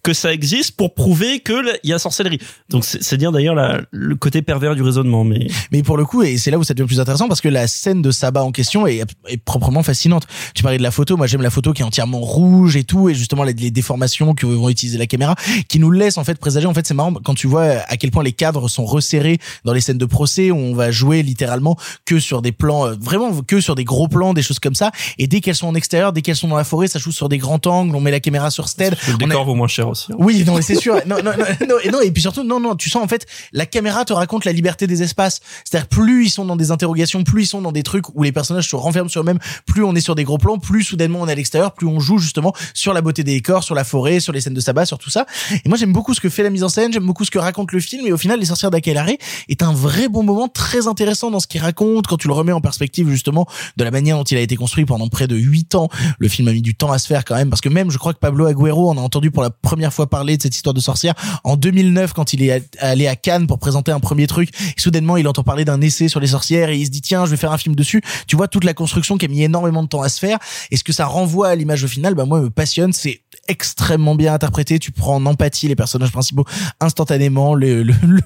[0.03, 1.53] que ça existe, pour prouver que
[1.83, 2.39] il y a sorcellerie.
[2.69, 6.05] Donc c'est c'est dire d'ailleurs la- le côté pervers du raisonnement, mais Mais pour le
[6.05, 8.43] coup, et c'est là où ça devient plus intéressant parce que la scène de sabbat
[8.43, 10.25] en question est, est proprement fascinante.
[10.55, 13.09] Tu parlais de la photo, moi j'aime la photo qui est entièrement rouge et tout,
[13.09, 15.35] et justement les, les déformations que vont utiliser la caméra,
[15.69, 16.65] qui nous laissent en fait présager.
[16.67, 19.73] En fait, c'est marrant quand tu vois à quel point les cadres sont resserrés dans
[19.73, 23.41] les scènes de procès où on va jouer littéralement que sur des plans, euh, vraiment
[23.41, 24.91] que sur des gros plans, des choses comme ça.
[25.17, 27.29] Et dès qu'elles sont en extérieur, dès qu'elles sont dans la forêt, ça joue sur
[27.29, 27.95] des grands angles.
[27.95, 28.95] On met la caméra sur stead.
[29.07, 30.15] le a- décor vaut moins cher hein.
[30.17, 30.95] oui, non, c'est sûr.
[31.05, 31.31] Non, non,
[31.67, 34.45] non, non, et puis surtout, non, non, tu sens en fait, la caméra te raconte
[34.45, 35.39] la liberté des espaces.
[35.63, 38.31] C'est-à-dire, plus ils sont dans des interrogations, plus ils sont dans des trucs où les
[38.31, 41.27] personnages se renferment sur eux-mêmes, plus on est sur des gros plans, plus soudainement on
[41.27, 44.19] est à l'extérieur, plus on joue justement sur la beauté des décors, sur la forêt,
[44.19, 45.25] sur les scènes de sabbat, sur tout ça.
[45.51, 47.39] Et moi, j'aime beaucoup ce que fait la mise en scène, j'aime beaucoup ce que
[47.39, 49.09] raconte le film, et au final, Les Sorcières d'Aquelarre
[49.49, 52.51] est un vrai bon moment très intéressant dans ce qu'il raconte, quand tu le remets
[52.51, 53.47] en perspective justement
[53.77, 55.89] de la manière dont il a été construit pendant près de huit ans.
[56.19, 57.97] Le film a mis du temps à se faire quand même, parce que même, je
[57.97, 60.73] crois que Pablo Agüero en a entendu pour la première fois parler de cette histoire
[60.73, 64.49] de sorcière en 2009 quand il est allé à Cannes pour présenter un premier truc.
[64.77, 67.25] Et soudainement, il entend parler d'un essai sur les sorcières et il se dit tiens,
[67.25, 68.01] je vais faire un film dessus.
[68.27, 70.37] Tu vois toute la construction qui a mis énormément de temps à se faire.
[70.69, 72.93] Et ce que ça renvoie à l'image au final, bah moi me passionne.
[72.93, 74.79] C'est extrêmement bien interprété.
[74.79, 76.45] Tu prends en empathie les personnages principaux
[76.79, 77.53] instantanément.
[77.55, 78.21] Le, le, le,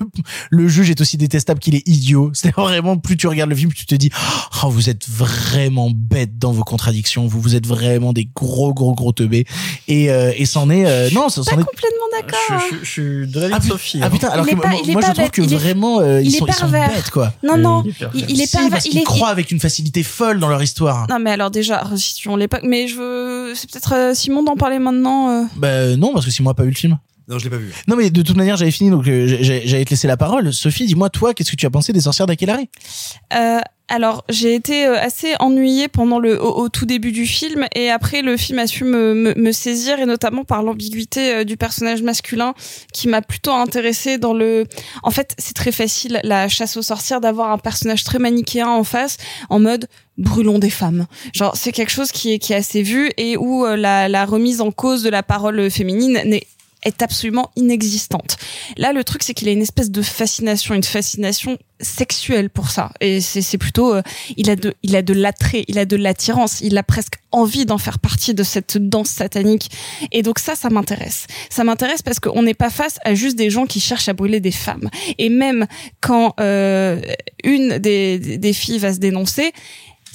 [0.49, 2.31] le juge est aussi détestable qu'il est idiot.
[2.33, 4.09] C'est vraiment plus tu regardes le film, plus tu te dis
[4.63, 7.27] oh vous êtes vraiment bête dans vos contradictions.
[7.27, 9.45] Vous vous êtes vraiment des gros gros gros teubés.
[9.87, 12.59] Et euh, et c'en est euh, non, c'en est complètement d'accord.
[12.71, 13.99] Je, je, je suis de la ah, Sophie.
[14.01, 14.09] ah hein.
[14.09, 15.55] putain, alors Il que est pas- moi, il est moi, je trouve bête, que il
[15.55, 16.89] vraiment euh, ils il est sont ils sont pervers.
[16.93, 17.33] bêtes quoi.
[17.43, 18.21] Non, non, il est pervers.
[18.29, 18.79] il, il est Si, pervers.
[18.85, 21.07] Il est, croient avec une facilité folle dans leur histoire.
[21.09, 22.61] Non mais alors déjà restituons l'époque.
[22.63, 25.04] Mais je veux, c'est peut-être euh, Simon d'en parler maintenant.
[25.07, 25.43] Euh.
[25.57, 26.97] Bah non, parce que si moi pas vu le film.
[27.27, 27.71] Non, je l'ai pas vu.
[27.87, 30.53] Non mais de toute manière j'avais fini donc euh, j'ai- j'allais te laisser la parole.
[30.53, 32.59] Sophie, dis-moi toi qu'est-ce que tu as pensé des sorcières d'Aquelarre
[33.33, 37.91] Euh, alors j'ai été euh, assez ennuyée pendant le au, tout début du film et
[37.91, 41.55] après le film a su me, me, me saisir et notamment par l'ambiguïté euh, du
[41.55, 42.53] personnage masculin
[42.93, 44.65] qui m'a plutôt intéressée dans le.
[45.03, 48.83] En fait c'est très facile la chasse aux sorcières d'avoir un personnage très manichéen en
[48.83, 49.17] face
[49.49, 49.87] en mode
[50.17, 51.05] brûlons des femmes.
[51.33, 54.25] Genre c'est quelque chose qui est qui est assez vu et où euh, la, la
[54.25, 56.47] remise en cause de la parole féminine n'est
[56.85, 58.37] est absolument inexistante.
[58.77, 62.91] Là, le truc, c'est qu'il a une espèce de fascination, une fascination sexuelle pour ça.
[63.01, 64.01] Et c'est plutôt, euh,
[64.37, 67.65] il a de, il a de l'attrait, il a de l'attirance, il a presque envie
[67.65, 69.69] d'en faire partie de cette danse satanique.
[70.11, 71.27] Et donc ça, ça m'intéresse.
[71.49, 74.39] Ça m'intéresse parce qu'on n'est pas face à juste des gens qui cherchent à brûler
[74.39, 74.89] des femmes.
[75.17, 75.67] Et même
[76.01, 77.01] quand euh,
[77.43, 79.51] une des, des filles va se dénoncer,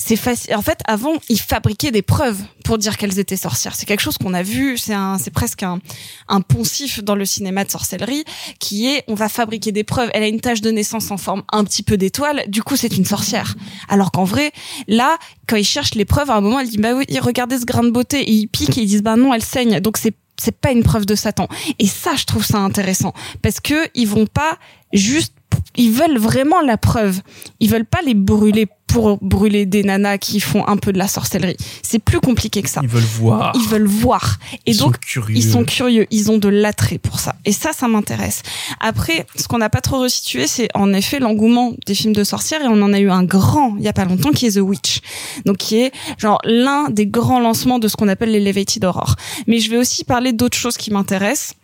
[0.02, 0.54] c'est facile.
[0.54, 3.74] En fait, avant, ils fabriquaient des preuves pour dire qu'elles étaient sorcières.
[3.76, 4.78] C'est quelque chose qu'on a vu.
[4.78, 5.78] C'est un, c'est presque un,
[6.26, 8.24] un poncif dans le cinéma de sorcellerie
[8.58, 10.08] qui est, on va fabriquer des preuves.
[10.14, 12.44] Elle a une tache de naissance en forme un petit peu d'étoile.
[12.48, 13.56] Du coup, c'est une sorcière.
[13.90, 14.52] Alors qu'en vrai,
[14.88, 17.66] là, quand ils cherchent les preuves, à un moment, elle dit, bah oui, regardez ce
[17.66, 18.22] grain de beauté.
[18.22, 19.80] Et ils piquent et ils disent, bah non, elle saigne.
[19.80, 21.46] Donc c'est, c'est pas une preuve de Satan.
[21.78, 23.12] Et ça, je trouve ça intéressant.
[23.42, 24.56] Parce que ils vont pas
[24.94, 25.34] juste,
[25.80, 27.20] ils veulent vraiment la preuve.
[27.58, 31.06] Ils veulent pas les brûler pour brûler des nanas qui font un peu de la
[31.06, 31.56] sorcellerie.
[31.80, 32.80] C'est plus compliqué que ça.
[32.82, 33.52] Ils veulent voir.
[33.54, 34.38] Ils veulent voir.
[34.66, 35.36] Et Ils donc, sont curieux.
[35.38, 36.06] ils sont curieux.
[36.10, 37.36] Ils ont de l'attrait pour ça.
[37.44, 38.42] Et ça, ça m'intéresse.
[38.80, 42.62] Après, ce qu'on n'a pas trop resitué, c'est en effet l'engouement des films de sorcières.
[42.62, 44.62] Et on en a eu un grand, il y a pas longtemps, qui est The
[44.62, 45.00] Witch.
[45.46, 49.14] Donc, qui est, genre, l'un des grands lancements de ce qu'on appelle l'Elevated Horror.
[49.46, 51.54] Mais je vais aussi parler d'autres choses qui m'intéressent.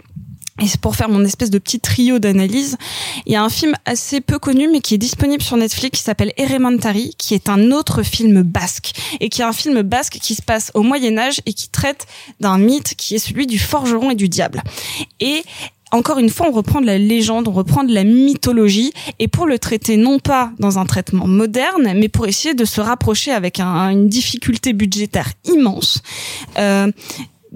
[0.62, 2.78] Et c'est pour faire mon espèce de petit trio d'analyse.
[3.26, 6.04] Il y a un film assez peu connu, mais qui est disponible sur Netflix, qui
[6.04, 8.92] s'appelle Eremantari, qui est un autre film basque.
[9.20, 12.06] Et qui est un film basque qui se passe au Moyen-Âge et qui traite
[12.40, 14.62] d'un mythe qui est celui du forgeron et du diable.
[15.20, 15.44] Et
[15.92, 19.46] encore une fois, on reprend de la légende, on reprend de la mythologie, et pour
[19.46, 23.60] le traiter non pas dans un traitement moderne, mais pour essayer de se rapprocher avec
[23.60, 26.00] un- une difficulté budgétaire immense.
[26.58, 26.90] Euh,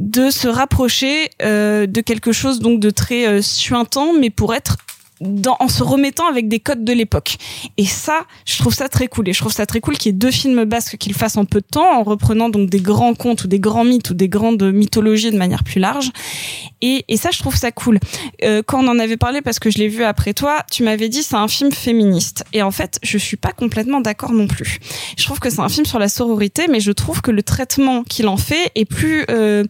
[0.00, 4.78] de se rapprocher euh, de quelque chose donc de très euh, suintant, mais pour être
[5.20, 7.36] dans, en se remettant avec des codes de l'époque.
[7.76, 9.28] Et ça, je trouve ça très cool.
[9.28, 11.44] Et je trouve ça très cool qu'il y ait deux films basques qu'ils fassent en
[11.44, 14.28] peu de temps, en reprenant donc des grands contes ou des grands mythes ou des
[14.28, 16.10] grandes mythologies de manière plus large.
[16.82, 17.98] Et, et ça, je trouve ça cool.
[18.42, 21.08] Euh, quand on en avait parlé, parce que je l'ai vu après toi, tu m'avais
[21.08, 22.44] dit c'est un film féministe.
[22.52, 24.78] Et en fait, je suis pas complètement d'accord non plus.
[25.16, 28.02] Je trouve que c'est un film sur la sororité, mais je trouve que le traitement
[28.04, 29.64] qu'il en fait est plus euh,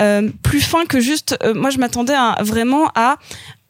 [0.00, 1.36] euh, plus fin que juste.
[1.42, 3.16] euh, moi, je m'attendais vraiment à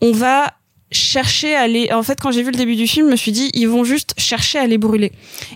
[0.01, 0.53] on va
[0.93, 3.33] chercher à les en fait quand j'ai vu le début du film je me suis
[3.33, 5.13] dit ils vont juste chercher à les brûler.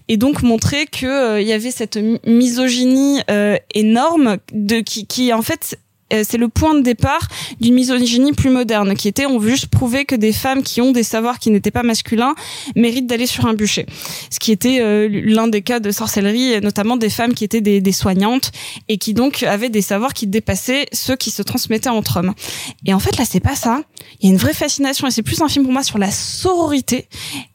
[0.08, 5.06] Et donc montrer que euh, il y avait cette mi- misogynie euh, énorme de qui
[5.06, 5.78] qui en fait
[6.10, 7.28] c'est le point de départ
[7.60, 10.92] d'une misogynie plus moderne qui était on veut juste prouver que des femmes qui ont
[10.92, 12.34] des savoirs qui n'étaient pas masculins
[12.74, 13.86] méritent d'aller sur un bûcher.
[14.30, 17.80] Ce qui était euh, l'un des cas de sorcellerie notamment des femmes qui étaient des,
[17.80, 18.52] des soignantes
[18.88, 22.34] et qui donc avaient des savoirs qui dépassaient ceux qui se transmettaient entre hommes.
[22.86, 23.82] Et en fait là c'est pas ça.
[24.20, 26.10] Il y a une vraie fascination et c'est plus un film pour moi sur la
[26.10, 27.08] sororité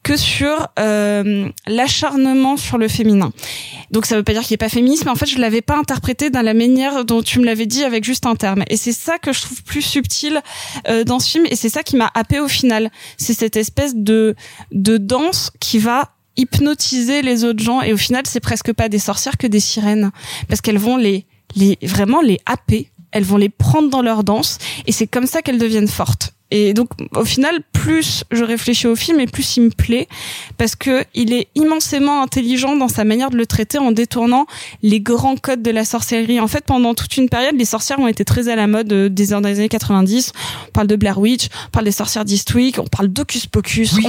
[0.04, 3.32] que sur euh, l'acharnement sur le féminin.
[3.92, 5.78] Donc ça veut pas dire qu'il est pas féministe, mais en fait je l'avais pas
[5.78, 8.36] interprété dans la manière dont tu me l'avais dit avec juste un
[8.70, 10.42] Et c'est ça que je trouve plus subtil
[10.88, 12.92] euh, dans ce film et c'est ça qui m'a happé au final.
[13.18, 14.36] C'est cette espèce de
[14.72, 19.00] de danse qui va hypnotiser les autres gens et au final c'est presque pas des
[19.00, 20.12] sorcières que des sirènes
[20.48, 24.58] parce qu'elles vont les les vraiment les happer elles vont les prendre dans leur danse
[24.88, 26.34] et c'est comme ça qu'elles deviennent fortes.
[26.52, 30.08] Et donc au final, plus je réfléchis au film et plus il me plaît
[30.58, 34.46] parce que il est immensément intelligent dans sa manière de le traiter en détournant
[34.84, 36.40] les grands codes de la sorcellerie.
[36.40, 39.10] En fait, pendant toute une période, les sorcières ont été très à la mode euh,
[39.10, 40.34] des dans les années 90.
[40.68, 43.94] On parle de Blair Witch, on parle des sorcières d'Eastwick, on parle d'Hocus Pocus.
[43.94, 44.06] Oui.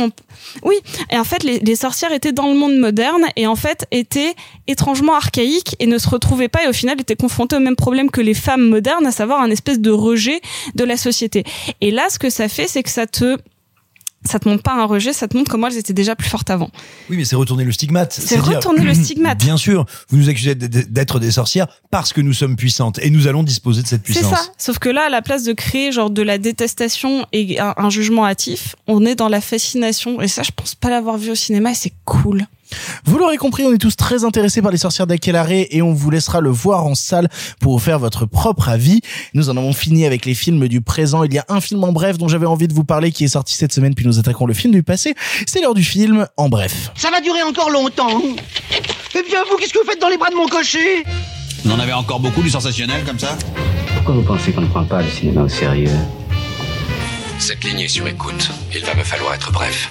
[0.65, 0.77] oui.
[1.11, 4.35] Et en fait, les, les sorcières étaient dans le monde moderne et en fait étaient
[4.67, 8.11] étrangement archaïques et ne se retrouvaient pas et au final étaient confrontées au même problème
[8.11, 10.41] que les femmes modernes, à savoir un espèce de rejet
[10.75, 11.45] de la société.
[11.81, 13.39] Et là, ce que ça fait, c'est que ça te
[14.25, 16.49] ça te montre pas un rejet, ça te montre comment elles étaient déjà plus fortes
[16.49, 16.71] avant.
[17.11, 18.13] Oui, mais c'est retourner le stigmate.
[18.13, 19.39] C'est retourner le stigmate.
[19.39, 23.27] Bien sûr, vous nous accusez d'être des sorcières parce que nous sommes puissantes et nous
[23.27, 24.31] allons disposer de cette C'est puissance.
[24.39, 24.53] ça.
[24.59, 27.91] Sauf que là, à la place de créer genre de la détestation et un, un
[27.91, 30.21] jugement hâtif, on est dans la fascination.
[30.21, 32.47] Et ça, je pense pas l'avoir vu au cinéma et c'est cool.
[33.05, 36.11] Vous l'aurez compris, on est tous très intéressés par les sorcières d'Akelaré et on vous
[36.11, 37.29] laissera le voir en salle
[37.61, 39.01] pour vous faire votre propre avis.
[39.35, 41.25] Nous en avons fini avec les films du présent.
[41.25, 43.29] Il y a un film en bref dont j'avais envie de vous parler qui est
[43.29, 45.15] sorti cette semaine puis nous attaquons le film du passé.
[45.47, 46.91] C'est l'heure du film en bref.
[46.95, 48.23] Ça va durer encore longtemps.
[49.15, 51.05] Eh bien, vous, qu'est-ce que vous faites dans les bras de mon cocher
[51.65, 53.37] Vous en avez encore beaucoup du sensationnel comme ça
[53.95, 55.91] Pourquoi vous pensez qu'on ne prend pas le cinéma au sérieux?
[57.39, 58.51] Cette ligne est sur écoute.
[58.75, 59.91] Il va me falloir être bref.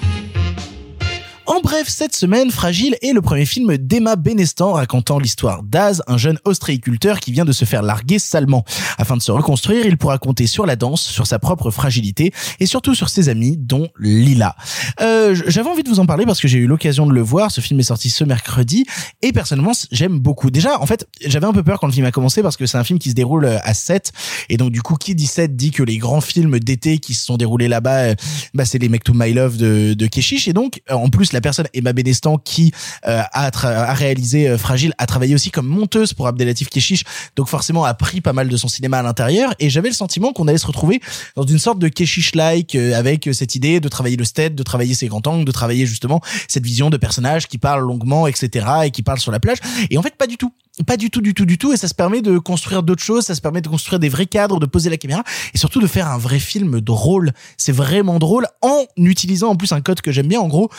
[1.51, 6.17] En bref, cette semaine, Fragile est le premier film d'Emma Benestan racontant l'histoire d'Az, un
[6.17, 8.63] jeune ostréiculteur qui vient de se faire larguer salement.
[8.97, 12.65] Afin de se reconstruire, il pourra compter sur la danse, sur sa propre fragilité et
[12.65, 14.55] surtout sur ses amis, dont Lila.
[15.01, 17.51] Euh, J'avais envie de vous en parler parce que j'ai eu l'occasion de le voir.
[17.51, 18.85] Ce film est sorti ce mercredi
[19.21, 20.51] et personnellement, j'aime beaucoup.
[20.51, 22.77] Déjà, en fait, j'avais un peu peur quand le film a commencé parce que c'est
[22.77, 24.13] un film qui se déroule euh, à 7
[24.47, 27.25] et donc du coup, qui dit 7 dit que les grands films d'été qui se
[27.25, 28.15] sont déroulés là-bas, euh,
[28.53, 31.33] bah, c'est les Make to My Love de, de Keshish et donc euh, en plus
[31.33, 32.71] la personne Emma Benestan qui
[33.07, 37.03] euh, a, a réalisé euh, Fragile a travaillé aussi comme monteuse pour Abdelatif Keshish
[37.35, 40.33] donc forcément a pris pas mal de son cinéma à l'intérieur et j'avais le sentiment
[40.33, 41.01] qu'on allait se retrouver
[41.35, 44.63] dans une sorte de Keshish-like euh, avec euh, cette idée de travailler le stead, de
[44.63, 48.65] travailler ses grands angles, de travailler justement cette vision de personnage qui parle longuement etc
[48.85, 49.57] et qui parle sur la plage
[49.89, 50.53] et en fait pas du tout
[50.85, 51.73] pas du tout, du tout, du tout.
[51.73, 53.25] Et ça se permet de construire d'autres choses.
[53.25, 55.23] Ça se permet de construire des vrais cadres, de poser la caméra
[55.53, 57.33] et surtout de faire un vrai film drôle.
[57.57, 60.39] C'est vraiment drôle en utilisant en plus un code que j'aime bien.
[60.39, 60.69] En gros,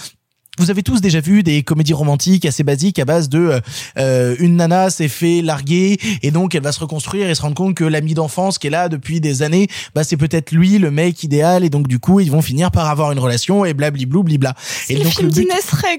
[0.59, 3.61] vous avez tous déjà vu des comédies romantiques assez basiques à base de euh,
[3.99, 7.55] euh, une nana s'est fait larguer et donc elle va se reconstruire et se rendre
[7.55, 10.91] compte que l'ami d'enfance qui est là depuis des années, bah c'est peut-être lui le
[10.91, 14.25] mec idéal et donc du coup ils vont finir par avoir une relation et blabli-blou
[14.25, 14.55] blibla.
[14.91, 15.49] Et le donc film le but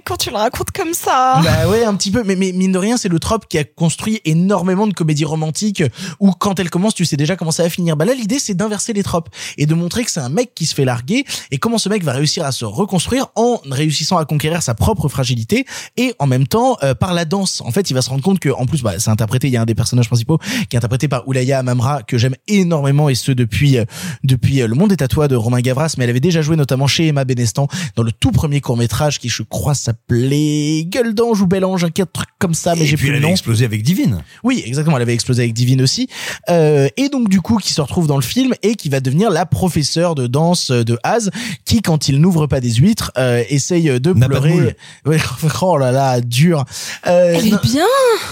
[0.05, 1.41] quand tu le racontes comme ça.
[1.43, 2.23] bah ouais, un petit peu.
[2.23, 5.83] Mais, mais mine de rien, c'est le trope qui a construit énormément de comédies romantiques
[6.19, 7.97] où quand elle commence, tu sais déjà comment ça va finir.
[7.97, 10.65] Bah là, l'idée, c'est d'inverser les tropes et de montrer que c'est un mec qui
[10.67, 14.25] se fait larguer et comment ce mec va réussir à se reconstruire en réussissant à
[14.25, 15.65] conquérir sa propre fragilité
[15.97, 17.61] et en même temps euh, par la danse.
[17.65, 19.47] En fait, il va se rendre compte que en plus, bah, c'est interprété.
[19.47, 20.37] Il y a un des personnages principaux
[20.69, 23.85] qui est interprété par Oulaya Amamra que j'aime énormément et ce depuis euh,
[24.23, 25.95] depuis euh, Le Monde est à toi de Romain Gavras.
[25.97, 29.19] Mais elle avait déjà joué notamment chez Emma Benestan dans le tout premier court métrage
[29.19, 32.75] qui, je crois, s'appelait Gueule d'ange ou Bel ange, un truc comme ça.
[32.75, 33.31] Mais j'ai puis plus elle le avait nom.
[33.31, 34.23] explosé avec Divine.
[34.43, 34.97] Oui, exactement.
[34.97, 36.07] Elle avait explosé avec Divine aussi.
[36.49, 39.29] Euh, et donc du coup, qui se retrouve dans le film et qui va devenir
[39.29, 41.31] la professeure de danse de Az,
[41.65, 44.75] qui quand il n'ouvre pas des huîtres, euh, essaye de pleurer.
[45.05, 45.17] Ouais,
[45.61, 46.63] oh là là, dur.
[47.07, 47.85] Euh, Elle non, est bien.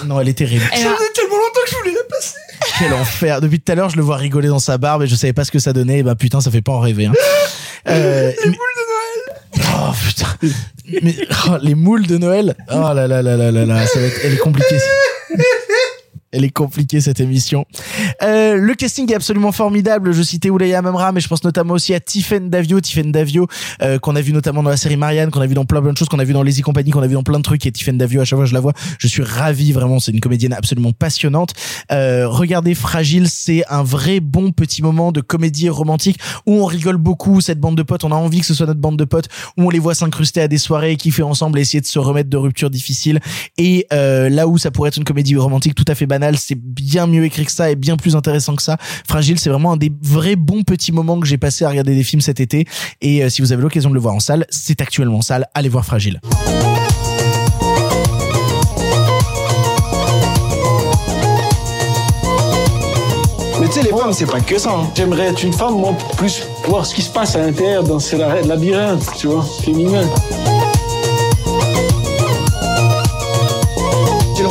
[0.05, 0.63] non, elle est terrible.
[0.73, 2.35] Elle a- tellement longtemps que je voulais la passer.
[2.79, 3.41] quel enfer.
[3.41, 5.43] Depuis tout à l'heure, je le vois rigoler dans sa barbe et je savais pas
[5.45, 5.99] ce que ça donnait.
[5.99, 7.05] Et bah putain, ça fait pas en rêver.
[7.07, 7.13] Hein.
[7.89, 8.55] Euh, mais-
[9.57, 10.27] Oh putain.
[11.01, 11.15] Mais
[11.47, 12.55] oh, les moules de Noël.
[12.71, 13.87] Oh là là là là là là.
[13.87, 14.77] Ça va être, elle est compliquée.
[16.31, 17.65] Elle est compliquée cette émission.
[18.21, 20.13] Euh, le casting est absolument formidable.
[20.13, 23.47] Je citais Oulaya Mamra, mais je pense notamment aussi à Tiffen Davio, Tiffen Davio
[23.81, 25.91] euh, qu'on a vu notamment dans la série Marianne, qu'on a vu dans plein plein
[25.91, 27.65] de choses, qu'on a vu dans Lazy Company, qu'on a vu dans plein de trucs.
[27.65, 29.99] Et Tiffen Davio, à chaque fois je la vois, je suis ravi vraiment.
[29.99, 31.53] C'est une comédienne absolument passionnante.
[31.91, 36.97] Euh, regardez Fragile, c'est un vrai bon petit moment de comédie romantique où on rigole
[36.97, 37.41] beaucoup.
[37.41, 39.27] Cette bande de potes, on a envie que ce soit notre bande de potes
[39.57, 42.29] où on les voit s'incruster à des soirées, kiffer ensemble, et essayer de se remettre
[42.29, 43.19] de ruptures difficiles.
[43.57, 46.55] Et euh, là où ça pourrait être une comédie romantique tout à fait banale, c'est
[46.57, 48.77] bien mieux écrit que ça et bien plus intéressant que ça.
[49.07, 52.03] Fragile, c'est vraiment un des vrais bons petits moments que j'ai passé à regarder des
[52.03, 52.65] films cet été.
[53.01, 55.47] Et euh, si vous avez l'occasion de le voir en salle, c'est actuellement en salle.
[55.53, 56.19] Allez voir Fragile.
[63.59, 64.71] Mais tu sais, les femmes, c'est pas que ça.
[64.71, 64.89] hein.
[64.95, 68.15] J'aimerais être une femme, moi, plus voir ce qui se passe à l'intérieur dans ce
[68.15, 70.03] la- labyrinthe, tu vois, féminin.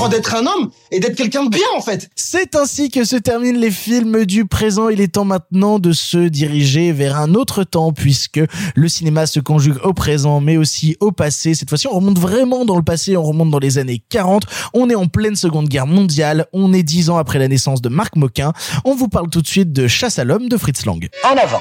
[0.01, 2.09] Droit d'être un homme et d'être quelqu'un de bien, en fait.
[2.17, 4.89] C'est ainsi que se terminent les films du présent.
[4.89, 8.41] Il est temps maintenant de se diriger vers un autre temps puisque
[8.75, 11.53] le cinéma se conjugue au présent mais aussi au passé.
[11.53, 14.45] Cette fois-ci, on remonte vraiment dans le passé, on remonte dans les années 40.
[14.73, 16.47] On est en pleine Seconde Guerre mondiale.
[16.55, 18.55] On est dix ans après la naissance de Marc Moquin.
[18.87, 21.11] On vous parle tout de suite de Chasse à l'homme de Fritz Lang.
[21.25, 21.61] En avant.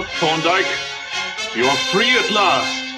[0.00, 0.78] Out, Thorndyke.
[1.56, 2.89] You're free at last.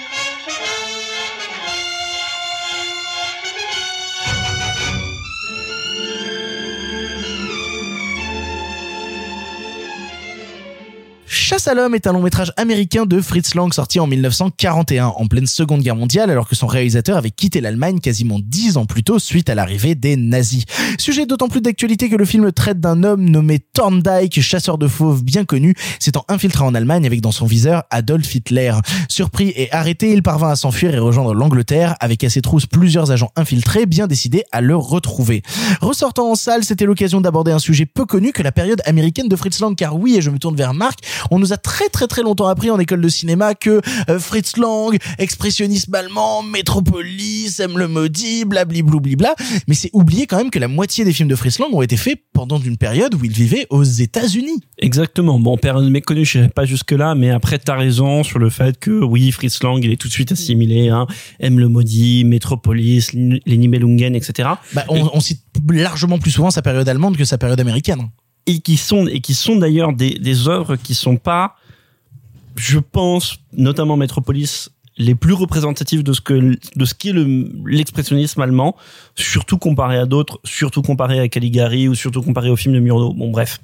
[11.34, 15.26] Chasse à l'homme est un long métrage américain de Fritz Lang sorti en 1941, en
[15.26, 19.02] pleine Seconde Guerre mondiale, alors que son réalisateur avait quitté l'Allemagne quasiment dix ans plus
[19.02, 20.66] tôt suite à l'arrivée des nazis.
[20.98, 25.24] Sujet d'autant plus d'actualité que le film traite d'un homme nommé Thorndike, chasseur de fauves
[25.24, 28.74] bien connu, s'étant infiltré en Allemagne avec dans son viseur Adolf Hitler.
[29.08, 33.10] Surpris et arrêté, il parvint à s'enfuir et rejoindre l'Angleterre, avec à ses trousses plusieurs
[33.10, 35.42] agents infiltrés bien décidés à le retrouver.
[35.80, 39.36] Ressortant en salle, c'était l'occasion d'aborder un sujet peu connu que la période américaine de
[39.36, 40.98] Fritz Lang, car oui, et je me tourne vers Marc,
[41.30, 44.56] on nous a très très très longtemps appris en école de cinéma que euh, Fritz
[44.56, 49.34] Lang, expressionnisme allemand, Métropolis, aime le maudit, blablibloublibla,
[49.68, 51.96] mais c'est oublier quand même que la moitié des films de Fritz Lang ont été
[51.96, 54.60] faits pendant une période où il vivait aux États-Unis.
[54.78, 55.38] Exactement.
[55.38, 59.30] Bon, période méconnue, je pas jusque-là, mais après, t'as raison sur le fait que, oui,
[59.32, 61.06] Fritz Lang, il est tout de suite assimilé, hein,
[61.40, 64.50] aime le maudit, Métropolis, les Nibelungen, etc.
[64.74, 68.08] Bah, on, on cite largement plus souvent sa période allemande que sa période américaine.
[68.46, 71.56] Et qui sont et qui sont d'ailleurs des des œuvres qui sont pas
[72.56, 76.34] je pense notamment Metropolis les plus représentatives de ce que
[76.76, 78.76] de ce qui est le l'expressionnisme allemand
[79.14, 83.12] surtout comparé à d'autres surtout comparé à Caligari ou surtout comparé au film de Murnau
[83.14, 83.60] bon bref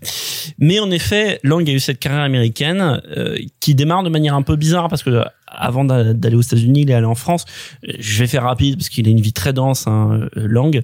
[0.59, 4.43] mais en effet Lang a eu cette carrière américaine euh, qui démarre de manière un
[4.43, 7.47] peu bizarre parce que avant d'a- d'aller aux États-Unis, il est allé en France.
[7.89, 10.83] Euh, Je vais faire rapide parce qu'il a une vie très dense, hein, euh, Lang,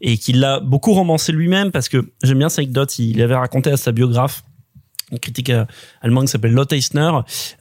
[0.00, 2.98] et qu'il l'a beaucoup romancé lui-même parce que j'aime bien cette anecdote.
[2.98, 4.42] Il avait raconté à sa biographe
[5.10, 5.64] une critique euh,
[6.02, 7.10] allemande qui s'appelle Lotte Eisner.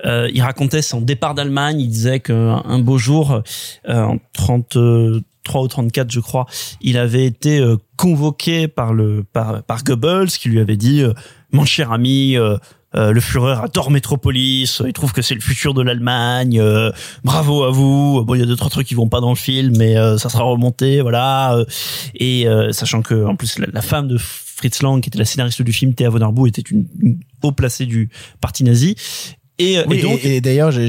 [0.06, 1.80] Euh, il racontait son départ d'Allemagne.
[1.80, 3.42] Il disait qu'un un beau jour,
[3.90, 6.46] euh, en 33 ou 34, je crois,
[6.82, 11.14] il avait été euh, convoqué par le par, par Goebbels, qui lui avait dit euh,
[11.52, 12.58] "Mon cher ami." euh,
[12.96, 16.60] euh, le Führer adore Metropolis, il trouve que c'est le futur de l'Allemagne.
[16.60, 16.90] euh,
[17.24, 18.24] bravo à vous.
[18.26, 20.18] Bon, il y a deux trois trucs qui vont pas dans le film, mais euh,
[20.18, 21.54] ça sera remonté, voilà.
[21.56, 21.66] euh,
[22.16, 24.18] et euh, sachant que en plus la, la femme de
[24.60, 27.53] Fritz Lang, qui était la scénariste du film, Thea von Arboux, était une, une haut
[27.53, 28.10] placée du
[28.41, 28.95] parti nazi.
[29.60, 30.88] Et, euh, Oui, et donc, et, et d'ailleurs, j'ai-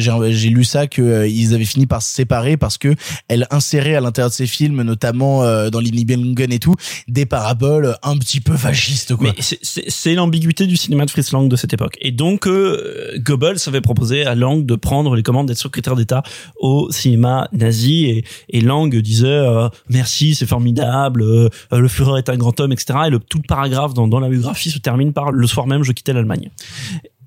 [0.50, 2.94] lu ça que euh, ils avaient fini par se séparer parce que
[3.28, 6.74] elle insérait à l'intérieur de ses films, notamment euh, dans Nibelungen et tout,
[7.08, 9.32] des paraboles un petit peu fascistes, quoi.
[9.36, 11.96] Mais c'est- l'ambiguïté du cinéma de Fritz Lang de cette époque.
[12.00, 16.22] Et donc, euh, Goebbels avait proposé à Lang de prendre les commandes d'être secrétaire d'État
[16.58, 18.04] au cinéma nazi.
[18.06, 22.72] Et, et Lang disait euh, merci, c'est formidable, euh, le Führer est un grand homme,
[22.72, 22.98] etc.
[23.06, 25.82] Et le tout le paragraphe dans, dans la biographie se termine par le soir même,
[25.82, 26.50] je quittais l'Allemagne.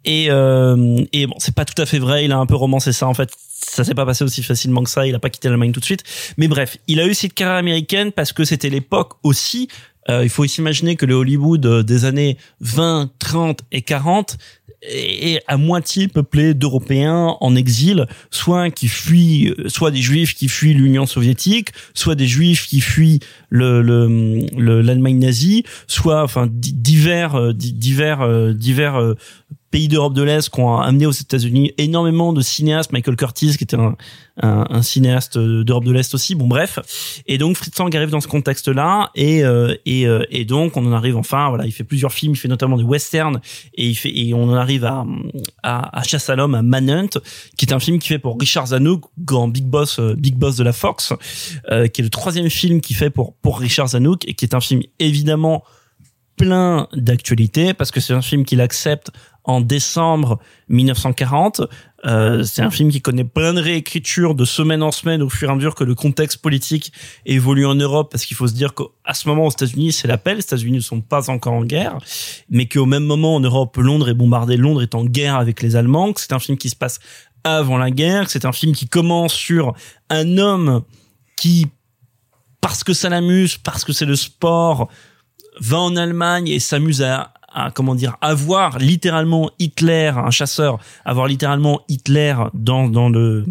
[0.05, 2.25] Et, euh, et bon, c'est pas tout à fait vrai.
[2.25, 3.07] Il a un peu romancé ça.
[3.07, 5.07] En fait, ça s'est pas passé aussi facilement que ça.
[5.07, 6.03] Il a pas quitté l'Allemagne tout de suite.
[6.38, 9.67] Mais bref, il a eu cette carrière américaine parce que c'était l'époque aussi.
[10.09, 14.38] euh, il faut s'imaginer que le Hollywood euh, des années 20, 30 et 40
[14.85, 20.49] est à moitié peuplé d'Européens en exil, soit qui fuient, euh, soit des Juifs qui
[20.49, 26.47] fuient l'Union soviétique, soit des Juifs qui fuient le le- le- l'Allemagne nazie, soit enfin
[26.51, 28.97] di- divers euh, di- divers divers
[29.73, 33.63] pays d'Europe de l'Est qui ont amené aux États-Unis énormément de cinéastes, Michael Curtis qui
[33.63, 36.77] était un, cinéaste d'Europe de l'Est aussi, bon bref.
[37.25, 39.09] Et donc Fritz Lang arrive dans ce contexte-là.
[39.15, 42.33] Et euh, et euh, et donc on en arrive enfin voilà, il fait plusieurs films,
[42.33, 43.41] il fait notamment des westerns.
[43.73, 45.05] Et il fait et on en arrive à
[45.63, 47.09] à, à Chasse à l'homme, à Manhunt,
[47.57, 50.55] qui est un film qu'il fait pour Richard Zanuck, grand big boss euh, big boss
[50.55, 51.13] de la Fox,
[51.71, 54.53] euh, qui est le troisième film qu'il fait pour pour Richard Zanuck et qui est
[54.53, 55.63] un film évidemment
[56.38, 59.11] plein d'actualité parce que c'est un film qu'il accepte
[59.43, 60.39] en décembre
[60.69, 61.61] 1940.
[62.05, 65.49] Euh, c'est un film qui connaît plein de réécritures de semaine en semaine au fur
[65.49, 66.91] et à mesure que le contexte politique
[67.26, 70.18] évolue en Europe parce qu'il faut se dire qu'à ce moment aux États-Unis c'est la
[70.18, 71.97] paix, les États-Unis ne sont pas encore en guerre,
[72.49, 75.76] mais qu'au même moment en Europe Londres est bombardé, Londres est en guerre avec les
[75.76, 76.99] Allemands, que c'est un film qui se passe
[77.43, 79.73] avant la guerre, que c'est un film qui commence sur
[80.10, 80.84] un homme
[81.35, 81.68] qui
[82.61, 84.89] parce que ça l'amuse, parce que c'est le sport,
[85.59, 91.27] va en Allemagne et s'amuse à, à, comment dire avoir littéralement Hitler, un chasseur, avoir
[91.27, 93.45] littéralement Hitler dans dans le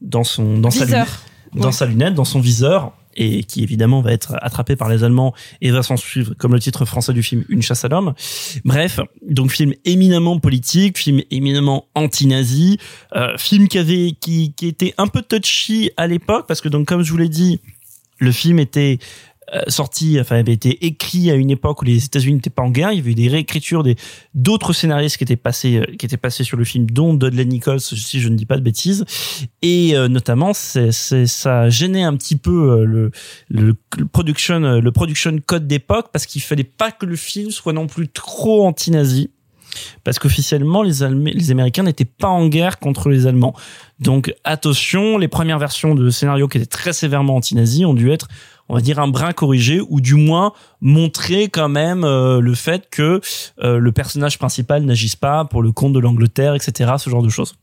[0.00, 1.08] dans son dans sa lunette,
[1.54, 5.34] dans sa lunette, dans son viseur et qui évidemment va être attrapé par les Allemands
[5.62, 8.14] et va s'en suivre, comme le titre français du film, Une chasse à l'homme.
[8.64, 12.78] Bref, donc film éminemment politique, film éminemment anti-nazi,
[13.14, 16.86] euh, film qui avait qui qui était un peu touchy à l'époque parce que donc
[16.86, 17.60] comme je vous l'ai dit,
[18.18, 18.98] le film était
[19.68, 22.92] sorti, enfin avait été écrit à une époque où les États-Unis n'étaient pas en guerre.
[22.92, 23.96] Il y avait eu des réécritures des
[24.34, 27.80] d'autres scénaristes qui étaient passés, euh, qui étaient passés sur le film, dont Dudley Nichols,
[27.80, 29.04] si je ne dis pas de bêtises.
[29.62, 33.10] Et euh, notamment, c'est, ça gênait un petit peu euh, le,
[33.48, 37.50] le, le production, euh, le production code d'époque parce qu'il fallait pas que le film
[37.50, 39.30] soit non plus trop anti-nazi.
[40.04, 41.02] Parce qu'officiellement, les,
[41.50, 43.54] Américains n'étaient pas en guerre contre les Allemands.
[43.98, 48.28] Donc attention, les premières versions de scénario qui étaient très sévèrement anti-nazis ont dû être,
[48.68, 52.88] on va dire, un brin corrigé ou du moins montrer quand même euh, le fait
[52.90, 53.20] que
[53.62, 56.94] euh, le personnage principal n'agisse pas pour le compte de l'Angleterre, etc.
[56.98, 57.54] Ce genre de choses.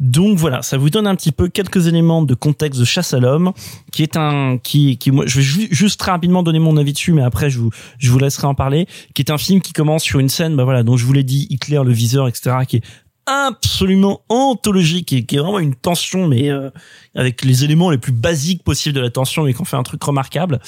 [0.00, 3.18] Donc voilà, ça vous donne un petit peu quelques éléments de contexte de Chasse à
[3.20, 3.52] l'homme,
[3.92, 6.92] qui est un, qui, qui, moi, je vais ju- juste très rapidement donner mon avis
[6.92, 9.72] dessus, mais après je vous, je vous laisserai en parler, qui est un film qui
[9.72, 12.56] commence sur une scène, bah voilà, dont je vous l'ai dit, Hitler, le viseur, etc.,
[12.66, 12.82] qui est
[13.30, 16.68] absolument anthologique et qui est vraiment une tension mais euh,
[17.14, 19.84] avec les éléments les plus basiques possibles de la tension mais qui en fait un
[19.84, 20.58] truc remarquable.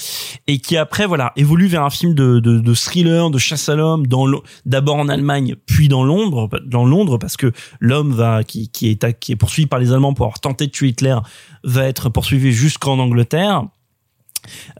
[0.47, 3.75] Et qui après voilà évolue vers un film de, de, de thriller de chasse à
[3.75, 4.25] l'homme dans
[4.65, 9.19] d'abord en Allemagne puis dans Londres dans Londres parce que l'homme va qui, qui est
[9.19, 11.17] qui est poursuivi par les Allemands pour avoir tenté de tuer Hitler
[11.65, 13.65] va être poursuivi jusqu'en Angleterre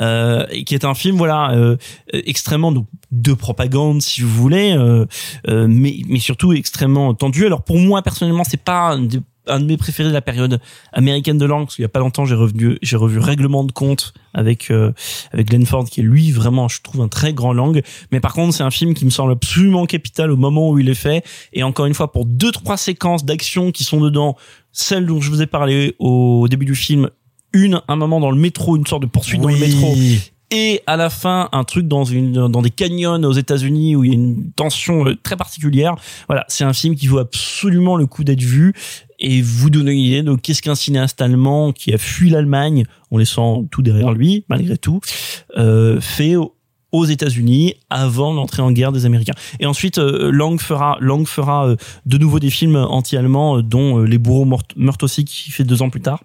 [0.02, 1.78] euh, qui est un film voilà euh,
[2.12, 2.74] extrêmement
[3.14, 5.06] de propagande si vous voulez euh,
[5.48, 7.46] euh, mais mais surtout extrêmement tendu.
[7.46, 8.98] Alors pour moi personnellement c'est pas
[9.48, 10.60] un de mes préférés de la période
[10.94, 13.72] américaine de langue parce qu'il y a pas longtemps j'ai revu j'ai revu règlement de
[13.72, 14.94] compte avec euh,
[15.32, 17.84] avec Glenn Ford qui est lui vraiment je trouve un très grand langue.
[18.12, 20.90] Mais par contre c'est un film qui me semble absolument capital au moment où il
[20.90, 21.24] est fait.
[21.52, 24.36] Et encore une fois pour deux trois séquences d'action qui sont dedans
[24.72, 27.10] celle dont je vous ai parlé au début du film
[27.54, 29.94] une un moment dans le métro une sorte de poursuite dans le métro
[30.52, 34.08] et à la fin un truc dans une dans des canyons aux États-Unis où il
[34.10, 35.96] y a une tension euh, très particulière.
[36.28, 38.74] Voilà, c'est un film qui vaut absolument le coup d'être vu
[39.20, 43.18] et vous donner une idée de qu'est-ce qu'un cinéaste allemand qui a fui l'Allemagne en
[43.18, 45.00] laissant tout derrière lui malgré tout
[45.58, 46.56] euh, fait au-
[46.92, 49.34] aux États-Unis avant l'entrée en guerre des Américains.
[49.60, 51.76] Et ensuite, euh, Lang fera, Lang fera euh,
[52.06, 56.02] de nouveau des films anti-allemands, dont Les bourreaux meurent aussi, qui fait deux ans plus
[56.02, 56.24] tard.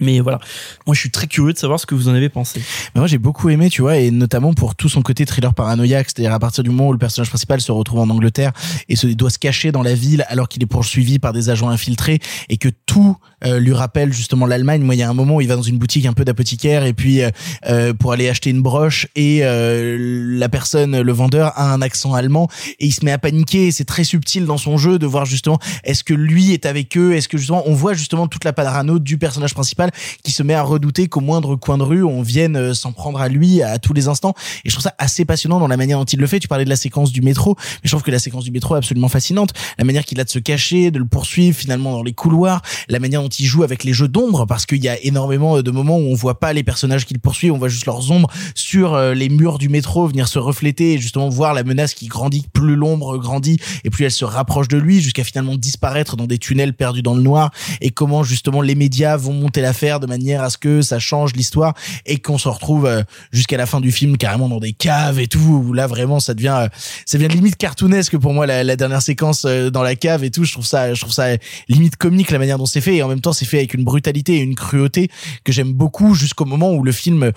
[0.00, 0.38] Mais voilà,
[0.86, 2.60] moi je suis très curieux de savoir ce que vous en avez pensé.
[2.94, 6.08] Mais moi j'ai beaucoup aimé, tu vois, et notamment pour tout son côté thriller paranoïaque,
[6.08, 8.52] c'est-à-dire à partir du moment où le personnage principal se retrouve en Angleterre
[8.88, 11.68] et se doit se cacher dans la ville alors qu'il est poursuivi par des agents
[11.68, 12.18] infiltrés
[12.48, 14.82] et que tout euh, lui rappelle justement l'Allemagne.
[14.82, 16.84] Moi il y a un moment où il va dans une boutique un peu d'apothicaire
[16.84, 17.30] et puis euh,
[17.66, 19.96] euh, pour aller acheter une broche et euh,
[20.38, 22.48] la personne, le vendeur a un accent allemand
[22.78, 23.70] et il se met à paniquer.
[23.72, 27.14] C'est très subtil dans son jeu de voir justement est-ce que lui est avec eux,
[27.14, 29.89] est-ce que justement on voit justement toute la parano du personnage principal
[30.22, 33.20] qui se met à redouter qu'au moindre coin de rue on vienne euh, s'en prendre
[33.20, 34.34] à lui à tous les instants.
[34.64, 36.40] Et je trouve ça assez passionnant dans la manière dont il le fait.
[36.40, 38.74] Tu parlais de la séquence du métro, mais je trouve que la séquence du métro
[38.74, 39.52] est absolument fascinante.
[39.78, 42.98] La manière qu'il a de se cacher, de le poursuivre finalement dans les couloirs, la
[42.98, 45.96] manière dont il joue avec les jeux d'ombre, parce qu'il y a énormément de moments
[45.96, 49.14] où on voit pas les personnages qu'il poursuit, on voit juste leurs ombres sur euh,
[49.14, 52.76] les murs du métro venir se refléter et justement voir la menace qui grandit, plus
[52.76, 56.74] l'ombre grandit et plus elle se rapproche de lui jusqu'à finalement disparaître dans des tunnels
[56.74, 57.50] perdus dans le noir
[57.80, 61.74] et comment justement les médias vont monter de manière à ce que ça change l'histoire
[62.06, 63.02] et qu'on se retrouve euh,
[63.32, 66.34] jusqu'à la fin du film carrément dans des caves et tout où là vraiment ça
[66.34, 66.68] devient euh,
[67.06, 70.30] ça devient limite cartoonesque pour moi la, la dernière séquence euh, dans la cave et
[70.30, 70.44] tout.
[70.44, 71.28] Je trouve ça je trouve ça
[71.68, 72.96] limite comique la manière dont c'est fait.
[72.96, 75.08] Et en même temps c'est fait avec une brutalité et une cruauté
[75.44, 77.32] que j'aime beaucoup jusqu'au moment où le film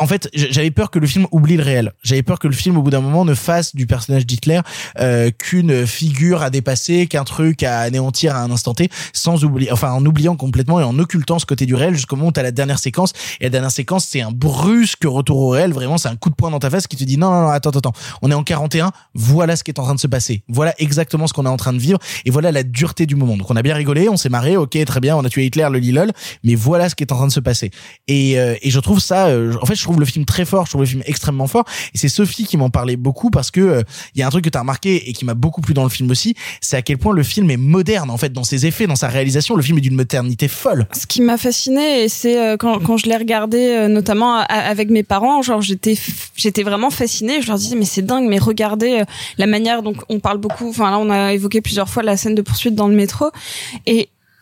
[0.00, 1.92] en fait, j'avais peur que le film oublie le réel.
[2.02, 4.60] J'avais peur que le film, au bout d'un moment, ne fasse du personnage d'Hitler
[4.98, 9.70] euh, qu'une figure à dépasser, qu'un truc à anéantir à un instant T, sans oublier,
[9.70, 12.42] enfin en oubliant complètement et en occultant ce côté du réel jusqu'au moment où t'as
[12.42, 13.12] la dernière séquence.
[13.40, 15.72] Et la dernière séquence, c'est un brusque retour au réel.
[15.72, 17.48] Vraiment, c'est un coup de poing dans ta face qui te dit non, non, non,
[17.48, 18.92] attends, attends, on est en 41.
[19.14, 20.44] Voilà ce qui est en train de se passer.
[20.48, 21.98] Voilà exactement ce qu'on est en train de vivre.
[22.24, 23.36] Et voilà la dureté du moment.
[23.36, 25.68] Donc on a bien rigolé, on s'est marré, ok, très bien, on a tué Hitler,
[25.70, 26.10] le lilol.
[26.42, 27.70] Mais voilà ce qui est en train de se passer.
[28.08, 30.70] Et, euh, et je trouve ça, euh, en fait, trouve le film très fort, je
[30.70, 31.64] trouve le film extrêmement fort.
[31.94, 33.82] Et c'est Sophie qui m'en parlait beaucoup parce que euh,
[34.14, 35.82] il y a un truc que tu as remarqué et qui m'a beaucoup plu dans
[35.82, 38.66] le film aussi, c'est à quel point le film est moderne en fait dans ses
[38.66, 39.56] effets, dans sa réalisation.
[39.56, 40.86] Le film est d'une modernité folle.
[40.96, 45.42] Ce qui m'a fasciné, c'est euh, quand, je l'ai regardé, euh, notamment avec mes parents,
[45.42, 45.98] genre j'étais
[46.36, 47.42] j'étais vraiment fascinée.
[47.42, 49.04] Je leur disais mais c'est dingue, mais regardez euh,
[49.38, 50.68] la manière donc on parle beaucoup.
[50.68, 53.30] Enfin là on a évoqué plusieurs fois la scène de poursuite dans le métro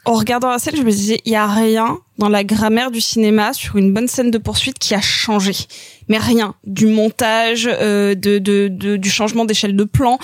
[0.08, 3.00] en regardant la scène, je me disais, il y a rien dans la grammaire du
[3.00, 5.52] cinéma sur une bonne scène de poursuite qui a changé.
[6.08, 6.54] Mais rien.
[6.64, 10.18] Du montage, euh, de, de, de- du changement d'échelle de plan,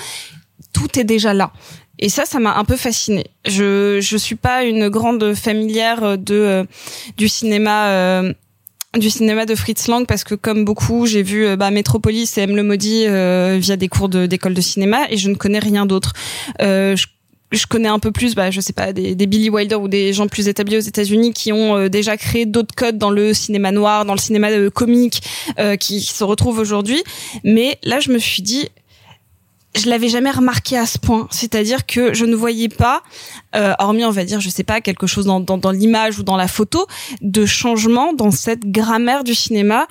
[0.73, 1.51] tout est déjà là.
[1.99, 3.27] Et ça, ça m'a un peu fascinée.
[3.45, 6.63] Je je suis pas une grande familière de euh,
[7.17, 7.87] du cinéma.
[7.89, 8.33] euh,
[8.97, 12.41] du cinéma de Fritz Lang parce que comme beaucoup j'ai vu euh, bah, Metropolis et
[12.43, 15.59] M le maudit euh, via des cours de- d'école de, cinéma et je ne connais
[15.59, 16.13] rien d'autre
[16.61, 17.07] euh, je,
[17.55, 20.27] je connais un peu plus bah je sais pas des, Billy Wilder ou des gens
[20.27, 24.05] plus établis aux États-Unis qui ont euh, déjà créé d'autres codes dans le cinéma noir
[24.05, 25.21] dans le cinéma euh, comique
[25.59, 27.03] euh, qui se retrouvent aujourd'hui
[27.43, 28.69] mais là je me suis dit
[29.75, 31.27] je l'avais jamais remarqué à ce point.
[31.31, 33.03] C'est-à-dire que je ne voyais pas,
[33.55, 36.47] euh, hormis on va dire, je sais pas, quelque chose dans l'image ou dans la
[36.47, 36.87] photo,
[37.21, 39.87] de changement dans cette grammaire du cinéma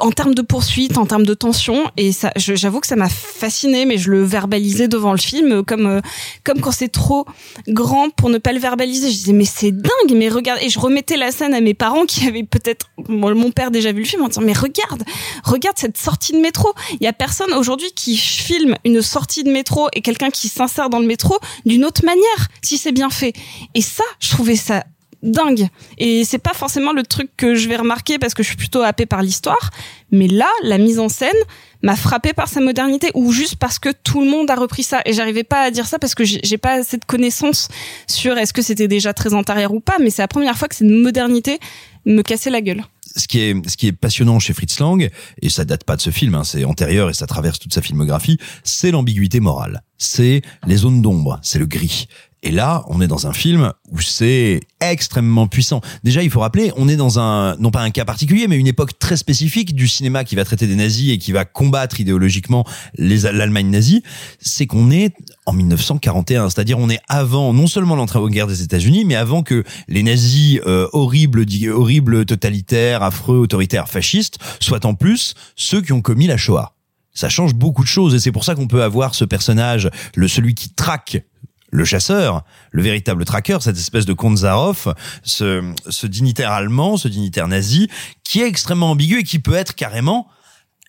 [0.00, 1.90] en termes de poursuite, en termes de tension.
[1.96, 5.86] Et ça, j'avoue que ça m'a fasciné, mais je le verbalisais devant le film comme
[5.86, 6.00] euh,
[6.44, 7.26] comme quand c'est trop
[7.66, 9.10] grand pour ne pas le verbaliser.
[9.10, 10.60] Je disais mais c'est dingue, mais regarde.
[10.62, 14.00] Et je remettais la scène à mes parents qui avaient peut-être mon père déjà vu
[14.00, 15.02] le film en disant mais regarde,
[15.44, 16.72] regarde cette sortie de métro.
[17.00, 20.90] Il y a personne aujourd'hui qui filme une sortie de métro et quelqu'un qui s'insère
[20.90, 23.32] dans le métro d'une autre manière si c'est bien fait.
[23.74, 24.84] Et ça, je trouvais ça
[25.22, 25.68] dingue.
[25.98, 28.82] Et c'est pas forcément le truc que je vais remarquer parce que je suis plutôt
[28.82, 29.70] happée par l'histoire.
[30.10, 31.36] Mais là, la mise en scène
[31.82, 35.00] m'a frappée par sa modernité ou juste parce que tout le monde a repris ça.
[35.04, 37.68] Et j'arrivais pas à dire ça parce que j'ai pas assez de connaissances
[38.06, 39.96] sur est-ce que c'était déjà très antérieur ou pas.
[40.00, 41.58] Mais c'est la première fois que cette modernité
[42.04, 42.82] me cassait la gueule.
[43.16, 45.10] ce qui est ce qui est passionnant chez Fritz Lang
[45.42, 47.82] et ça date pas de ce film hein, c'est antérieur et ça traverse toute sa
[47.82, 52.06] filmographie c'est l'ambiguïté morale c'est les zones d'ombre c'est le gris
[52.42, 55.80] et là on est dans un film où c'est extrêmement puissant.
[56.04, 58.66] Déjà il faut rappeler on est dans un non pas un cas particulier mais une
[58.66, 62.64] époque très spécifique du cinéma qui va traiter des nazis et qui va combattre idéologiquement
[62.96, 64.02] l'Allemagne nazie.
[64.40, 65.14] C'est qu'on est
[65.46, 69.42] en 1941 c'est-à-dire on est avant non seulement l'entrée en guerre des États-Unis mais avant
[69.42, 75.92] que les nazis euh, horribles horribles totalitaires affreux autoritaires fascistes soient en plus ceux qui
[75.92, 76.74] ont commis la Shoah.
[77.12, 80.28] Ça change beaucoup de choses et c'est pour ça qu'on peut avoir ce personnage le
[80.28, 81.24] celui qui traque
[81.70, 84.88] le chasseur, le véritable traqueur, cette espèce de Zaroff,
[85.22, 87.88] ce, ce dignitaire allemand, ce dignitaire nazi,
[88.24, 90.28] qui est extrêmement ambigu et qui peut être carrément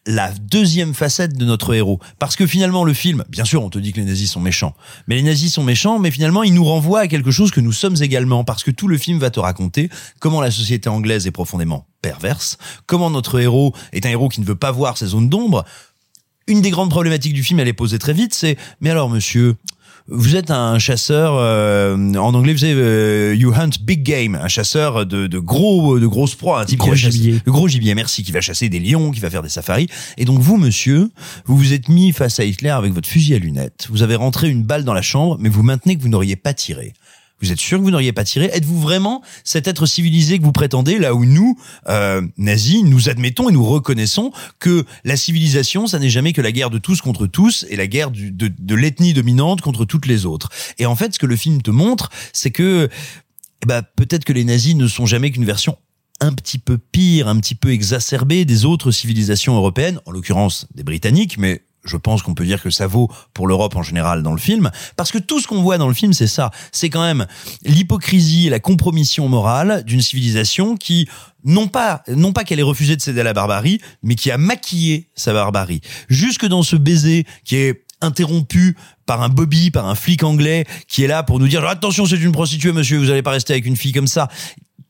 [0.06, 1.99] la deuxième facette de notre héros.
[2.18, 4.73] Parce que finalement, le film, bien sûr, on te dit que les nazis sont méchants.
[5.07, 7.72] Mais les nazis sont méchants, mais finalement, ils nous renvoient à quelque chose que nous
[7.72, 8.43] sommes également.
[8.43, 9.89] Parce que tout le film va te raconter
[10.19, 14.45] comment la société anglaise est profondément perverse, comment notre héros est un héros qui ne
[14.45, 15.65] veut pas voir ses zones d'ombre.
[16.47, 19.56] Une des grandes problématiques du film, elle est posée très vite, c'est, mais alors, monsieur,
[20.11, 24.48] vous êtes un chasseur euh, en anglais vous savez euh, you hunt big game un
[24.48, 27.40] chasseur de, de gros de grosses proies un type qui Gros chasser- gibier.
[27.45, 29.88] le gros gibier merci qui va chasser des lions qui va faire des safaris.
[30.18, 31.10] Et donc vous monsieur
[31.45, 33.88] vous vous êtes mis face à Hitler avec votre fusil à lunettes.
[33.91, 36.53] Vous avez rentré une balle dans la chambre mais vous maintenez que vous n'auriez pas
[36.53, 36.94] tiré
[37.41, 38.49] vous êtes sûr que vous n'auriez pas tiré?
[38.53, 41.57] Êtes-vous vraiment cet être civilisé que vous prétendez là où nous,
[41.88, 46.52] euh, nazis, nous admettons et nous reconnaissons que la civilisation, ça n'est jamais que la
[46.52, 50.26] guerre de tous contre tous et la guerre de, de l'ethnie dominante contre toutes les
[50.26, 50.49] autres.
[50.78, 52.90] Et en fait, ce que le film te montre, c'est que
[53.61, 55.78] eh ben, peut-être que les nazis ne sont jamais qu'une version
[56.22, 60.84] un petit peu pire, un petit peu exacerbée des autres civilisations européennes, en l'occurrence des
[60.84, 64.32] Britanniques, mais je pense qu'on peut dire que ça vaut pour l'Europe en général dans
[64.32, 66.52] le film, parce que tout ce qu'on voit dans le film, c'est ça.
[66.72, 67.26] C'est quand même
[67.64, 71.07] l'hypocrisie et la compromission morale d'une civilisation qui,
[71.44, 74.38] non pas, non pas qu'elle ait refusé de céder à la barbarie, mais qui a
[74.38, 75.82] maquillé sa barbarie.
[76.07, 81.03] Jusque dans ce baiser qui est interrompu par un Bobby, par un flic anglais qui
[81.03, 83.66] est là pour nous dire attention c'est une prostituée monsieur, vous allez pas rester avec
[83.66, 84.30] une fille comme ça.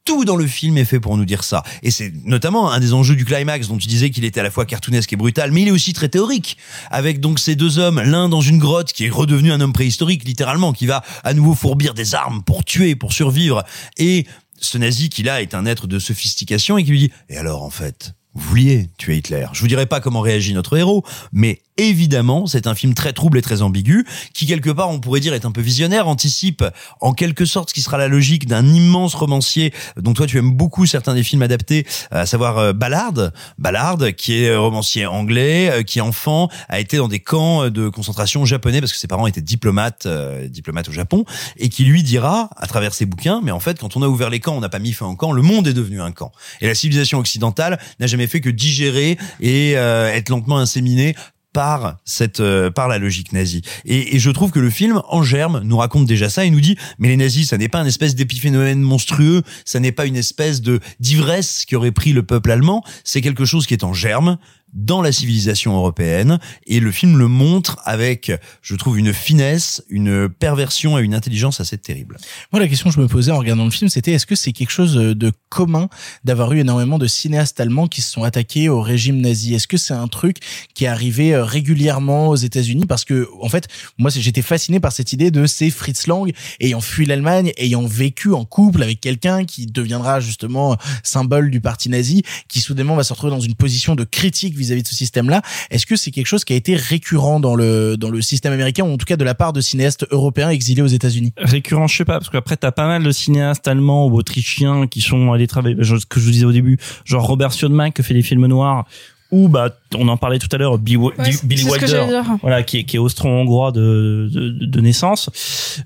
[0.09, 1.61] Tout dans le film est fait pour nous dire ça.
[1.83, 4.49] Et c'est notamment un des enjeux du climax dont tu disais qu'il était à la
[4.49, 6.57] fois cartoonesque et brutal, mais il est aussi très théorique.
[6.89, 10.23] Avec donc ces deux hommes, l'un dans une grotte qui est redevenu un homme préhistorique
[10.23, 13.63] littéralement, qui va à nouveau fourbir des armes pour tuer, pour survivre,
[13.97, 14.25] et
[14.59, 17.61] ce nazi qui là est un être de sophistication et qui lui dit et alors
[17.61, 19.47] en fait vous vouliez tuer Hitler?
[19.53, 23.37] Je vous dirai pas comment réagit notre héros, mais évidemment, c'est un film très trouble
[23.37, 26.63] et très ambigu, qui quelque part, on pourrait dire, est un peu visionnaire, anticipe
[26.99, 30.51] en quelque sorte ce qui sera la logique d'un immense romancier dont toi tu aimes
[30.51, 35.83] beaucoup certains des films adaptés, à savoir euh, Ballard, Ballard, qui est romancier anglais, euh,
[35.83, 39.41] qui enfant a été dans des camps de concentration japonais parce que ses parents étaient
[39.41, 41.25] diplomates, euh, diplomates au Japon,
[41.57, 44.29] et qui lui dira à travers ses bouquins, mais en fait, quand on a ouvert
[44.29, 46.31] les camps, on n'a pas mis fin au camp, le monde est devenu un camp.
[46.61, 51.15] Et la civilisation occidentale n'a jamais fait que digérer et être lentement inséminée
[51.53, 53.61] par cette euh, par la logique nazie.
[53.85, 56.61] Et, et, je trouve que le film en germe nous raconte déjà ça et nous
[56.61, 60.15] dit mais les nazis ça n'est pas un espèce d'épiphénomène monstrueux ça n'est pas une
[60.15, 63.93] espèce de d'ivresse qui aurait pris le peuple allemand c'est quelque chose qui est en
[63.93, 64.37] germe
[64.73, 66.39] dans la civilisation européenne.
[66.67, 68.31] Et le film le montre avec,
[68.61, 72.17] je trouve, une finesse, une perversion et une intelligence assez terrible.
[72.51, 74.51] Moi, la question que je me posais en regardant le film, c'était est-ce que c'est
[74.51, 75.89] quelque chose de commun
[76.23, 79.53] d'avoir eu énormément de cinéastes allemands qui se sont attaqués au régime nazi?
[79.53, 80.37] Est-ce que c'est un truc
[80.73, 82.85] qui est arrivé régulièrement aux États-Unis?
[82.85, 83.67] Parce que, en fait,
[83.97, 88.33] moi, j'étais fasciné par cette idée de ces Fritz Lang ayant fui l'Allemagne, ayant vécu
[88.33, 93.13] en couple avec quelqu'un qui deviendra justement symbole du parti nazi, qui soudainement va se
[93.13, 95.41] retrouver dans une position de critique vis-à-vis de ce système-là.
[95.71, 98.83] Est-ce que c'est quelque chose qui a été récurrent dans le dans le système américain
[98.83, 101.33] ou en tout cas de la part de cinéastes européens exilés aux États-Unis?
[101.37, 105.01] Récurrent, je sais pas, parce qu'après t'as pas mal de cinéastes allemands ou autrichiens qui
[105.01, 108.13] sont allés travailler, ce que je vous disais au début, genre Robert Siodmak qui fait
[108.13, 108.85] des films noirs
[109.31, 112.95] ou bah on en parlait tout à l'heure Billy, Ouais, Wilder voilà qui est, qui
[112.95, 115.29] est austro-hongrois de, de, de naissance.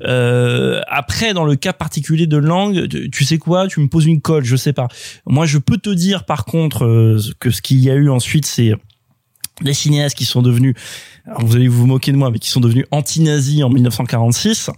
[0.04, 3.68] Euh, après dans le cas particulier de langue tu sais quoi?
[3.68, 4.88] Tu me poses une colle je sais pas.
[5.26, 8.46] Moi je peux te dire par contre euh, que ce qu'il y a eu ensuite
[8.46, 8.74] c'est
[9.62, 10.76] les cinéastes qui sont devenus
[11.26, 14.70] alors vous allez vous moquer de moi mais qui sont devenus anti-nazis en 1946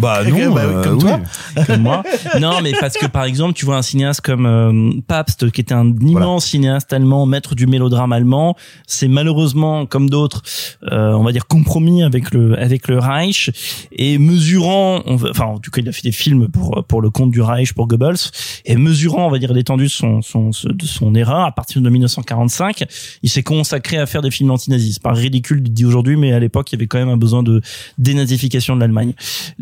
[0.00, 1.20] bah non, Bah euh, comme toi.
[1.56, 1.62] oui.
[1.66, 2.02] comme moi.
[2.40, 5.74] Non, mais parce que par exemple, tu vois un cinéaste comme euh, Pabst, qui était
[5.74, 10.42] un immense cinéaste allemand, maître du mélodrame allemand, c'est malheureusement, comme d'autres,
[10.90, 13.50] euh, on va dire compromis avec le avec le Reich
[13.92, 17.00] et mesurant, on va- enfin en tout cas, il a fait des films pour pour
[17.02, 18.16] le compte du Reich, pour Goebbels,
[18.64, 21.88] et mesurant, on va dire, l'étendue de son son de son erreur à partir de
[21.90, 22.84] 1945,
[23.22, 24.94] il s'est consacré à faire des films anti-nazis.
[24.94, 27.42] C'est pas ridicule dire aujourd'hui, mais à l'époque, il y avait quand même un besoin
[27.42, 27.60] de
[27.98, 29.12] dénazification de l'Allemagne.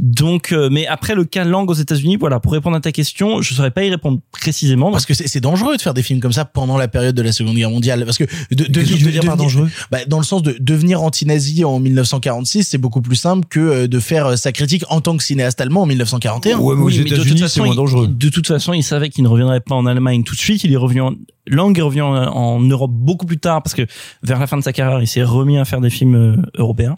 [0.02, 3.42] Donc, euh, mais après le cas langue aux États-Unis, voilà, pour répondre à ta question,
[3.42, 4.90] je saurais pas y répondre précisément.
[4.90, 7.32] Parce que c'est dangereux de faire des films comme ça pendant la période de la
[7.32, 8.04] Seconde Guerre mondiale.
[8.04, 9.68] Parce que de, de, Qu'est-ce que tu veux dire par dangereux?
[9.90, 13.86] bah, Dans le sens de devenir anti-nazi en 1946, c'est beaucoup plus simple que euh,
[13.88, 16.58] de faire euh, sa critique en tant que cinéaste allemand en 1941.
[16.58, 16.74] Oui,
[17.04, 19.86] mais de toute façon, il- De toute façon, il savait qu'il ne reviendrait pas en
[19.86, 20.64] Allemagne tout de suite.
[20.64, 21.12] Il est revenu en,
[21.46, 23.82] Lang est revenu en, en Europe beaucoup plus tard parce que
[24.22, 26.96] vers la fin de sa carrière, il s'est remis à faire des films euh, européens.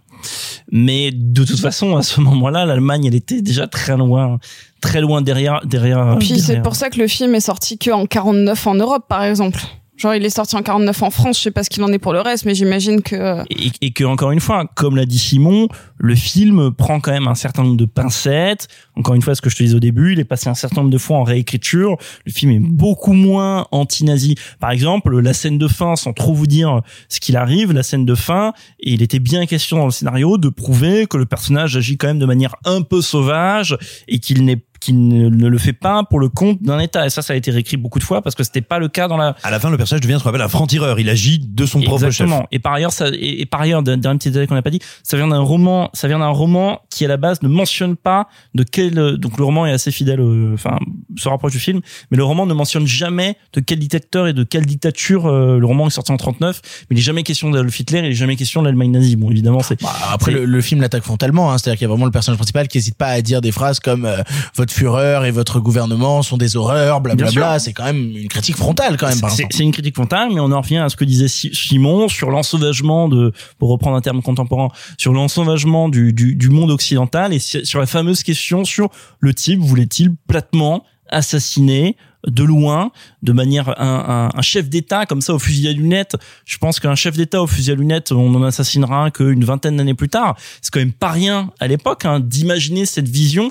[0.71, 4.39] Mais de toute façon, à ce moment-là, l'Allemagne, elle était déjà très loin,
[4.81, 6.17] très loin derrière, derrière.
[6.19, 9.25] Puis c'est pour ça que le film est sorti que en 49 en Europe, par
[9.25, 9.61] exemple.
[9.97, 11.39] Genre, il est sorti en 49 en France.
[11.39, 13.43] Je sais pas ce qu'il en est pour le reste, mais j'imagine que.
[13.51, 17.35] et, que encore une fois, comme l'a dit Simon, le film prend quand même un
[17.35, 18.69] certain nombre de pincettes.
[18.97, 20.81] Encore une fois, ce que je te disais au début, il est passé un certain
[20.81, 21.97] nombre de fois en réécriture.
[22.25, 24.35] Le film est beaucoup moins anti-nazi.
[24.61, 28.07] Par exemple, la scène de fin, sans trop vous dire ce qu'il arrive, la scène
[28.07, 31.77] de fin, et il était bien question dans le scénario de prouver que le personnage
[31.77, 33.77] agit quand même de manière un peu sauvage
[34.09, 37.07] et qu'il n'est qu'il ne ne le fait pas pour le compte d'un État.
[37.07, 39.09] Et ça, ça a été réécrit beaucoup de fois parce que c'était pas le cas
[39.09, 40.99] dans la, À la fin, le personnage devient ce qu'on appelle un franc-tireur.
[40.99, 42.09] Il agit de son propre chef.
[42.09, 42.47] Exactement.
[42.51, 44.81] Et par ailleurs, ça, et, et par ailleurs, d'un petit détail qu'on n'a pas dit,
[45.03, 48.29] ça vient d'un roman, ça vient d'un roman qui à la base ne mentionne pas
[48.55, 50.79] de quel, donc le roman est assez fidèle, euh, enfin
[51.17, 51.81] se rapproche du film,
[52.11, 55.67] mais le roman ne mentionne jamais de quel dictateur et de quelle dictature euh, le
[55.67, 56.61] roman est sorti en 39,
[56.91, 59.17] mais il est jamais question d'Adolf Hitler, il est jamais question de l'Allemagne nazie.
[59.17, 61.89] Bon, évidemment, c'est Bah, après, le, le film l'attaque frontalement, hein, c'est-à-dire qu'il y a
[61.89, 64.23] vraiment le personnage principal qui hésite pas à dire des phrases comme euh,
[64.57, 67.59] votre fureur et votre gouvernement sont des horreurs, blablabla.
[67.59, 69.19] C'est quand même une critique frontale quand même.
[69.51, 72.31] C'est une critique frontale, mais on en revient à ce que disait Si- Simon sur
[72.31, 74.69] l'ensauvagement de, pour reprendre un terme contemporain,
[74.99, 78.89] sur l'ensauvagement du, du, du monde occidental et sur la fameuse question sur
[79.21, 81.97] le type voulait-il platement assassiner
[82.29, 82.93] de loin,
[83.23, 86.17] de manière un, un, un chef d'État comme ça au fusil à lunettes?
[86.45, 89.95] Je pense qu'un chef d'État au fusil à lunettes, on en assassinera qu'une vingtaine d'années
[89.95, 90.37] plus tard.
[90.61, 93.51] C'est quand même pas rien à l'époque hein, d'imaginer cette vision.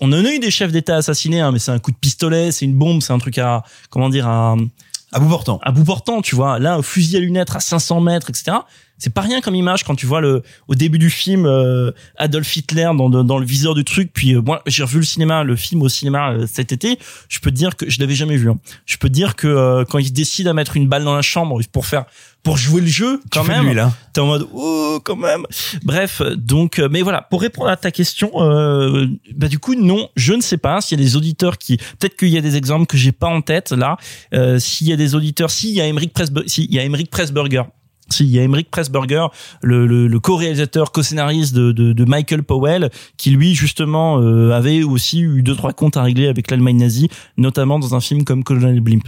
[0.00, 2.52] On en a eu des chefs d'État assassinés, hein, mais c'est un coup de pistolet,
[2.52, 4.56] c'est une bombe, c'est un truc à comment dire à
[5.12, 5.58] à bout portant.
[5.62, 6.60] À bout portant, tu vois.
[6.60, 8.58] Là, un fusil à lunettes à 500 mètres, etc.
[8.96, 12.54] C'est pas rien comme image quand tu vois le au début du film euh, Adolf
[12.54, 14.10] Hitler dans, dans, dans le viseur du truc.
[14.12, 16.96] Puis euh, moi, j'ai revu le cinéma, le film au cinéma euh, cet été.
[17.28, 18.50] Je peux te dire que je l'avais jamais vu.
[18.50, 18.58] hein.
[18.86, 21.22] Je peux te dire que euh, quand il décide à mettre une balle dans la
[21.22, 22.04] chambre pour faire
[22.42, 23.92] pour jouer le jeu, quand même, là.
[24.12, 25.44] t'es en mode oh quand même.
[25.82, 30.08] Bref, donc euh, mais voilà, pour répondre à ta question, euh, bah du coup non,
[30.16, 32.56] je ne sais pas s'il y a des auditeurs qui peut-être qu'il y a des
[32.56, 33.96] exemples que j'ai pas en tête là.
[34.32, 37.10] Euh, s'il y a des auditeurs, s'il y a Emmerich Pressburger, s'il y a Emmerich
[37.10, 37.64] Pressburger.
[38.12, 39.26] Si, il y a Emmerich Pressburger,
[39.62, 44.82] le, le, le co-réalisateur, co-scénariste de, de, de Michael Powell, qui lui justement euh, avait
[44.82, 48.44] aussi eu deux trois comptes à régler avec l'Allemagne nazie, notamment dans un film comme
[48.44, 49.04] Colonel Blimp.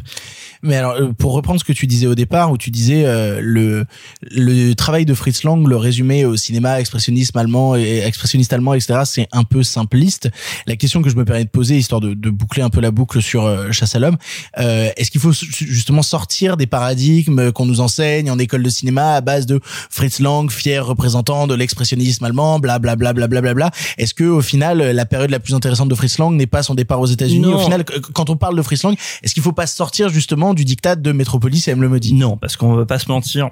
[0.62, 3.40] Mais alors, euh, pour reprendre ce que tu disais au départ, où tu disais euh,
[3.42, 3.84] le
[4.20, 9.00] le travail de Fritz Lang, le résumé au cinéma expressionnisme allemand et expressionniste allemand, etc.,
[9.04, 10.30] c'est un peu simpliste.
[10.66, 12.92] La question que je me permets de poser, histoire de, de boucler un peu la
[12.92, 14.16] boucle sur euh, Chasse à l'homme,
[14.58, 18.91] euh, est-ce qu'il faut justement sortir des paradigmes qu'on nous enseigne en école de cinéma
[19.00, 19.60] à base de
[19.90, 23.70] Fritz Lang, fier représentant de l'expressionnisme allemand, bla bla bla bla bla bla bla.
[23.98, 26.74] Est-ce que au final, la période la plus intéressante de Fritz Lang n'est pas son
[26.74, 27.46] départ aux États-Unis?
[27.46, 30.54] Au final, qu- quand on parle de Fritz Lang, est-ce qu'il faut pas sortir justement
[30.54, 33.50] du diktat de Metropolis et M le maudit Non, parce qu'on va pas se mentir.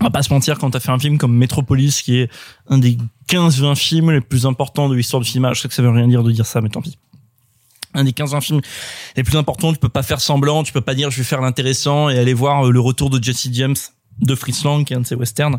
[0.00, 2.30] On va pas se mentir quand t'as fait un film comme Metropolis, qui est
[2.68, 2.98] un des
[3.28, 5.52] 15-20 films les plus importants de l'histoire du cinéma.
[5.54, 6.98] Je sais que ça veut rien dire de dire ça, mais tant pis.
[7.94, 8.60] Un des 15-20 films
[9.16, 11.40] les plus importants, tu peux pas faire semblant, tu peux pas dire je vais faire
[11.40, 13.74] l'intéressant et aller voir euh, le retour de Jesse James
[14.20, 15.58] de Fritz Lang, qui est un de ses westerns.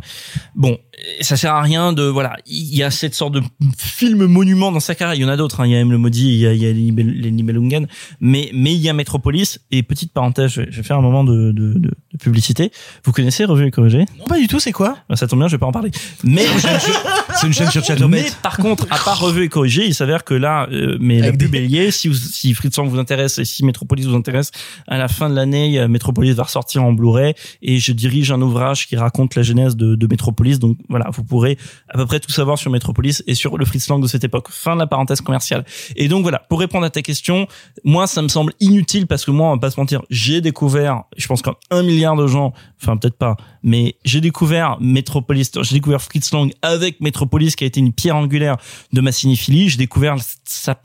[0.55, 0.77] Bon,
[1.21, 3.41] ça sert à rien de, voilà, il y a cette sorte de
[3.77, 5.15] film monument dans sa carrière.
[5.15, 5.65] Il y en a d'autres, hein.
[5.67, 5.91] il y a M.
[5.91, 7.87] le Maudit, il y a, il y a les Nibel- les Nibelungen,
[8.19, 9.59] mais, mais il y a Metropolis.
[9.71, 12.71] Et petite parenthèse, je vais, je vais faire un moment de, de, de, de publicité.
[13.03, 14.05] Vous connaissez Revue et Corrigé?
[14.19, 14.97] Non, pas du tout, c'est quoi?
[15.09, 15.91] Bah, ça tombe bien, je vais pas en parler.
[16.23, 16.45] Mais
[17.35, 20.33] C'est une chaîne sur mais par contre, à part revue et corrigé, il s'avère que
[20.33, 21.91] là, euh, mais la Avec pub des- est liée.
[21.91, 24.51] Si, vous, si Fritz Lang vous intéresse et si Metropolis vous intéresse,
[24.87, 28.87] à la fin de l'année, Metropolis va ressortir en Blu-ray et je dirige un ouvrage
[28.87, 30.59] qui raconte la genèse de, Metropolis.
[30.59, 31.57] Donc voilà, vous pourrez
[31.89, 34.49] à peu près tout savoir sur Metropolis et sur le Fritz Lang de cette époque.
[34.49, 35.65] Fin de la parenthèse commerciale.
[35.95, 37.47] Et donc voilà, pour répondre à ta question,
[37.83, 41.03] moi ça me semble inutile parce que moi, on va pas se mentir, j'ai découvert,
[41.17, 45.75] je pense comme un milliard de gens, enfin peut-être pas, mais j'ai découvert Metropolis, j'ai
[45.75, 48.57] découvert Fritz Lang avec Metropolis qui a été une pierre angulaire
[48.93, 49.69] de ma cinéphilie.
[49.69, 50.15] J'ai découvert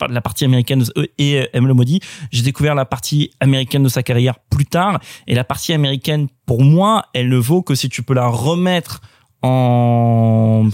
[0.09, 1.99] la partie américaine de, euh, et M le maudit.
[2.31, 6.63] J'ai découvert la partie américaine de sa carrière plus tard et la partie américaine pour
[6.63, 9.01] moi, elle ne vaut que si tu peux la remettre
[9.43, 10.69] en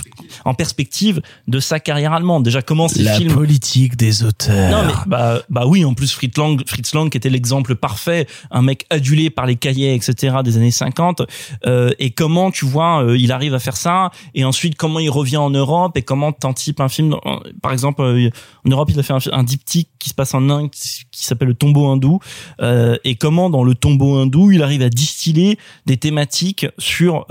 [0.46, 2.44] en perspective de sa carrière allemande.
[2.44, 4.72] Déjà comment ces La films politique des auteurs.
[4.72, 8.28] non mais bah bah oui en plus Fritz Lang Fritz Lang qui était l'exemple parfait
[8.52, 11.24] un mec adulé par les cahiers etc des années 50
[11.66, 15.10] euh, et comment tu vois euh, il arrive à faire ça et ensuite comment il
[15.10, 17.22] revient en Europe et comment t'en type un film dans-
[17.62, 18.30] par exemple euh,
[18.66, 21.24] en Europe il a fait un, un diptyque qui se passe en Inde qui, qui
[21.26, 22.20] s'appelle le tombeau hindou
[22.62, 27.26] euh, et comment dans le tombeau hindou il arrive à distiller des thématiques sur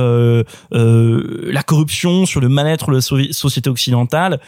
[1.42, 4.40] la corruption sur le mal-être de la société occidentale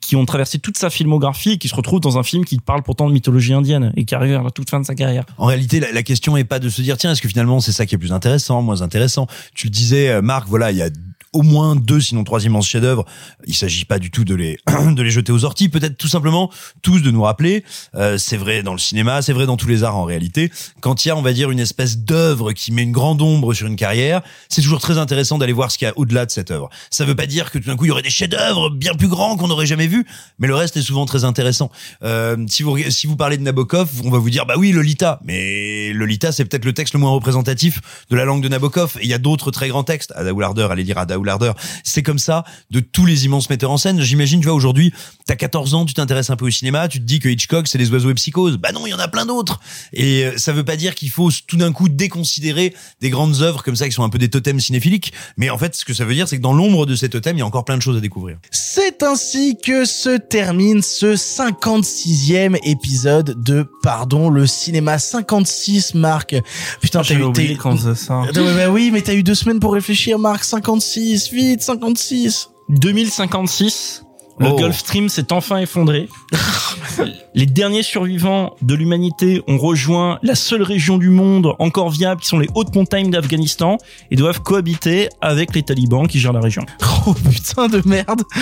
[0.00, 2.82] qui ont traversé toute sa filmographie et qui se retrouvent dans un film qui parle
[2.82, 5.24] pourtant de mythologie indienne et qui arrive à la toute fin de sa carrière.
[5.38, 7.72] En réalité, la, la question est pas de se dire tiens, est-ce que finalement c'est
[7.72, 9.26] ça qui est plus intéressant, moins intéressant?
[9.54, 10.90] Tu le disais, euh, Marc, voilà, il y a
[11.32, 13.04] au moins deux, sinon trois immenses chefs-d'œuvre.
[13.46, 14.58] Il s'agit pas du tout de les
[14.94, 15.68] de les jeter aux orties.
[15.68, 16.50] Peut-être tout simplement
[16.82, 17.64] tous de nous rappeler.
[17.94, 20.50] euh, c'est vrai dans le cinéma, c'est vrai dans tous les arts en réalité.
[20.80, 23.54] Quand il y a, on va dire, une espèce d'œuvre qui met une grande ombre
[23.54, 26.30] sur une carrière, c'est toujours très intéressant d'aller voir ce qu'il y a au-delà de
[26.30, 26.68] cette œuvre.
[26.90, 29.08] Ça veut pas dire que tout d'un coup il y aurait des chefs-d'œuvre bien plus
[29.08, 30.06] grands qu'on n'aurait jamais vus,
[30.38, 31.70] mais le reste est souvent très intéressant.
[32.02, 35.20] Euh, si vous si vous parlez de Nabokov, on va vous dire bah oui Lolita,
[35.24, 37.80] mais Lolita c'est peut-être le texte le moins représentatif
[38.10, 38.98] de la langue de Nabokov.
[39.02, 40.12] Il y a d'autres très grands textes.
[40.14, 40.32] Ada
[40.70, 41.54] allez lire Ada ou l'ardeur.
[41.84, 44.00] C'est comme ça de tous les immenses metteurs en scène.
[44.00, 44.92] J'imagine, tu vois, aujourd'hui,
[45.26, 47.78] t'as 14 ans, tu t'intéresses un peu au cinéma, tu te dis que Hitchcock, c'est
[47.78, 48.56] les oiseaux et psychose.
[48.58, 49.60] Bah non, il y en a plein d'autres.
[49.92, 53.62] Et euh, ça veut pas dire qu'il faut tout d'un coup déconsidérer des grandes œuvres
[53.62, 55.12] comme ça qui sont un peu des totems cinéphiliques.
[55.36, 57.36] Mais en fait, ce que ça veut dire, c'est que dans l'ombre de ces totems,
[57.36, 58.38] il y a encore plein de choses à découvrir.
[58.50, 66.34] C'est ainsi que se termine ce 56e épisode de Pardon le cinéma 56 Marc.
[66.80, 68.22] Putain, Ah, t'as eu faisait ça.
[68.26, 72.48] Ah, bah oui, mais t'as eu deux semaines pour réfléchir Marc, 56, vite 56.
[72.68, 74.02] 2056,
[74.42, 74.56] le Oh.
[74.56, 76.08] Gulf Stream s'est enfin effondré.
[77.34, 82.28] les derniers survivants de l'humanité ont rejoint la seule région du monde encore viable qui
[82.28, 83.78] sont les hautes montagnes d'Afghanistan
[84.10, 86.66] et doivent cohabiter avec les talibans qui gèrent la région.
[87.06, 88.22] Oh putain de merde.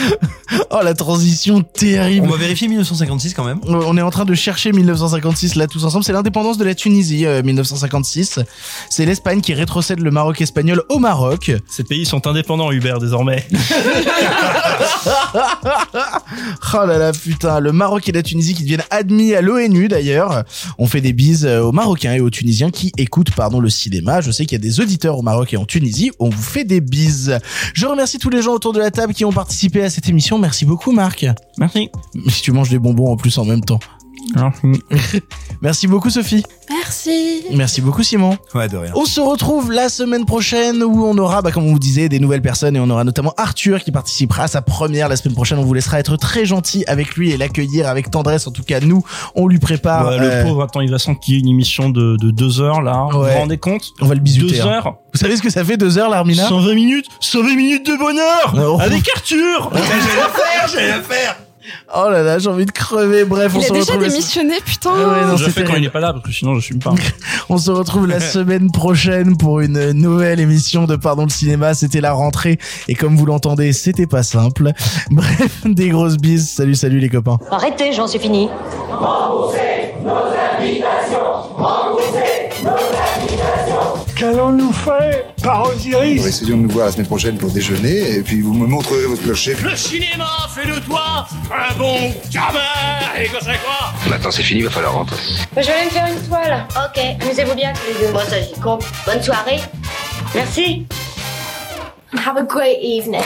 [0.73, 2.27] Oh la transition terrible.
[2.29, 3.59] On va vérifier 1956 quand même.
[3.67, 6.05] On est en train de chercher 1956 là tous ensemble.
[6.05, 8.39] C'est l'indépendance de la Tunisie, euh, 1956.
[8.89, 11.51] C'est l'Espagne qui rétrocède le Maroc espagnol au Maroc.
[11.69, 13.45] Ces pays sont indépendants, Hubert, désormais.
[16.75, 20.45] oh là là, putain, le Maroc et la Tunisie qui deviennent admis à l'ONU d'ailleurs.
[20.79, 24.21] On fait des bises euh, aux Marocains et aux Tunisiens qui écoutent pardon le cinéma.
[24.21, 26.11] Je sais qu'il y a des auditeurs au Maroc et en Tunisie.
[26.19, 27.39] On vous fait des bises.
[27.75, 30.39] Je remercie tous les gens autour de la table qui ont participé à cette émission.
[30.39, 31.27] Merci beaucoup Marc.
[31.59, 31.91] Merci.
[32.29, 33.81] Si tu manges des bonbons en plus en même temps.
[35.62, 36.43] Merci beaucoup Sophie.
[36.69, 37.43] Merci.
[37.52, 38.36] Merci beaucoup Simon.
[38.55, 38.93] Ouais, de rien.
[38.94, 42.20] On se retrouve la semaine prochaine où on aura, bah, comme on vous disait, des
[42.20, 45.59] nouvelles personnes et on aura notamment Arthur qui participera à sa première la semaine prochaine.
[45.59, 48.47] On vous laissera être très gentil avec lui et l'accueillir avec tendresse.
[48.47, 49.05] En tout cas, nous,
[49.35, 50.09] on lui prépare.
[50.09, 53.09] Ouais, le euh, pauvre, attends, il va s'enquiller une émission de, de deux heures, là.
[53.11, 53.90] Vous vous rendez compte?
[54.01, 54.57] On va le bisuter.
[54.57, 54.66] Deux hein.
[54.66, 54.97] heures?
[55.12, 56.47] Vous savez ce que ça fait deux heures, l'Armina?
[56.48, 57.07] 120 minutes?
[57.20, 58.78] 120 minutes de bonheur Oh.
[58.81, 61.36] Avec Arthur J'allais le faire, j'allais le faire.
[61.97, 63.25] Oh là là, j'ai envie de crever.
[63.25, 64.03] Bref, on Il se a déjà retrouve.
[64.03, 64.91] la- démissionné, putain.
[64.95, 66.79] Ah ouais, non, Je fais quand il n'est pas là, parce que sinon je suis
[66.79, 66.95] pas.
[67.49, 71.75] On se retrouve la semaine prochaine pour une nouvelle émission de Pardon le cinéma.
[71.75, 74.71] C'était la rentrée et comme vous l'entendez, c'était pas simple.
[75.11, 76.49] Bref, des grosses bises.
[76.51, 77.39] Salut, salut les copains.
[77.51, 78.49] Arrêtez, j'en suis fini.
[84.21, 88.43] Qu'allons-nous faire par Osiris Essayons de nous voir la semaine prochaine pour déjeuner et puis
[88.43, 89.57] vous me montrerez votre clocher.
[89.63, 92.59] Le cinéma fait de toi un bon gamin
[93.19, 95.17] Et que c'est quoi Maintenant c'est fini, il va falloir rentrer.
[95.57, 96.67] Je vais aller me faire une toile.
[96.77, 98.13] Ok, amusez-vous bien tous les deux.
[98.13, 98.85] Bon, ça j'y compte.
[99.07, 99.61] Bonne soirée.
[100.35, 100.87] Merci.
[102.13, 103.25] Have a great evening.